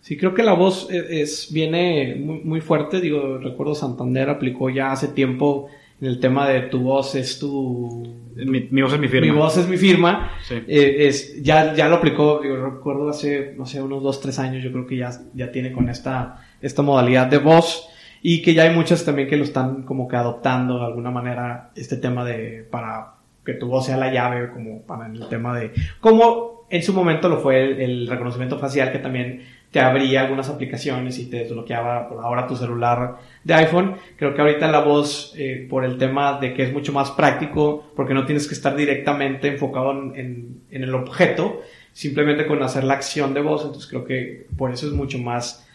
Sí, 0.00 0.16
creo 0.16 0.32
que 0.32 0.42
la 0.42 0.54
voz 0.54 0.88
e, 0.90 1.20
es, 1.20 1.52
viene 1.52 2.16
muy, 2.18 2.40
muy 2.40 2.60
fuerte. 2.62 3.02
Digo, 3.02 3.36
recuerdo 3.36 3.74
Santander 3.74 4.30
aplicó 4.30 4.70
ya 4.70 4.92
hace 4.92 5.08
tiempo 5.08 5.68
el 6.00 6.20
tema 6.20 6.48
de 6.48 6.62
tu 6.62 6.80
voz 6.80 7.14
es 7.14 7.38
tu... 7.38 8.14
Mi, 8.34 8.82
voz 8.82 8.92
es 8.92 9.00
mi 9.00 9.08
firma. 9.08 9.32
Mi 9.32 9.38
voz 9.38 9.56
es 9.56 9.66
mi 9.66 9.78
firma. 9.78 10.32
Eh, 10.50 11.06
es, 11.06 11.42
ya, 11.42 11.74
ya 11.74 11.88
lo 11.88 11.96
aplicó, 11.96 12.44
yo 12.44 12.56
recuerdo 12.56 13.08
hace, 13.08 13.54
no 13.56 13.64
sé, 13.64 13.80
unos 13.80 14.02
dos, 14.02 14.20
tres 14.20 14.38
años, 14.38 14.62
yo 14.62 14.70
creo 14.72 14.86
que 14.86 14.98
ya, 14.98 15.10
ya 15.32 15.50
tiene 15.50 15.72
con 15.72 15.88
esta, 15.88 16.46
esta 16.60 16.82
modalidad 16.82 17.28
de 17.28 17.38
voz 17.38 17.88
y 18.22 18.42
que 18.42 18.52
ya 18.52 18.64
hay 18.64 18.74
muchas 18.74 19.04
también 19.04 19.28
que 19.28 19.36
lo 19.36 19.44
están 19.44 19.84
como 19.84 20.06
que 20.06 20.16
adoptando 20.16 20.78
de 20.78 20.84
alguna 20.84 21.10
manera 21.10 21.70
este 21.74 21.96
tema 21.96 22.24
de, 22.24 22.66
para 22.70 23.14
que 23.44 23.54
tu 23.54 23.68
voz 23.68 23.86
sea 23.86 23.96
la 23.96 24.12
llave, 24.12 24.50
como 24.50 24.82
para 24.82 25.06
el 25.06 25.28
tema 25.28 25.58
de, 25.58 25.72
como 26.00 26.66
en 26.68 26.82
su 26.82 26.92
momento 26.92 27.28
lo 27.28 27.38
fue 27.38 27.62
el, 27.62 27.80
el 27.80 28.06
reconocimiento 28.08 28.58
facial 28.58 28.92
que 28.92 28.98
también 28.98 29.44
te 29.70 29.80
abría 29.80 30.22
algunas 30.22 30.48
aplicaciones 30.48 31.18
y 31.18 31.26
te 31.26 31.38
desbloqueaba 31.38 32.08
por 32.08 32.24
ahora 32.24 32.46
tu 32.46 32.56
celular 32.56 33.16
de 33.44 33.54
iPhone. 33.54 33.96
Creo 34.16 34.34
que 34.34 34.40
ahorita 34.40 34.70
la 34.70 34.80
voz, 34.80 35.34
eh, 35.36 35.66
por 35.68 35.84
el 35.84 35.98
tema 35.98 36.38
de 36.38 36.54
que 36.54 36.62
es 36.62 36.72
mucho 36.72 36.92
más 36.92 37.10
práctico, 37.10 37.92
porque 37.94 38.14
no 38.14 38.24
tienes 38.24 38.46
que 38.48 38.54
estar 38.54 38.76
directamente 38.76 39.48
enfocado 39.48 39.90
en, 40.14 40.62
en, 40.70 40.82
el 40.82 40.94
objeto, 40.94 41.60
simplemente 41.92 42.46
con 42.46 42.62
hacer 42.62 42.84
la 42.84 42.94
acción 42.94 43.34
de 43.34 43.40
voz, 43.40 43.64
entonces 43.64 43.88
creo 43.88 44.04
que 44.04 44.46
por 44.56 44.70
eso 44.72 44.86
es 44.86 44.92
mucho 44.92 45.18
más, 45.18 45.68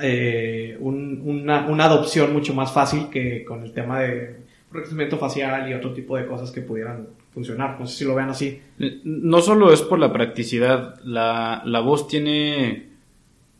eh, 0.00 0.76
una, 0.80 1.66
una 1.66 1.84
adopción 1.84 2.32
mucho 2.32 2.52
más 2.52 2.72
fácil 2.72 3.08
que 3.10 3.44
con 3.44 3.62
el 3.62 3.72
tema 3.72 4.00
de 4.00 4.40
reconocimiento 4.70 5.18
facial 5.18 5.70
y 5.70 5.74
otro 5.74 5.92
tipo 5.92 6.16
de 6.16 6.26
cosas 6.26 6.50
que 6.50 6.60
pudieran 6.60 7.08
funcionar. 7.32 7.78
No 7.80 7.86
sé 7.86 7.98
si 7.98 8.04
lo 8.04 8.14
vean 8.14 8.30
así. 8.30 8.60
No 9.04 9.40
solo 9.40 9.72
es 9.72 9.82
por 9.82 9.98
la 9.98 10.12
practicidad, 10.12 11.00
la, 11.04 11.62
la 11.64 11.80
voz 11.80 12.06
tiene 12.06 12.89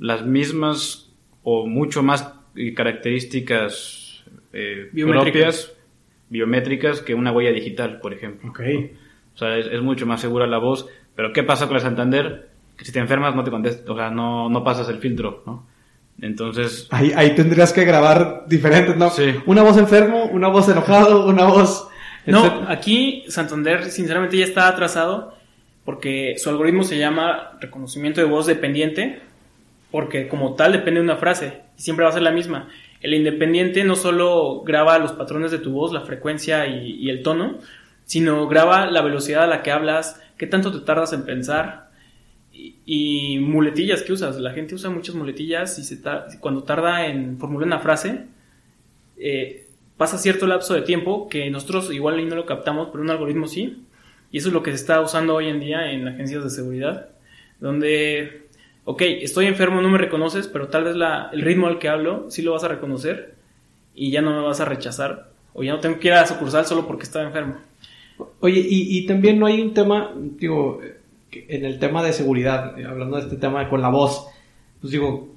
las 0.00 0.24
mismas 0.24 1.12
o 1.44 1.66
mucho 1.66 2.02
más 2.02 2.34
características 2.74 4.24
eh, 4.52 4.88
biométricas. 4.92 5.66
propias, 5.66 5.72
biométricas, 6.28 7.00
que 7.02 7.14
una 7.14 7.30
huella 7.30 7.52
digital, 7.52 8.00
por 8.00 8.12
ejemplo. 8.12 8.50
Okay. 8.50 8.96
O 9.34 9.38
sea, 9.38 9.56
es, 9.56 9.80
mucho 9.82 10.06
más 10.06 10.20
segura 10.20 10.46
la 10.46 10.58
voz. 10.58 10.88
Pero 11.14 11.32
¿qué 11.32 11.42
pasa 11.42 11.66
con 11.66 11.76
el 11.76 11.82
Santander? 11.82 12.48
Que 12.76 12.84
si 12.84 12.92
te 12.92 12.98
enfermas 12.98 13.36
no 13.36 13.44
te 13.44 13.50
contestas, 13.50 13.88
o 13.88 13.96
sea, 13.96 14.10
no, 14.10 14.48
no 14.48 14.64
pasas 14.64 14.88
el 14.88 14.98
filtro, 14.98 15.42
¿no? 15.46 15.66
Entonces... 16.20 16.86
Ahí, 16.90 17.12
ahí 17.14 17.34
tendrías 17.34 17.72
que 17.72 17.84
grabar 17.84 18.44
diferentes, 18.46 18.96
¿no? 18.96 19.10
Sí. 19.10 19.34
Una 19.46 19.62
voz 19.62 19.76
enfermo, 19.78 20.24
una 20.26 20.48
voz 20.48 20.68
enojado, 20.68 21.26
una 21.26 21.44
voz... 21.44 21.88
No, 22.26 22.66
aquí 22.68 23.24
Santander 23.28 23.90
sinceramente 23.90 24.36
ya 24.36 24.44
está 24.44 24.68
atrasado 24.68 25.34
porque 25.84 26.34
su 26.36 26.50
algoritmo 26.50 26.84
se 26.84 26.98
llama 26.98 27.58
reconocimiento 27.60 28.20
de 28.20 28.26
voz 28.26 28.46
dependiente 28.46 29.22
porque 29.90 30.28
como 30.28 30.54
tal 30.54 30.72
depende 30.72 31.00
de 31.00 31.04
una 31.04 31.16
frase 31.16 31.62
y 31.76 31.82
siempre 31.82 32.04
va 32.04 32.10
a 32.10 32.14
ser 32.14 32.22
la 32.22 32.30
misma. 32.30 32.68
El 33.00 33.14
independiente 33.14 33.84
no 33.84 33.96
solo 33.96 34.62
graba 34.62 34.98
los 34.98 35.12
patrones 35.12 35.50
de 35.50 35.58
tu 35.58 35.72
voz, 35.72 35.92
la 35.92 36.02
frecuencia 36.02 36.66
y, 36.66 37.08
el 37.08 37.22
tono, 37.22 37.58
sino 38.04 38.46
graba 38.46 38.86
la 38.86 39.02
velocidad 39.02 39.44
a 39.44 39.46
la 39.46 39.62
que 39.62 39.70
hablas, 39.70 40.22
qué 40.36 40.46
tanto 40.46 40.70
te 40.72 40.84
tardas 40.84 41.12
en 41.12 41.24
pensar 41.24 41.90
y, 42.52 43.38
muletillas 43.40 44.02
que 44.02 44.12
usas. 44.12 44.38
La 44.38 44.52
gente 44.52 44.74
usa 44.74 44.90
muchas 44.90 45.14
muletillas 45.14 45.78
y 45.78 46.38
cuando 46.38 46.62
tarda 46.62 47.06
en 47.06 47.38
formular 47.38 47.66
una 47.66 47.78
frase, 47.78 48.26
eh, 49.16 49.66
pasa 49.96 50.18
cierto 50.18 50.46
lapso 50.46 50.74
de 50.74 50.82
tiempo 50.82 51.28
que 51.28 51.50
nosotros 51.50 51.92
igual 51.92 52.26
no 52.28 52.36
lo 52.36 52.46
captamos, 52.46 52.88
pero 52.90 53.02
un 53.02 53.10
algoritmo 53.10 53.46
sí. 53.46 53.84
Y 54.30 54.38
eso 54.38 54.48
es 54.48 54.54
lo 54.54 54.62
que 54.62 54.70
se 54.70 54.76
está 54.76 55.00
usando 55.00 55.34
hoy 55.34 55.48
en 55.48 55.58
día 55.58 55.90
en 55.90 56.06
agencias 56.06 56.44
de 56.44 56.50
seguridad, 56.50 57.08
donde 57.58 58.46
ok, 58.90 59.02
estoy 59.02 59.46
enfermo, 59.46 59.80
no 59.80 59.88
me 59.88 59.98
reconoces, 59.98 60.48
pero 60.48 60.66
tal 60.66 60.82
vez 60.82 60.96
la, 60.96 61.30
el 61.32 61.42
ritmo 61.42 61.68
al 61.68 61.78
que 61.78 61.88
hablo 61.88 62.26
sí 62.28 62.42
lo 62.42 62.52
vas 62.52 62.64
a 62.64 62.68
reconocer 62.68 63.36
y 63.94 64.10
ya 64.10 64.20
no 64.20 64.32
me 64.32 64.44
vas 64.44 64.60
a 64.60 64.64
rechazar 64.64 65.30
o 65.52 65.62
ya 65.62 65.72
no 65.72 65.78
tengo 65.78 66.00
que 66.00 66.08
ir 66.08 66.14
a 66.14 66.26
sucursal 66.26 66.66
solo 66.66 66.88
porque 66.88 67.04
estaba 67.04 67.24
enfermo. 67.24 67.56
Oye, 68.40 68.58
y, 68.60 68.98
y 68.98 69.06
también 69.06 69.38
no 69.38 69.46
hay 69.46 69.60
un 69.60 69.74
tema, 69.74 70.12
digo, 70.16 70.80
en 71.30 71.64
el 71.64 71.78
tema 71.78 72.02
de 72.02 72.12
seguridad, 72.12 72.76
eh, 72.78 72.84
hablando 72.84 73.16
de 73.16 73.22
este 73.22 73.36
tema 73.36 73.68
con 73.68 73.80
la 73.80 73.90
voz, 73.90 74.26
pues 74.80 74.90
digo, 74.90 75.28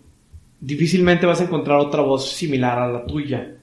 difícilmente 0.60 1.28
vas 1.28 1.40
a 1.40 1.44
encontrar 1.44 1.78
otra 1.78 2.02
voz 2.02 2.32
similar 2.32 2.80
a 2.80 2.92
la 2.92 3.06
tuya. 3.06 3.58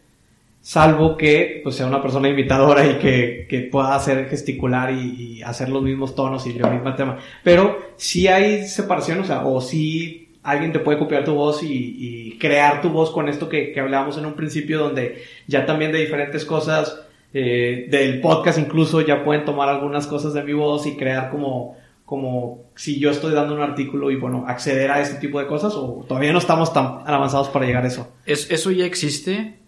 Salvo 0.61 1.16
que 1.16 1.61
pues, 1.62 1.76
sea 1.76 1.86
una 1.86 2.02
persona 2.02 2.28
imitadora 2.28 2.86
y 2.86 2.98
que, 2.98 3.46
que 3.48 3.61
pueda 3.61 3.94
hacer 3.94 4.28
gesticular 4.28 4.92
y, 4.92 5.42
hacer 5.42 5.70
los 5.70 5.82
mismos 5.82 6.14
tonos 6.14 6.46
y 6.46 6.50
el 6.50 6.70
mismo 6.70 6.94
tema. 6.94 7.18
Pero 7.42 7.78
si 7.96 8.28
hay 8.28 8.66
separación, 8.66 9.20
o 9.20 9.24
sea, 9.24 9.46
o 9.46 9.61
si 9.61 10.28
alguien 10.42 10.72
te 10.72 10.78
puede 10.78 10.98
copiar 10.98 11.24
tu 11.24 11.34
voz 11.34 11.62
y, 11.62 11.96
y 11.98 12.38
crear 12.38 12.82
tu 12.82 12.90
voz 12.90 13.11
con 13.11 13.28
esto 13.28 13.48
que, 13.48 13.72
que 13.72 13.80
hablábamos 13.80 14.18
en 14.18 14.26
un 14.26 14.34
principio, 14.34 14.78
donde 14.78 15.22
ya 15.46 15.64
también 15.64 15.92
de 15.92 16.00
diferentes 16.00 16.44
cosas, 16.44 17.06
eh, 17.32 17.86
del 17.88 18.20
podcast 18.20 18.58
incluso, 18.58 19.00
ya 19.02 19.24
pueden 19.24 19.44
tomar 19.44 19.68
algunas 19.68 20.06
cosas 20.06 20.34
de 20.34 20.42
mi 20.42 20.52
voz 20.52 20.86
y 20.86 20.96
crear 20.96 21.30
como, 21.30 21.76
como 22.04 22.64
si 22.74 22.98
yo 22.98 23.11
estoy 23.11 23.32
dando 23.32 23.54
un 23.54 23.62
artículo 23.62 24.11
y 24.11 24.16
bueno, 24.16 24.44
acceder 24.48 24.90
a 24.90 25.00
este 25.00 25.20
tipo 25.20 25.38
de 25.38 25.46
cosas, 25.46 25.74
o 25.74 26.04
todavía 26.08 26.32
no 26.32 26.38
estamos 26.38 26.72
tan 26.72 27.02
avanzados 27.06 27.48
para 27.48 27.66
llegar 27.66 27.84
a 27.84 27.88
eso. 27.88 28.08
Es, 28.26 28.50
eso 28.50 28.72
ya 28.72 28.84
existe, 28.84 29.59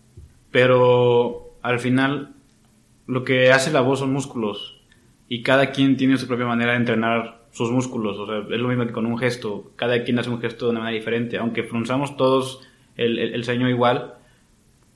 pero 0.53 1.57
al 1.62 1.80
final 1.80 2.34
lo 3.09 3.24
que 3.24 3.50
hace 3.50 3.72
la 3.72 3.80
voz 3.80 3.98
son 3.98 4.12
músculos 4.12 4.80
y 5.28 5.42
cada 5.42 5.72
quien 5.72 5.96
tiene 5.96 6.18
su 6.18 6.28
propia 6.28 6.46
manera 6.46 6.72
de 6.72 6.78
entrenar 6.78 7.42
sus 7.50 7.70
músculos. 7.70 8.18
O 8.18 8.26
sea, 8.26 8.38
es 8.38 8.61
lo 8.61 8.68
mismo 8.68 8.86
que 8.86 8.92
con 8.92 9.07
un 9.07 9.18
gesto. 9.18 9.72
Cada 9.76 10.05
quien 10.05 10.18
hace 10.18 10.30
un 10.30 10.40
gesto 10.40 10.66
de 10.66 10.70
una 10.72 10.80
manera 10.80 10.96
diferente. 10.96 11.38
Aunque 11.38 11.64
frunzamos 11.64 12.16
todos 12.16 12.61
el, 12.96 13.18
el, 13.18 13.34
el 13.34 13.44
ceño 13.44 13.68
igual, 13.68 14.14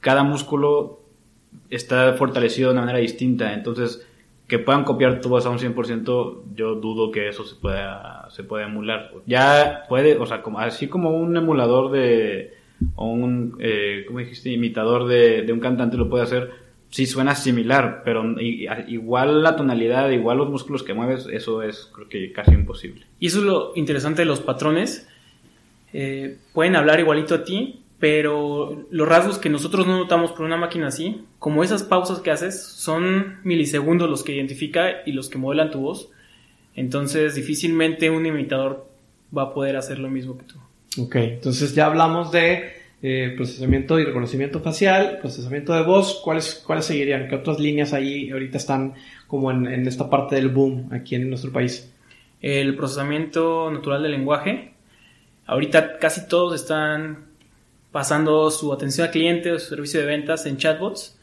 cada 0.01 0.23
músculo 0.23 1.01
está 1.71 2.13
fortalecido 2.15 2.69
de 2.69 2.75
una 2.75 2.83
manera 2.83 2.99
distinta. 2.99 3.55
Entonces, 3.55 4.07
que 4.49 4.59
puedan 4.59 4.85
copiar 4.85 5.21
tu 5.21 5.29
voz 5.29 5.45
a 5.47 5.51
un 5.51 5.59
100%, 5.59 6.43
yo 6.55 6.75
dudo 6.77 7.11
que 7.11 7.29
eso 7.29 7.45
se 7.45 7.57
pueda, 7.57 8.29
se 8.31 8.45
pueda 8.45 8.67
emular. 8.67 9.11
Ya 9.27 9.85
puede, 9.89 10.17
o 10.17 10.27
sea, 10.27 10.43
como, 10.43 10.61
así 10.61 10.89
como 10.89 11.11
un 11.11 11.37
emulador 11.37 11.91
de, 11.91 12.56
o 12.95 13.11
un, 13.11 13.57
eh, 13.61 14.05
¿cómo 14.07 14.21
dijiste? 14.21 14.51
Imitador 14.51 15.07
de, 15.07 15.51
un 15.53 15.61
cantante 15.61 15.97
lo 15.97 16.09
puede 16.09 16.25
hacer, 16.25 16.51
sí 16.91 17.07
suena 17.07 17.35
similar, 17.35 18.03
pero 18.05 18.25
igual 18.41 19.43
la 19.43 19.57
tonalidad, 19.57 20.11
igual 20.11 20.39
los 20.39 20.51
músculos 20.51 20.83
que 20.83 20.95
mueves, 20.95 21.27
eso 21.31 21.63
es 21.63 21.91
creo 21.95 22.09
que 22.09 22.33
casi 22.33 22.53
imposible. 22.53 23.07
Y 23.19 23.27
eso 23.27 23.39
es 23.39 23.45
lo 23.45 23.73
interesante 23.75 24.23
de 24.23 24.27
los 24.27 24.41
patrones. 24.41 25.09
Eh, 25.93 26.39
pueden 26.53 26.77
hablar 26.77 27.01
igualito 27.01 27.35
a 27.35 27.45
ti, 27.45 27.81
pero 27.99 28.87
los 28.91 29.09
rasgos 29.09 29.39
que 29.39 29.49
nosotros 29.49 29.87
no 29.87 29.99
notamos 29.99 30.33
por 30.33 30.45
una 30.45 30.57
máquina 30.57 30.89
así, 30.89 31.23
como 31.39 31.65
esas 31.65 31.83
pausas 31.83 32.21
que 32.21 32.31
haces, 32.31 32.63
son 32.63 33.39
milisegundos 33.43 34.11
los 34.11 34.23
que 34.23 34.35
identifica 34.35 35.03
y 35.07 35.13
los 35.13 35.29
que 35.29 35.39
modelan 35.39 35.71
tu 35.71 35.81
voz. 35.81 36.11
Entonces, 36.75 37.35
difícilmente 37.35 38.11
un 38.11 38.27
imitador 38.27 38.87
va 39.37 39.45
a 39.45 39.55
poder 39.55 39.77
hacer 39.77 39.99
lo 39.99 40.11
mismo 40.11 40.37
que 40.37 40.45
tú. 40.45 40.57
Ok, 40.99 41.17
entonces 41.17 41.75
ya 41.75 41.87
hablamos 41.87 42.33
de 42.33 42.73
eh, 43.03 43.35
procesamiento 43.37 43.99
y 44.01 44.05
reconocimiento 44.05 44.61
facial, 44.61 45.19
procesamiento 45.21 45.75
de 45.75 45.83
voz. 45.83 46.21
¿Cuáles, 46.25 46.63
¿Cuáles 46.67 46.87
seguirían? 46.87 47.29
¿Qué 47.29 47.35
otras 47.35 47.61
líneas 47.61 47.93
ahí 47.93 48.31
ahorita 48.31 48.57
están 48.57 48.95
como 49.27 49.51
en, 49.51 49.67
en 49.67 49.87
esta 49.87 50.09
parte 50.09 50.37
del 50.37 50.49
boom 50.49 50.89
aquí 50.93 51.15
en 51.15 51.29
nuestro 51.29 51.53
país? 51.53 51.93
El 52.41 52.77
procesamiento 52.77 53.71
natural 53.71 54.03
del 54.03 54.13
lenguaje. 54.13 54.73
Ahorita 55.47 55.99
casi 55.99 56.27
todos 56.27 56.55
están 56.55 57.27
pasando 57.93 58.51
su 58.51 58.73
atención 58.73 59.07
al 59.07 59.13
cliente 59.13 59.53
o 59.53 59.59
su 59.59 59.69
servicio 59.69 60.01
de 60.01 60.07
ventas 60.07 60.47
en 60.47 60.57
chatbots. 60.57 61.19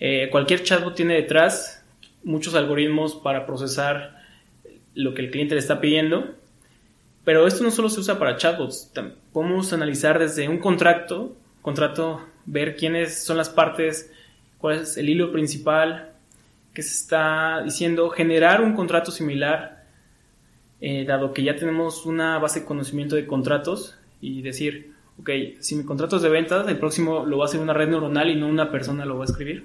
Eh, 0.00 0.28
cualquier 0.30 0.62
chatbot 0.62 0.94
tiene 0.94 1.14
detrás 1.14 1.84
muchos 2.24 2.54
algoritmos 2.54 3.14
para 3.14 3.46
procesar 3.46 4.20
lo 4.94 5.14
que 5.14 5.22
el 5.22 5.30
cliente 5.30 5.54
le 5.54 5.60
está 5.60 5.80
pidiendo. 5.80 6.34
Pero 7.24 7.46
esto 7.46 7.62
no 7.62 7.70
solo 7.70 7.88
se 7.88 8.00
usa 8.00 8.18
para 8.18 8.36
chatbots. 8.36 8.92
Podemos 9.32 9.72
analizar 9.72 10.18
desde 10.18 10.48
un 10.48 10.58
contrato, 10.58 11.36
contrato, 11.60 12.20
ver 12.46 12.76
quiénes 12.76 13.24
son 13.24 13.36
las 13.36 13.48
partes, 13.48 14.10
cuál 14.58 14.80
es 14.80 14.96
el 14.96 15.08
hilo 15.08 15.30
principal, 15.30 16.12
qué 16.74 16.82
se 16.82 16.94
está 16.94 17.62
diciendo, 17.62 18.10
generar 18.10 18.60
un 18.60 18.74
contrato 18.74 19.10
similar 19.10 19.82
eh, 20.84 21.04
dado 21.04 21.32
que 21.32 21.44
ya 21.44 21.54
tenemos 21.54 22.06
una 22.06 22.40
base 22.40 22.60
de 22.60 22.66
conocimiento 22.66 23.14
de 23.14 23.24
contratos 23.24 23.96
y 24.20 24.42
decir, 24.42 24.92
ok, 25.20 25.30
si 25.60 25.76
mi 25.76 25.84
contrato 25.84 26.16
es 26.16 26.22
de 26.22 26.28
ventas, 26.28 26.66
el 26.66 26.76
próximo 26.76 27.24
lo 27.24 27.38
va 27.38 27.44
a 27.44 27.46
hacer 27.46 27.60
una 27.60 27.72
red 27.72 27.88
neuronal 27.88 28.30
y 28.30 28.34
no 28.34 28.48
una 28.48 28.68
persona 28.72 29.04
lo 29.04 29.16
va 29.16 29.22
a 29.22 29.26
escribir. 29.26 29.64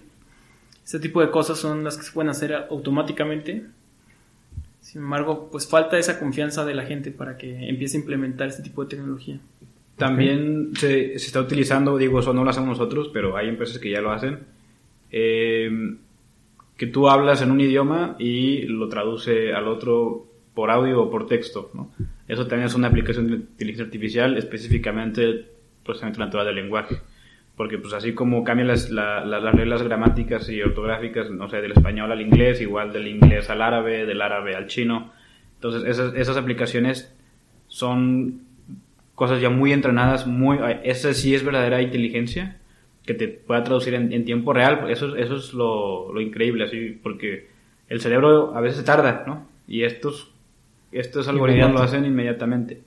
Este 0.86 1.00
tipo 1.00 1.20
de 1.22 1.32
cosas 1.32 1.58
son 1.58 1.84
las 1.84 1.98
que 1.98 2.04
se 2.04 2.12
pueden 2.12 2.30
hacer 2.30 2.54
automáticamente. 2.54 3.66
Sin 4.82 5.02
embargo, 5.02 5.50
pues 5.52 5.68
falta 5.68 5.98
esa 5.98 6.20
confianza 6.20 6.64
de 6.66 6.74
la 6.74 6.84
gente 6.86 7.12
para 7.12 7.38
que 7.38 7.68
empiece 7.68 7.98
a 7.98 8.00
implementar 8.00 8.48
este 8.48 8.64
tipo 8.64 8.84
de 8.84 8.90
tecnología. 8.96 9.40
También 9.98 10.72
se, 10.76 11.14
está 11.14 11.42
utilizando, 11.42 11.98
digo, 11.98 12.20
eso 12.20 12.34
no 12.34 12.44
lo 12.44 12.50
hacemos 12.50 12.70
nosotros, 12.70 13.10
pero 13.12 13.36
hay 13.36 13.50
empresas 13.50 13.80
que 13.80 13.90
ya 13.90 14.02
lo 14.02 14.12
hacen. 14.12 14.40
eh, 15.12 15.98
que 16.78 16.86
tú 16.86 17.10
hablas 17.10 17.42
en 17.42 17.52
un 17.52 17.60
idioma 17.60 18.16
y 18.20 18.62
lo 18.68 18.88
traduce 18.88 19.52
al 19.54 19.68
otro 19.68 20.28
por 20.54 20.70
audio 20.70 21.02
o 21.02 21.10
por 21.10 21.26
texto, 21.28 21.72
¿no? 21.74 21.92
Eso 22.28 22.46
también 22.46 22.68
es 22.68 22.76
una 22.76 22.88
aplicación 22.88 23.28
de 23.28 23.36
inteligencia 23.36 23.86
artificial, 23.86 24.38
específicamente 24.38 25.24
el 25.24 25.48
procesamiento 25.84 26.20
natural 26.20 26.46
del 26.46 26.56
lenguaje. 26.56 26.98
Porque 27.58 27.78
pues 27.80 27.92
así 27.94 28.14
como 28.14 28.44
cambian 28.44 28.68
las, 28.70 28.90
la- 28.92 29.26
la- 29.26 29.40
las 29.42 29.54
reglas 29.56 29.82
gramáticas 29.82 30.48
y 30.50 30.62
ortográficas, 30.62 31.30
no 31.32 31.50
sé, 31.50 31.60
del 31.60 31.72
español 31.74 32.12
al 32.12 32.22
inglés, 32.22 32.62
igual 32.62 32.94
del 32.94 33.08
inglés 33.08 33.50
al 33.50 33.62
árabe, 33.64 34.06
del 34.06 34.22
árabe 34.22 34.56
al 34.56 34.68
chino. 34.68 35.12
Entonces 35.56 35.84
esas, 35.90 36.14
esas 36.16 36.38
aplicaciones 36.38 37.12
son 37.68 38.42
cosas 39.16 39.42
ya 39.42 39.50
muy 39.50 39.74
entrenadas, 39.74 40.28
muy, 40.28 40.60
esa 40.84 41.14
sí 41.14 41.34
es 41.34 41.44
verdadera 41.44 41.82
inteligencia, 41.82 42.58
que 43.06 43.16
te 43.16 43.28
pueda 43.28 43.64
traducir 43.64 43.96
en, 43.96 44.14
en 44.14 44.24
tiempo 44.26 44.54
real, 44.54 44.90
eso, 44.92 45.16
es- 45.16 45.26
eso 45.26 45.38
es 45.38 45.54
lo, 45.54 46.14
lo 46.14 46.22
increíble, 46.22 46.66
así, 46.66 47.00
porque 47.02 47.48
el 47.90 48.02
cerebro 48.02 48.54
a 48.56 48.62
veces 48.62 48.84
tarda, 48.86 49.24
¿no? 49.26 49.48
Y 49.68 49.84
estos, 49.84 50.32
estos 50.92 51.28
algoritmos 51.28 51.72
lo 51.72 51.80
hacen 51.86 52.06
inmediatamente. 52.06 52.82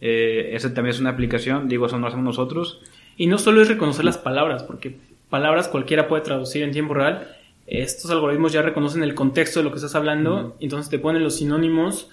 Eh, 0.00 0.50
esa 0.54 0.72
también 0.72 0.94
es 0.94 1.00
una 1.00 1.10
aplicación, 1.10 1.68
digo, 1.68 1.86
eso 1.86 1.96
no 1.96 2.02
lo 2.02 2.06
hacemos 2.08 2.24
nosotros. 2.24 2.80
Y 3.18 3.26
no 3.26 3.36
solo 3.36 3.60
es 3.60 3.68
reconocer 3.68 4.04
las 4.06 4.16
palabras, 4.16 4.62
porque 4.62 4.96
palabras 5.28 5.68
cualquiera 5.68 6.08
puede 6.08 6.22
traducir 6.22 6.62
en 6.62 6.70
tiempo 6.72 6.94
real. 6.94 7.28
Estos 7.66 8.10
algoritmos 8.10 8.52
ya 8.52 8.62
reconocen 8.62 9.02
el 9.02 9.14
contexto 9.14 9.60
de 9.60 9.64
lo 9.64 9.70
que 9.70 9.76
estás 9.76 9.94
hablando, 9.94 10.56
entonces 10.60 10.88
te 10.88 10.98
ponen 10.98 11.22
los 11.22 11.36
sinónimos, 11.36 12.08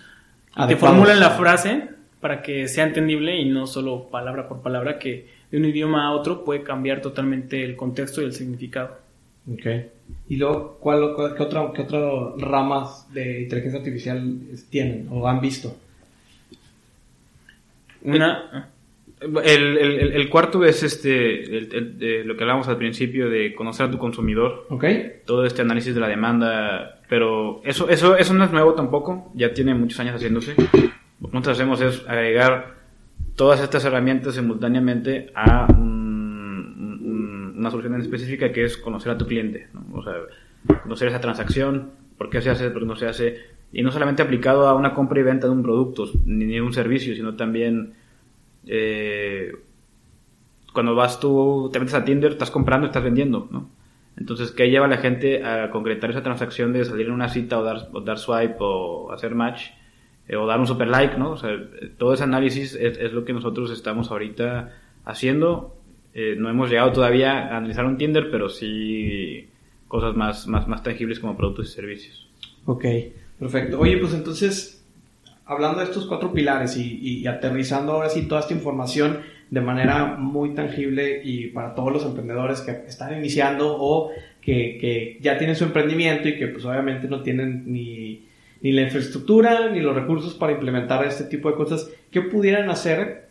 y 0.52 0.56
te 0.56 0.62
Adecuados. 0.64 0.98
formulan 0.98 1.20
la 1.22 1.30
frase 1.30 1.90
para 2.20 2.42
que 2.42 2.68
sea 2.68 2.84
entendible 2.86 3.40
y 3.40 3.46
no 3.48 3.68
solo 3.68 4.08
palabra 4.10 4.50
por 4.50 4.62
palabra, 4.62 5.00
que 5.00 5.30
de 5.52 5.58
un 5.58 5.66
idioma 5.66 6.08
a 6.08 6.12
otro 6.12 6.44
puede 6.44 6.64
cambiar 6.64 7.02
totalmente 7.02 7.64
el 7.64 7.76
contexto 7.78 8.22
y 8.22 8.26
el 8.26 8.34
significado. 8.34 8.98
Ok. 9.54 9.66
Y 10.28 10.38
luego, 10.38 10.78
¿cuál, 10.82 11.14
cuál- 11.16 11.36
qué, 11.36 11.44
otra, 11.44 11.72
¿qué 11.74 11.84
otras 11.84 12.04
ramas 12.38 13.06
de 13.14 13.44
inteligencia 13.44 13.80
artificial 13.80 14.38
tienen 14.72 15.08
o 15.12 15.28
han 15.28 15.40
visto? 15.40 15.76
Una, 18.02 18.70
El, 19.22 19.78
el- 20.14 20.30
cuarto 20.30 20.64
es 20.66 20.84
este, 20.84 21.44
el- 21.58 21.70
el- 21.74 21.98
de 21.98 22.24
lo 22.26 22.36
que 22.36 22.44
hablábamos 22.44 22.68
al 22.68 22.78
principio 22.78 23.30
de 23.30 23.56
conocer 23.56 23.88
a 23.88 23.92
tu 23.92 23.98
consumidor. 23.98 24.66
¿Ok? 24.70 24.86
todo 25.26 25.46
este 25.46 25.62
análisis 25.62 25.96
de 25.96 26.02
la 26.02 26.08
demanda, 26.08 27.02
pero 27.10 27.62
eso, 27.64 27.90
eso, 27.90 28.16
eso 28.18 28.34
no 28.34 28.44
es 28.44 28.52
nuevo 28.52 28.74
tampoco, 28.74 29.32
ya 29.34 29.54
tiene 29.54 29.74
muchos 29.74 30.00
años 30.00 30.16
haciéndose. 30.16 30.54
Lo 31.22 31.30
que 31.30 31.34
nosotros 31.34 31.58
hacemos 31.58 31.82
es 31.82 32.04
agregar 32.08 32.76
todas 33.36 33.62
estas 33.62 33.84
herramientas 33.86 34.36
simultáneamente 34.36 35.32
a 35.34 35.68
un- 35.72 37.00
un- 37.02 37.56
una 37.58 37.72
solución 37.72 37.96
en 37.96 38.02
específica 38.02 38.52
que 38.52 38.66
es 38.66 38.78
conocer 38.78 39.12
a 39.14 39.18
tu 39.18 39.26
cliente, 39.26 39.68
¿no? 39.74 39.86
o 39.98 40.04
sea, 40.04 40.14
conocer 40.84 41.08
esa 41.08 41.22
transacción, 41.22 41.92
por 42.18 42.30
qué 42.30 42.42
se 42.42 42.50
hace, 42.50 42.70
por 42.70 42.82
qué 42.82 42.88
no 42.88 42.96
se 42.96 43.08
hace, 43.08 43.40
y 43.72 43.82
no 43.82 43.92
solamente 43.92 44.22
aplicado 44.22 44.68
a 44.68 44.76
una 44.76 44.94
compra 44.94 45.20
y 45.20 45.24
venta 45.24 45.48
de 45.48 45.54
un 45.54 45.64
producto 45.64 46.10
ni 46.26 46.46
de 46.46 46.62
un 46.62 46.74
servicio, 46.74 47.16
sino 47.16 47.36
también 47.36 47.94
eh, 48.68 49.52
cuando 50.74 50.96
vas 50.96 51.20
tú, 51.20 51.70
te 51.72 51.80
metes 51.80 51.96
a 51.96 52.04
Tinder, 52.04 52.32
estás 52.32 52.52
comprando, 52.52 52.88
estás 52.88 53.04
vendiendo, 53.04 53.48
¿no? 53.52 53.70
Entonces, 54.18 54.52
¿qué 54.52 54.70
lleva 54.70 54.86
a 54.86 54.90
la 54.90 54.98
gente 54.98 55.44
a 55.44 55.70
concretar 55.72 56.10
esa 56.10 56.24
transacción 56.24 56.72
de 56.74 56.86
salir 56.86 57.08
en 57.08 57.14
una 57.14 57.30
cita 57.30 57.60
o 57.60 57.64
dar, 57.64 57.90
o 57.92 58.02
dar 58.02 58.18
swipe 58.18 58.56
o 58.60 59.12
hacer 59.12 59.36
match 59.36 59.72
eh, 60.28 60.38
o 60.38 60.46
dar 60.46 60.60
un 60.60 60.68
super 60.68 60.88
like, 60.88 61.18
¿no? 61.18 61.32
O 61.32 61.38
sea, 61.38 61.52
todo 61.98 62.14
ese 62.14 62.24
análisis 62.24 62.76
es, 62.76 62.98
es 62.98 63.14
lo 63.14 63.26
que 63.26 63.34
nosotros 63.34 63.72
estamos 63.72 64.12
ahorita 64.12 64.74
haciendo. 65.04 65.76
Eh, 66.14 66.36
no 66.38 66.50
hemos 66.50 66.70
llegado 66.70 66.94
todavía 66.94 67.50
a 67.50 67.58
analizar 67.58 67.86
un 67.86 67.98
Tinder, 67.98 68.32
pero 68.32 68.50
sí 68.50 69.50
cosas 69.88 70.16
más, 70.16 70.48
más, 70.48 70.68
más 70.68 70.82
tangibles 70.82 71.20
como 71.20 71.36
productos 71.38 71.70
y 71.70 71.74
servicios. 71.74 72.28
Ok, 72.66 72.86
perfecto. 73.38 73.80
Oye, 73.80 73.98
pues 73.98 74.14
entonces, 74.14 74.85
hablando 75.46 75.80
de 75.80 75.86
estos 75.86 76.06
cuatro 76.08 76.34
pilares 76.34 76.76
y, 76.78 77.00
y- 77.02 77.28
aterrizando 77.28 77.94
ahora 77.94 78.10
sí 78.10 78.24
toda 78.24 78.42
esta 78.42 78.54
información 78.54 79.20
de 79.50 79.62
manera 79.62 80.16
muy 80.18 80.56
tangible 80.56 81.22
y 81.24 81.48
para 81.48 81.76
todos 81.76 81.94
los 81.94 82.06
emprendedores 82.06 82.62
que 82.62 82.72
están 82.88 83.16
iniciando 83.16 83.78
o 83.80 84.12
que, 84.42 84.78
que 84.80 85.20
ya 85.22 85.38
tienen 85.38 85.56
su 85.56 85.66
emprendimiento 85.66 86.28
y 86.28 86.38
que 86.38 86.48
pues 86.48 86.66
obviamente 86.66 87.08
no 87.08 87.22
tienen 87.22 87.64
ni, 87.72 88.26
ni 88.62 88.72
la 88.72 88.82
infraestructura 88.82 89.70
ni 89.70 89.82
los 89.82 89.96
recursos 89.96 90.34
para 90.34 90.54
implementar 90.54 91.06
este 91.06 91.26
tipo 91.26 91.50
de 91.50 91.56
cosas, 91.56 91.90
¿qué 92.12 92.22
pudieran 92.22 92.70
hacer 92.70 93.28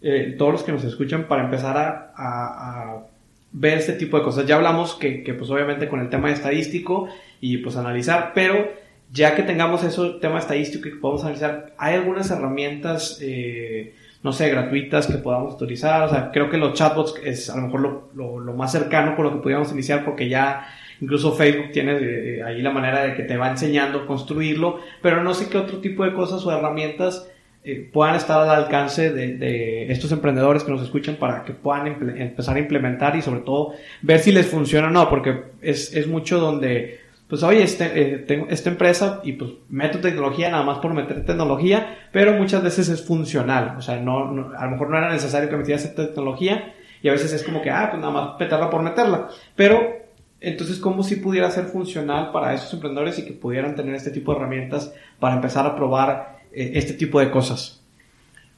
eh, 0.00 0.34
todos 0.38 0.52
los 0.52 0.62
que 0.62 0.72
nos 0.72 0.84
escuchan 0.84 1.28
para 1.28 1.44
empezar 1.44 1.76
a, 1.76 2.12
a, 2.16 3.06
ver 3.52 3.78
este 3.78 3.92
tipo 3.92 4.16
de 4.16 4.24
cosas? 4.24 4.46
Ya 4.46 4.56
hablamos 4.56 4.94
que, 4.94 5.22
que 5.22 5.34
pues 5.34 5.50
obviamente 5.50 5.88
con 5.88 6.00
el 6.00 6.08
tema 6.08 6.30
estadístico 6.30 7.08
y 7.40 7.58
pues 7.58 7.76
analizar, 7.76 8.32
pero 8.34 8.70
ya 9.12 9.34
que 9.34 9.42
tengamos 9.42 9.84
eso, 9.84 10.16
tema 10.16 10.38
estadístico 10.38 10.88
y 10.88 10.92
que 10.92 10.98
podamos 10.98 11.22
analizar, 11.22 11.72
¿hay 11.78 11.94
algunas 11.94 12.30
herramientas, 12.30 13.18
eh, 13.22 13.94
no 14.22 14.32
sé, 14.32 14.50
gratuitas 14.50 15.06
que 15.06 15.18
podamos 15.18 15.54
utilizar? 15.54 16.02
O 16.04 16.10
sea, 16.10 16.30
creo 16.30 16.50
que 16.50 16.58
los 16.58 16.74
chatbots 16.74 17.14
es 17.24 17.48
a 17.48 17.56
lo 17.56 17.62
mejor 17.62 18.10
lo, 18.14 18.40
lo, 18.40 18.52
más 18.52 18.72
cercano 18.72 19.16
con 19.16 19.24
lo 19.24 19.32
que 19.32 19.38
podríamos 19.38 19.72
iniciar 19.72 20.04
porque 20.04 20.28
ya 20.28 20.66
incluso 21.00 21.32
Facebook 21.32 21.70
tiene 21.72 21.96
eh, 22.00 22.42
ahí 22.42 22.60
la 22.60 22.70
manera 22.70 23.02
de 23.02 23.14
que 23.14 23.22
te 23.22 23.36
va 23.36 23.48
enseñando 23.48 24.00
a 24.00 24.06
construirlo, 24.06 24.80
pero 25.00 25.22
no 25.22 25.32
sé 25.32 25.48
qué 25.48 25.56
otro 25.56 25.78
tipo 25.78 26.04
de 26.04 26.12
cosas 26.12 26.44
o 26.44 26.52
herramientas 26.52 27.30
eh, 27.64 27.88
puedan 27.92 28.14
estar 28.14 28.40
al 28.40 28.64
alcance 28.64 29.12
de, 29.12 29.36
de, 29.36 29.90
estos 29.90 30.12
emprendedores 30.12 30.64
que 30.64 30.70
nos 30.70 30.82
escuchan 30.82 31.16
para 31.16 31.44
que 31.44 31.52
puedan 31.52 31.86
empezar 32.20 32.56
a 32.56 32.60
implementar 32.60 33.16
y 33.16 33.22
sobre 33.22 33.40
todo 33.40 33.74
ver 34.02 34.20
si 34.20 34.32
les 34.32 34.46
funciona 34.46 34.88
o 34.88 34.90
no, 34.90 35.08
porque 35.08 35.44
es, 35.62 35.94
es 35.94 36.06
mucho 36.06 36.38
donde 36.38 37.07
pues 37.28 37.42
oye, 37.42 37.62
este, 37.62 37.84
eh, 38.00 38.18
tengo 38.18 38.46
esta 38.48 38.70
empresa 38.70 39.20
y 39.22 39.32
pues 39.32 39.50
meto 39.68 40.00
tecnología 40.00 40.50
nada 40.50 40.62
más 40.62 40.78
por 40.78 40.94
meter 40.94 41.24
tecnología, 41.24 41.98
pero 42.10 42.32
muchas 42.32 42.62
veces 42.62 42.88
es 42.88 43.04
funcional, 43.04 43.74
o 43.76 43.82
sea, 43.82 44.00
no, 44.00 44.52
a 44.56 44.64
lo 44.64 44.70
mejor 44.70 44.90
no 44.90 44.98
era 44.98 45.12
necesario 45.12 45.50
que 45.50 45.56
metiera 45.56 45.80
esta 45.80 46.06
tecnología 46.06 46.74
y 47.02 47.08
a 47.08 47.12
veces 47.12 47.32
es 47.32 47.42
como 47.42 47.60
que, 47.60 47.70
ah, 47.70 47.88
pues 47.90 48.00
nada 48.00 48.12
más 48.12 48.40
meterla 48.40 48.70
por 48.70 48.82
meterla, 48.82 49.28
pero 49.54 49.98
entonces, 50.40 50.78
¿cómo 50.78 51.02
si 51.02 51.16
pudiera 51.16 51.50
ser 51.50 51.64
funcional 51.64 52.30
para 52.30 52.54
esos 52.54 52.72
emprendedores 52.72 53.18
y 53.18 53.24
que 53.24 53.32
pudieran 53.32 53.74
tener 53.74 53.94
este 53.94 54.10
tipo 54.10 54.32
de 54.32 54.38
herramientas 54.38 54.94
para 55.18 55.34
empezar 55.34 55.66
a 55.66 55.74
probar 55.74 56.38
eh, 56.52 56.72
este 56.74 56.94
tipo 56.94 57.18
de 57.18 57.30
cosas? 57.30 57.82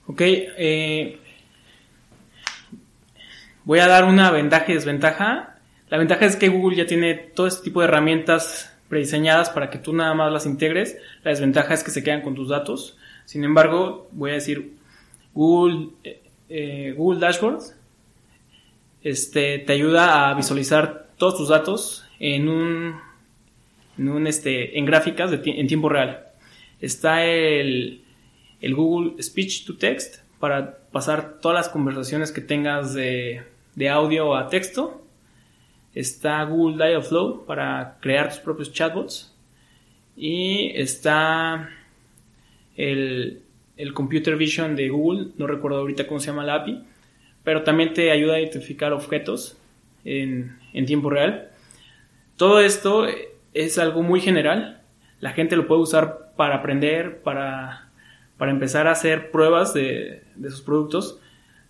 Ok, 0.07 0.21
eh, 0.21 1.19
voy 3.65 3.79
a 3.79 3.89
dar 3.89 4.05
una 4.05 4.31
ventaja 4.31 4.67
y 4.69 4.75
desventaja 4.75 5.50
la 5.91 5.99
ventaja 5.99 6.25
es 6.25 6.37
que 6.37 6.49
Google 6.49 6.77
ya 6.77 6.87
tiene 6.87 7.15
todo 7.15 7.49
este 7.49 7.65
tipo 7.65 7.81
de 7.81 7.89
herramientas 7.89 8.73
prediseñadas 8.89 9.51
para 9.51 9.71
que 9.71 9.79
tú 9.79 9.93
nada 9.93 10.15
más 10.15 10.33
las 10.33 10.47
integres. 10.47 10.97
La 11.25 11.33
desventaja 11.33 11.75
es 11.75 11.83
que 11.83 11.91
se 11.91 12.05
quedan 12.05 12.23
con 12.23 12.37
tus 12.37 12.49
datos. 12.49 12.97
Sin 13.25 13.43
embargo, 13.43 14.09
voy 14.13 14.31
a 14.31 14.35
decir 14.35 14.75
Google, 15.35 15.89
eh, 16.05 16.23
eh, 16.49 16.95
Google 16.97 17.19
Dashboard 17.19 17.61
este, 19.03 19.59
te 19.59 19.73
ayuda 19.73 20.31
a 20.31 20.35
visualizar 20.35 21.09
todos 21.17 21.37
tus 21.37 21.49
datos 21.49 22.05
en 22.21 22.49
un, 22.49 22.95
en, 23.99 24.09
un, 24.09 24.27
este, 24.29 24.79
en 24.79 24.85
gráficas 24.85 25.33
en 25.33 25.67
tiempo 25.67 25.89
real. 25.89 26.27
Está 26.81 27.25
el, 27.25 28.05
el 28.61 28.75
Google 28.77 29.21
Speech 29.21 29.67
to 29.67 29.77
Text 29.77 30.19
para 30.39 30.79
pasar 30.93 31.39
todas 31.41 31.57
las 31.57 31.69
conversaciones 31.69 32.31
que 32.31 32.41
tengas 32.41 32.95
de, 32.95 33.43
de 33.75 33.89
audio 33.89 34.37
a 34.37 34.49
texto 34.49 35.05
está 35.95 36.43
Google 36.45 36.77
Dialogflow 36.77 37.45
para 37.47 37.99
crear 38.01 38.29
tus 38.29 38.39
propios 38.39 38.73
chatbots 38.73 39.35
y 40.17 40.73
está 40.75 41.71
el, 42.77 43.43
Computer 43.95 44.37
Vision 44.37 44.77
de 44.77 44.91
Google, 44.91 45.29
no 45.39 45.47
recuerdo 45.47 45.79
ahorita 45.79 46.07
cómo 46.07 46.21
se 46.21 46.27
llama 46.27 46.45
la 46.45 46.57
API, 46.57 46.85
pero 47.43 47.63
también 47.63 47.95
te 47.95 48.11
ayuda 48.11 48.35
a 48.35 48.41
identificar 48.41 48.93
objetos 48.93 49.57
en, 50.05 50.59
tiempo 50.87 51.09
real. 51.09 51.51
Todo 52.37 52.61
esto 52.61 53.07
es 53.55 53.79
algo 53.79 54.03
muy 54.03 54.21
general, 54.21 54.83
la 55.21 55.33
gente 55.33 55.57
lo 55.57 55.67
puede 55.67 55.81
usar 55.81 56.33
para 56.37 56.57
aprender, 56.57 57.23
para, 57.23 57.91
para 58.37 58.51
empezar 58.51 58.87
a 58.87 58.93
hacer 58.93 59.31
pruebas 59.31 59.73
de, 59.73 60.23
de 60.37 60.51
sus 60.51 60.61
productos. 60.61 61.19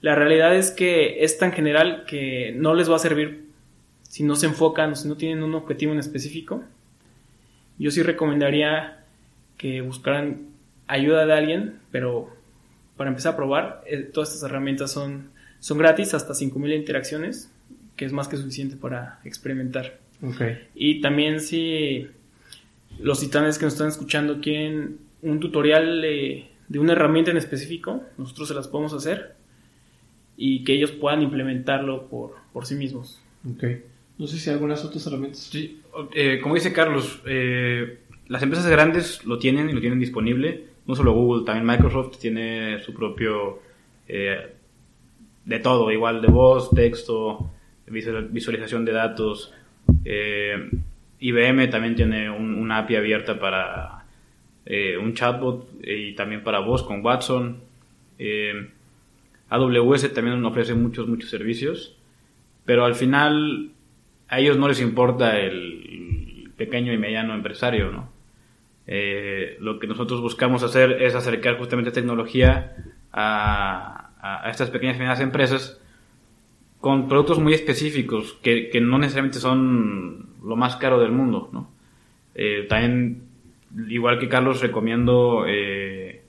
La 0.01 0.15
realidad 0.15 0.57
es 0.57 0.73
que 0.73 1.23
es 1.23 1.39
tan 1.39 1.53
general 1.53 2.05
que 2.07 2.53
no 2.57 2.75
les 2.75 2.91
va 2.91 2.97
a 2.97 3.01
servir 3.01 3.50
si 4.11 4.25
no 4.25 4.35
se 4.35 4.47
enfocan 4.47 4.91
o 4.91 4.97
si 4.97 5.07
no 5.07 5.17
tienen 5.17 5.45
un 5.45 5.55
objetivo 5.55 5.93
en 5.93 6.01
específico, 6.01 6.65
yo 7.79 7.93
sí 7.93 8.03
recomendaría 8.03 9.05
que 9.57 9.83
buscaran 9.83 10.49
ayuda 10.89 11.27
de 11.27 11.33
alguien, 11.33 11.79
pero 11.93 12.29
para 12.97 13.11
empezar 13.11 13.35
a 13.35 13.37
probar, 13.37 13.85
eh, 13.87 13.99
todas 13.99 14.31
estas 14.35 14.51
herramientas 14.51 14.91
son, 14.91 15.31
son 15.61 15.79
gratis, 15.79 16.13
hasta 16.13 16.33
5.000 16.33 16.75
interacciones, 16.77 17.53
que 17.95 18.05
es 18.05 18.13
más 18.13 18.27
que 18.27 18.37
suficiente 18.37 18.75
para 18.75 19.21
experimentar. 19.25 20.01
Y 20.75 21.01
también 21.01 21.39
si 21.39 22.09
los 22.99 23.21
titanes 23.21 23.59
que 23.59 23.65
nos 23.65 23.75
están 23.75 23.89
escuchando 23.89 24.41
quieren 24.41 24.99
un 25.23 25.39
tutorial 25.39 26.03
de, 26.03 26.49
de 26.67 26.79
una 26.81 26.95
herramienta 26.95 27.31
en 27.31 27.37
específico, 27.37 28.03
nosotros 28.19 28.49
se 28.49 28.55
las 28.55 28.67
podemos 28.67 28.93
hacer 28.93 29.37
y 30.37 30.65
que 30.65 30.73
ellos 30.73 30.91
puedan 30.91 31.23
implementarlo 31.23 32.09
por, 32.09 32.35
por 32.53 32.67
sí 32.67 32.75
mismos. 32.75 33.23
Okay. 33.55 33.85
No 34.21 34.27
sé 34.27 34.39
si 34.39 34.51
hay 34.51 34.55
algunas 34.57 34.85
otras 34.85 35.07
herramientas. 35.07 35.49
Sí, 35.51 35.81
eh, 36.15 36.41
como 36.43 36.55
dice 36.55 36.75
Carlos, 36.75 37.23
eh, 37.25 38.01
las 38.29 38.43
empresas 38.43 38.71
grandes 38.71 39.25
lo 39.25 39.39
tienen 39.39 39.71
y 39.71 39.73
lo 39.73 39.81
tienen 39.81 39.99
disponible. 39.99 40.67
No 40.87 40.95
solo 40.95 41.15
Google, 41.15 41.47
también 41.47 41.65
Microsoft 41.67 42.19
tiene 42.19 42.81
su 42.81 42.93
propio... 42.93 43.61
Eh, 44.07 44.57
de 45.47 45.59
todo, 45.61 45.91
igual 45.91 46.21
de 46.21 46.29
voz, 46.29 46.71
texto, 46.71 47.51
visualización 47.87 48.85
de 48.85 48.93
datos. 48.93 49.55
IBM 51.19 51.71
también 51.71 51.95
tiene 51.97 52.29
una 52.29 52.79
API 52.79 52.97
abierta 52.97 53.41
para 53.41 54.05
un 55.01 55.15
chatbot 55.15 55.67
y 55.83 56.15
también 56.15 56.45
para 56.45 56.61
voz 56.61 56.83
con 56.83 57.03
Watson. 57.03 57.59
AWS 59.49 60.13
también 60.13 60.45
ofrece 60.45 60.75
muchos, 60.75 61.09
muchos 61.09 61.31
servicios. 61.31 61.97
Pero 62.67 62.85
al 62.85 62.95
final 62.95 63.73
a 64.31 64.39
ellos 64.39 64.57
no 64.57 64.69
les 64.69 64.81
importa 64.81 65.39
el 65.39 66.53
pequeño 66.57 66.93
y 66.93 66.99
mediano 66.99 67.35
empresario, 67.35 67.91
¿no? 67.91 68.13
Eh, 68.87 69.57
lo 69.61 69.79
que 69.81 69.89
nosotros 69.89 70.21
buscamos 70.21 70.63
hacer 70.63 71.03
es 71.03 71.15
acercar 71.17 71.59
justamente 71.59 71.91
tecnología 71.91 72.77
a, 73.13 74.47
estas 74.49 74.71
pequeñas 74.71 74.97
y 74.97 74.99
medianas 74.99 75.21
empresas 75.21 75.81
con 76.81 77.09
productos 77.09 77.39
muy 77.41 77.55
específicos 77.55 78.39
que, 78.43 78.71
no 78.81 78.99
necesariamente 78.99 79.39
son 79.39 80.29
lo 80.45 80.57
más 80.57 80.77
caro 80.77 81.01
del 81.01 81.11
mundo, 81.11 81.49
¿no? 81.53 81.71
Eh, 82.35 82.67
también, 82.69 83.23
igual 83.89 84.19
que 84.19 84.29
Carlos, 84.29 84.61
recomiendo 84.61 85.45
eh, 85.49 86.23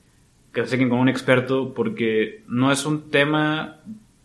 que 0.54 0.66
se 0.66 0.78
con 0.90 1.00
un 1.00 1.10
experto 1.10 1.74
porque 1.74 2.42
no 2.48 2.72
es 2.72 2.86
un 2.86 3.12
tema 3.12 3.82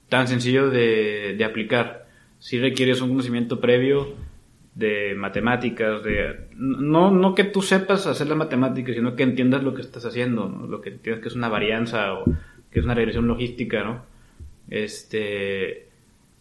tan 0.08 0.28
sencillo 0.28 0.70
de 0.70 1.44
aplicar 1.44 2.05
si 2.46 2.60
requieres 2.60 3.00
un 3.00 3.08
conocimiento 3.08 3.58
previo 3.58 4.14
de 4.76 5.16
matemáticas, 5.16 6.04
de 6.04 6.46
no, 6.54 7.10
no 7.10 7.34
que 7.34 7.42
tú 7.42 7.60
sepas 7.60 8.06
hacer 8.06 8.28
las 8.28 8.38
matemáticas, 8.38 8.94
sino 8.94 9.16
que 9.16 9.24
entiendas 9.24 9.64
lo 9.64 9.74
que 9.74 9.82
estás 9.82 10.04
haciendo, 10.06 10.46
lo 10.46 10.80
que 10.80 10.90
entiendas 10.90 11.22
que 11.22 11.28
es 11.28 11.34
una 11.34 11.48
varianza 11.48 12.14
o 12.14 12.24
que 12.70 12.78
es 12.78 12.84
una 12.84 12.94
regresión 12.94 13.26
logística, 13.26 13.82
¿no? 13.82 14.04
Este, 14.70 15.88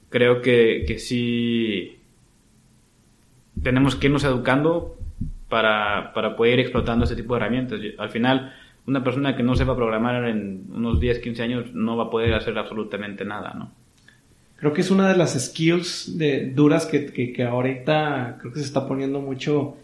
creo 0.10 0.44
que, 0.44 0.84
que 0.86 1.00
sí 1.00 1.98
tenemos 3.64 3.96
que 3.96 4.06
irnos 4.06 4.26
educando 4.26 5.00
para, 5.50 6.14
para 6.14 6.36
poder 6.36 6.54
ir 6.54 6.60
explotando 6.60 7.06
este 7.06 7.16
tipo 7.16 7.34
de 7.34 7.42
herramientas. 7.42 7.82
Al 7.98 8.12
final, 8.12 8.54
una 8.86 9.04
persona 9.04 9.36
que 9.36 9.42
no 9.42 9.56
sepa 9.56 9.76
programar 9.76 10.24
en 10.26 10.68
unos 10.70 11.00
10, 11.00 11.18
15 11.18 11.42
años 11.42 11.74
no 11.74 11.98
va 11.98 12.04
a 12.04 12.10
poder 12.12 12.36
hacer 12.36 12.56
absolutamente 12.60 13.26
nada, 13.26 13.56
¿no? 13.56 13.85
Creo 14.58 14.74
que 14.74 14.82
es 14.82 14.92
una 14.92 15.10
de 15.10 15.18
las 15.18 15.34
skills 15.34 16.18
de, 16.18 16.52
duras 16.52 16.86
que, 16.86 17.06
que, 17.12 17.44
ahorita 17.44 18.38
creo 18.40 18.54
que 18.54 18.60
se 18.60 18.66
está 18.66 18.88
poniendo 18.88 19.20
mucho 19.20 19.76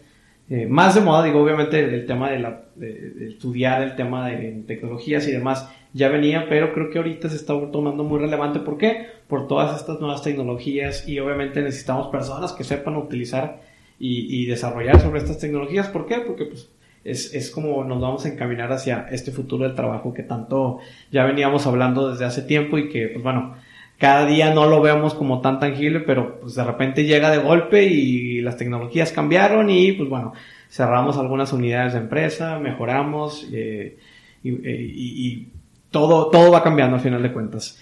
eh, 0.48 0.66
más 0.66 0.94
de 0.94 1.02
moda. 1.02 1.24
Digo, 1.24 1.42
obviamente 1.42 1.78
el, 1.80 2.06
tema 2.06 2.30
de, 2.30 2.38
la, 2.38 2.64
de, 2.74 3.28
estudiar 3.28 3.82
el 3.82 3.96
tema 3.96 4.28
de 4.28 4.64
tecnologías 4.66 5.28
y 5.28 5.32
demás 5.32 5.68
ya 5.92 6.08
venía, 6.08 6.46
pero 6.48 6.72
creo 6.72 6.88
que 6.90 6.98
ahorita 6.98 7.28
se 7.28 7.36
está 7.36 7.54
tomando 7.70 8.02
muy 8.02 8.18
relevante. 8.18 8.60
¿Por 8.60 8.78
qué? 8.78 9.08
Por 9.28 9.46
todas 9.46 9.78
estas 9.78 10.00
nuevas 10.00 10.22
tecnologías 10.22 11.06
y 11.06 11.18
obviamente 11.18 11.60
necesitamos 11.60 12.08
personas 12.08 12.52
que 12.52 12.64
sepan 12.64 12.96
utilizar 12.96 13.60
y, 13.98 14.42
y 14.42 14.46
desarrollar 14.46 15.00
sobre 15.00 15.20
estas 15.20 15.38
tecnologías. 15.38 15.88
¿Por 15.88 16.06
qué? 16.06 16.20
Porque 16.26 16.46
pues 16.46 16.70
es, 17.04 17.34
es, 17.34 17.50
como 17.50 17.84
nos 17.84 18.00
vamos 18.00 18.24
a 18.24 18.28
encaminar 18.28 18.72
hacia 18.72 19.06
este 19.10 19.32
futuro 19.32 19.64
del 19.64 19.74
trabajo 19.74 20.14
que 20.14 20.22
tanto 20.22 20.78
ya 21.10 21.24
veníamos 21.24 21.66
hablando 21.66 22.10
desde 22.10 22.24
hace 22.24 22.42
tiempo 22.42 22.78
y 22.78 22.88
que, 22.88 23.08
pues 23.08 23.22
bueno, 23.22 23.54
cada 24.02 24.26
día 24.26 24.52
no 24.52 24.66
lo 24.66 24.82
vemos 24.82 25.14
como 25.14 25.40
tan 25.40 25.60
tangible, 25.60 26.00
pero 26.00 26.40
pues 26.40 26.56
de 26.56 26.64
repente 26.64 27.04
llega 27.04 27.30
de 27.30 27.38
golpe 27.38 27.84
y 27.84 28.40
las 28.40 28.56
tecnologías 28.56 29.12
cambiaron 29.12 29.70
y 29.70 29.92
pues 29.92 30.08
bueno, 30.08 30.32
cerramos 30.68 31.18
algunas 31.18 31.52
unidades 31.52 31.92
de 31.92 32.00
empresa, 32.00 32.58
mejoramos 32.58 33.46
eh, 33.52 33.96
y, 34.42 35.46
todo, 35.92 36.30
todo 36.30 36.50
va 36.50 36.64
cambiando 36.64 36.96
al 36.96 37.00
final 37.00 37.22
de 37.22 37.32
cuentas. 37.32 37.78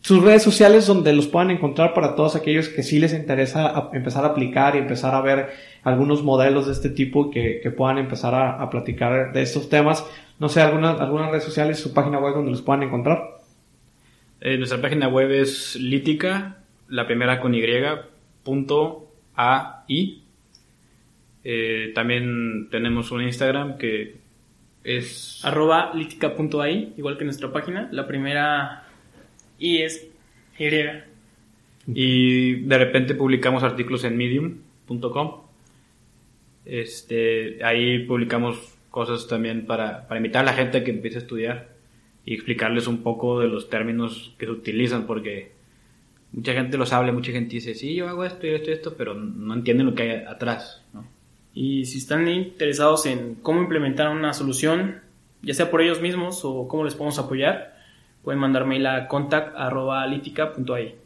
sus 0.00 0.22
redes 0.22 0.42
sociales 0.42 0.86
donde 0.86 1.12
los 1.12 1.26
puedan 1.26 1.50
encontrar 1.50 1.92
para 1.92 2.14
todos 2.14 2.34
aquellos 2.34 2.70
que 2.70 2.82
sí 2.82 2.98
les 2.98 3.12
interesa 3.12 3.90
empezar 3.92 4.24
a 4.24 4.28
aplicar 4.28 4.74
y 4.74 4.78
empezar 4.78 5.14
a 5.14 5.20
ver 5.20 5.50
algunos 5.82 6.22
modelos 6.22 6.64
de 6.64 6.72
este 6.72 6.88
tipo 6.88 7.30
que, 7.30 7.60
puedan 7.76 7.98
empezar 7.98 8.34
a, 8.34 8.70
platicar 8.70 9.34
de 9.34 9.42
estos 9.42 9.68
temas. 9.68 10.02
No 10.38 10.48
sé, 10.48 10.62
algunas, 10.62 10.98
algunas 10.98 11.30
redes 11.30 11.44
sociales, 11.44 11.78
su 11.78 11.92
página 11.92 12.18
web 12.18 12.32
donde 12.36 12.52
los 12.52 12.62
puedan 12.62 12.84
encontrar. 12.84 13.37
Eh, 14.40 14.56
nuestra 14.56 14.80
página 14.80 15.08
web 15.08 15.32
es 15.32 15.74
lítica, 15.76 16.58
la 16.88 17.06
primera 17.06 17.40
con 17.40 17.54
y, 17.54 17.64
punto 18.44 19.12
a 19.36 19.84
i. 19.88 20.22
Eh, 21.42 21.92
también 21.94 22.68
tenemos 22.70 23.10
un 23.10 23.22
Instagram 23.22 23.78
que 23.78 24.16
es 24.84 25.40
arroba 25.44 25.92
lítica.ai, 25.94 26.94
igual 26.96 27.18
que 27.18 27.24
nuestra 27.24 27.52
página. 27.52 27.88
La 27.90 28.06
primera 28.06 28.84
y 29.58 29.78
es 29.78 30.08
Y. 30.58 30.66
Y 31.92 32.54
de 32.62 32.78
repente 32.78 33.14
publicamos 33.14 33.62
artículos 33.62 34.04
en 34.04 34.16
medium.com. 34.16 35.42
Este, 36.64 37.64
ahí 37.64 38.00
publicamos 38.04 38.76
cosas 38.90 39.26
también 39.26 39.66
para, 39.66 40.06
para 40.06 40.18
invitar 40.18 40.42
a 40.42 40.46
la 40.46 40.52
gente 40.52 40.78
a 40.78 40.84
que 40.84 40.90
empiece 40.90 41.18
a 41.18 41.20
estudiar 41.22 41.77
y 42.28 42.34
explicarles 42.34 42.86
un 42.86 42.98
poco 42.98 43.40
de 43.40 43.48
los 43.48 43.70
términos 43.70 44.34
que 44.36 44.44
se 44.44 44.52
utilizan, 44.52 45.06
porque 45.06 45.52
mucha 46.30 46.52
gente 46.52 46.76
los 46.76 46.92
habla, 46.92 47.10
mucha 47.10 47.32
gente 47.32 47.54
dice, 47.54 47.74
sí, 47.74 47.94
yo 47.94 48.06
hago 48.06 48.22
esto 48.22 48.46
y 48.46 48.50
esto 48.50 48.68
y 48.68 48.74
esto, 48.74 48.94
pero 48.98 49.14
no 49.14 49.54
entienden 49.54 49.86
lo 49.86 49.94
que 49.94 50.02
hay 50.02 50.10
atrás. 50.28 50.84
Y 51.54 51.86
si 51.86 51.96
están 51.96 52.28
interesados 52.28 53.06
en 53.06 53.36
cómo 53.36 53.62
implementar 53.62 54.10
una 54.10 54.34
solución, 54.34 55.00
ya 55.40 55.54
sea 55.54 55.70
por 55.70 55.80
ellos 55.80 56.02
mismos 56.02 56.44
o 56.44 56.68
cómo 56.68 56.84
les 56.84 56.94
podemos 56.94 57.18
apoyar, 57.18 57.78
pueden 58.22 58.40
mandar 58.40 58.66
mail 58.66 58.86
a 58.86 59.08
contact.litica.ai. 59.08 60.96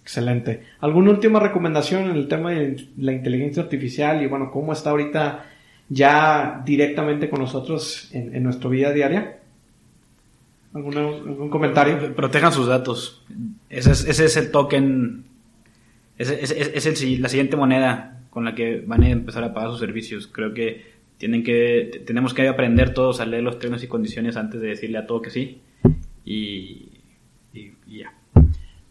Excelente. 0.00 0.64
¿Alguna 0.80 1.12
última 1.12 1.38
recomendación 1.38 2.10
en 2.10 2.16
el 2.16 2.26
tema 2.26 2.50
de 2.50 2.88
la 2.98 3.12
inteligencia 3.12 3.62
artificial 3.62 4.20
y 4.20 4.26
bueno, 4.26 4.50
cómo 4.50 4.72
está 4.72 4.90
ahorita 4.90 5.46
ya 5.88 6.60
directamente 6.64 7.30
con 7.30 7.38
nosotros 7.38 8.10
en, 8.12 8.42
nuestra 8.42 8.68
vida 8.68 8.92
diaria? 8.92 9.41
¿Algún 10.74 11.50
comentario? 11.50 12.14
Protejan 12.14 12.52
sus 12.52 12.66
datos. 12.66 13.24
Ese 13.68 13.90
es, 13.92 14.36
el 14.36 14.50
token, 14.50 15.24
ese, 16.16 16.42
es 16.42 17.20
la 17.20 17.28
siguiente 17.28 17.56
moneda 17.56 18.22
con 18.30 18.44
la 18.44 18.54
que 18.54 18.82
van 18.86 19.02
a 19.02 19.10
empezar 19.10 19.44
a 19.44 19.52
pagar 19.52 19.70
sus 19.70 19.80
servicios. 19.80 20.26
Creo 20.26 20.54
que 20.54 20.92
tienen 21.18 21.44
que, 21.44 22.02
tenemos 22.06 22.32
que 22.34 22.48
aprender 22.48 22.94
todos 22.94 23.20
a 23.20 23.26
leer 23.26 23.42
los 23.42 23.58
términos 23.58 23.84
y 23.84 23.86
condiciones 23.86 24.36
antes 24.36 24.60
de 24.60 24.68
decirle 24.68 24.98
a 24.98 25.06
todo 25.06 25.22
que 25.22 25.30
sí 25.30 25.60
y, 26.24 26.88
ya. 27.86 28.14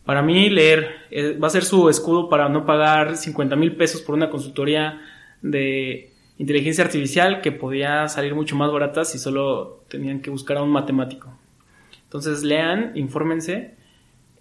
Para 0.05 0.21
mí 0.21 0.49
leer 0.49 0.87
eh, 1.09 1.37
va 1.37 1.47
a 1.47 1.49
ser 1.49 1.63
su 1.63 1.89
escudo 1.89 2.29
para 2.29 2.49
no 2.49 2.65
pagar 2.65 3.17
50 3.17 3.55
mil 3.55 3.75
pesos 3.75 4.01
por 4.01 4.15
una 4.15 4.29
consultoría 4.29 5.01
de 5.41 6.13
inteligencia 6.37 6.83
artificial 6.83 7.41
que 7.41 7.51
podía 7.51 8.07
salir 8.07 8.35
mucho 8.35 8.55
más 8.55 8.71
barata 8.71 9.03
si 9.05 9.17
solo 9.17 9.83
tenían 9.89 10.21
que 10.21 10.29
buscar 10.29 10.57
a 10.57 10.63
un 10.63 10.69
matemático. 10.69 11.40
Entonces 12.11 12.43
lean, 12.43 12.91
infórmense. 12.95 13.71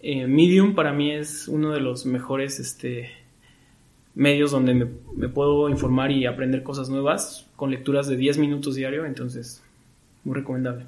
Eh, 0.03 0.27
Medium 0.27 0.75
para 0.75 0.93
mí 0.93 1.13
es 1.13 1.47
uno 1.47 1.71
de 1.71 1.79
los 1.79 2.05
mejores 2.05 2.59
este, 2.59 3.11
medios 4.13 4.51
donde 4.51 4.75
me, 4.75 5.29
puedo 5.29 5.69
informar 5.69 6.11
y 6.11 6.27
aprender 6.27 6.65
cosas 6.65 6.89
nuevas 6.89 7.47
con 7.55 7.71
lecturas 7.71 8.09
de 8.09 8.17
10 8.17 8.39
minutos 8.39 8.75
diario, 8.75 9.07
entonces 9.07 9.63
muy 10.25 10.35
recomendable. 10.35 10.87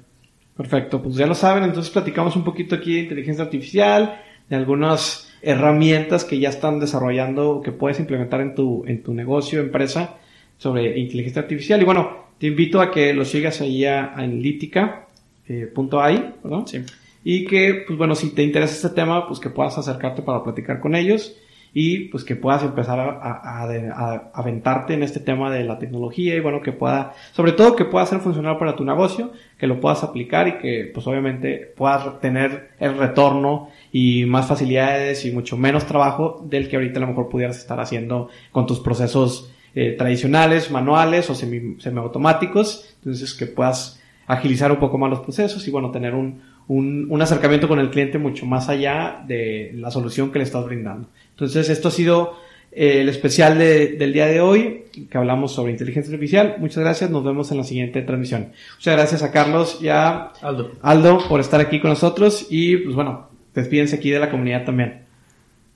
Perfecto, 0.57 1.01
pues 1.01 1.15
ya 1.15 1.25
lo 1.25 1.35
saben, 1.35 1.63
entonces 1.63 1.89
platicamos 1.89 2.35
un 2.35 2.43
poquito 2.43 2.75
aquí 2.75 2.95
de 2.95 2.99
inteligencia 2.99 3.45
artificial, 3.45 4.21
de 4.49 4.57
algunas 4.57 5.33
herramientas 5.41 6.25
que 6.25 6.37
ya 6.37 6.49
están 6.49 6.81
desarrollando, 6.81 7.61
que 7.63 7.71
puedes 7.71 7.97
implementar 8.01 8.41
en 8.41 8.55
tu, 8.55 8.83
en 8.87 9.03
tu 9.03 9.13
negocio, 9.13 9.61
empresa, 9.61 10.17
sobre 10.57 10.99
inteligencia 10.99 11.43
artificial. 11.43 11.81
Y 11.81 11.85
bueno, 11.85 12.25
te 12.39 12.47
invito 12.47 12.81
a 12.81 12.91
que 12.91 13.13
lo 13.13 13.23
sigas 13.23 13.61
ahí 13.61 13.85
a 13.85 14.13
analítica.ai, 14.15 15.02
eh, 15.47 15.71
¿verdad? 15.75 16.65
Sí. 16.65 16.83
Y 17.23 17.45
que, 17.45 17.83
pues 17.87 17.97
bueno, 17.97 18.15
si 18.15 18.31
te 18.31 18.43
interesa 18.43 18.73
este 18.73 18.89
tema, 18.89 19.27
pues 19.27 19.39
que 19.39 19.49
puedas 19.49 19.77
acercarte 19.77 20.21
para 20.21 20.43
platicar 20.43 20.79
con 20.79 20.95
ellos 20.95 21.35
y 21.73 22.09
pues 22.09 22.23
que 22.23 22.35
puedas 22.35 22.63
empezar 22.63 22.99
a, 22.99 23.19
a, 23.19 23.63
a, 23.63 24.31
aventarte 24.33 24.93
en 24.93 25.01
este 25.01 25.19
tema 25.19 25.51
de 25.51 25.63
la 25.63 25.79
tecnología 25.79 26.35
y 26.35 26.39
bueno, 26.39 26.61
que 26.61 26.71
pueda, 26.71 27.13
sobre 27.31 27.53
todo 27.53 27.75
que 27.75 27.85
pueda 27.85 28.05
ser 28.05 28.19
funcional 28.19 28.57
para 28.59 28.75
tu 28.75 28.85
negocio, 28.85 29.31
que 29.57 29.65
lo 29.65 29.79
puedas 29.79 30.03
aplicar 30.03 30.47
y 30.47 30.57
que 30.59 30.91
pues 30.93 31.07
obviamente 31.07 31.73
puedas 31.75 32.19
tener 32.21 32.69
el 32.79 32.97
retorno 32.97 33.69
y 33.91 34.25
más 34.25 34.45
facilidades 34.45 35.25
y 35.25 35.31
mucho 35.31 35.57
menos 35.57 35.85
trabajo 35.85 36.45
del 36.47 36.69
que 36.69 36.75
ahorita 36.75 36.99
a 36.99 37.01
lo 37.01 37.07
mejor 37.07 37.29
pudieras 37.29 37.57
estar 37.57 37.79
haciendo 37.79 38.29
con 38.51 38.67
tus 38.67 38.79
procesos 38.79 39.51
eh, 39.73 39.95
tradicionales, 39.97 40.69
manuales 40.69 41.27
o 41.31 41.35
semi, 41.35 41.79
semiautomáticos, 41.79 42.95
entonces 42.97 43.33
que 43.33 43.47
puedas 43.47 43.99
agilizar 44.27 44.71
un 44.71 44.79
poco 44.79 44.97
más 44.97 45.09
los 45.09 45.19
procesos 45.19 45.67
y 45.67 45.71
bueno, 45.71 45.91
tener 45.91 46.15
un, 46.15 46.41
un, 46.67 47.07
un 47.09 47.21
acercamiento 47.21 47.67
con 47.67 47.79
el 47.79 47.89
cliente 47.89 48.17
mucho 48.17 48.45
más 48.45 48.69
allá 48.69 49.23
de 49.27 49.71
la 49.75 49.91
solución 49.91 50.31
que 50.31 50.39
le 50.39 50.45
estás 50.45 50.65
brindando. 50.65 51.09
Entonces, 51.31 51.69
esto 51.69 51.89
ha 51.89 51.91
sido 51.91 52.37
eh, 52.71 53.01
el 53.01 53.09
especial 53.09 53.57
del 53.59 54.13
día 54.13 54.25
de 54.25 54.41
hoy, 54.41 54.85
que 55.09 55.17
hablamos 55.17 55.53
sobre 55.53 55.71
inteligencia 55.71 56.11
artificial. 56.11 56.55
Muchas 56.59 56.83
gracias, 56.83 57.09
nos 57.09 57.23
vemos 57.23 57.51
en 57.51 57.57
la 57.57 57.63
siguiente 57.63 58.01
transmisión. 58.01 58.51
Muchas 58.75 58.95
gracias 58.95 59.23
a 59.23 59.31
Carlos 59.31 59.79
y 59.81 59.89
a 59.89 60.31
Aldo, 60.41 60.71
Aldo 60.81 61.19
por 61.27 61.39
estar 61.39 61.59
aquí 61.59 61.79
con 61.79 61.89
nosotros 61.89 62.47
y, 62.49 62.77
pues 62.77 62.95
bueno, 62.95 63.29
despídense 63.53 63.97
aquí 63.97 64.09
de 64.09 64.19
la 64.19 64.31
comunidad 64.31 64.65
también. 64.65 65.03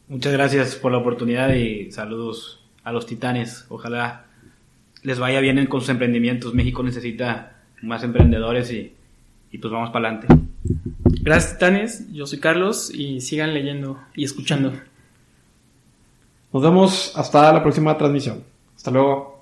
Muchas 0.07 0.33
gracias 0.33 0.75
por 0.75 0.91
la 0.91 0.99
oportunidad 0.99 1.53
y 1.53 1.91
saludos 1.91 2.63
a 2.83 2.91
los 2.91 3.05
titanes. 3.05 3.65
Ojalá 3.69 4.25
les 5.03 5.19
vaya 5.19 5.39
bien 5.41 5.65
con 5.67 5.81
sus 5.81 5.89
emprendimientos. 5.89 6.53
México 6.53 6.81
necesita 6.81 7.56
más 7.81 8.03
emprendedores 8.03 8.71
y, 8.71 8.93
y 9.51 9.57
pues 9.57 9.71
vamos 9.71 9.91
para 9.91 10.09
adelante. 10.09 10.27
Gracias, 11.21 11.53
titanes. 11.53 12.13
Yo 12.13 12.25
soy 12.25 12.39
Carlos 12.39 12.91
y 12.93 13.21
sigan 13.21 13.53
leyendo 13.53 13.99
y 14.15 14.23
escuchando. 14.23 14.73
Nos 16.53 16.63
vemos 16.63 17.11
hasta 17.15 17.51
la 17.51 17.61
próxima 17.61 17.97
transmisión. 17.97 18.43
Hasta 18.75 18.91
luego. 18.91 19.36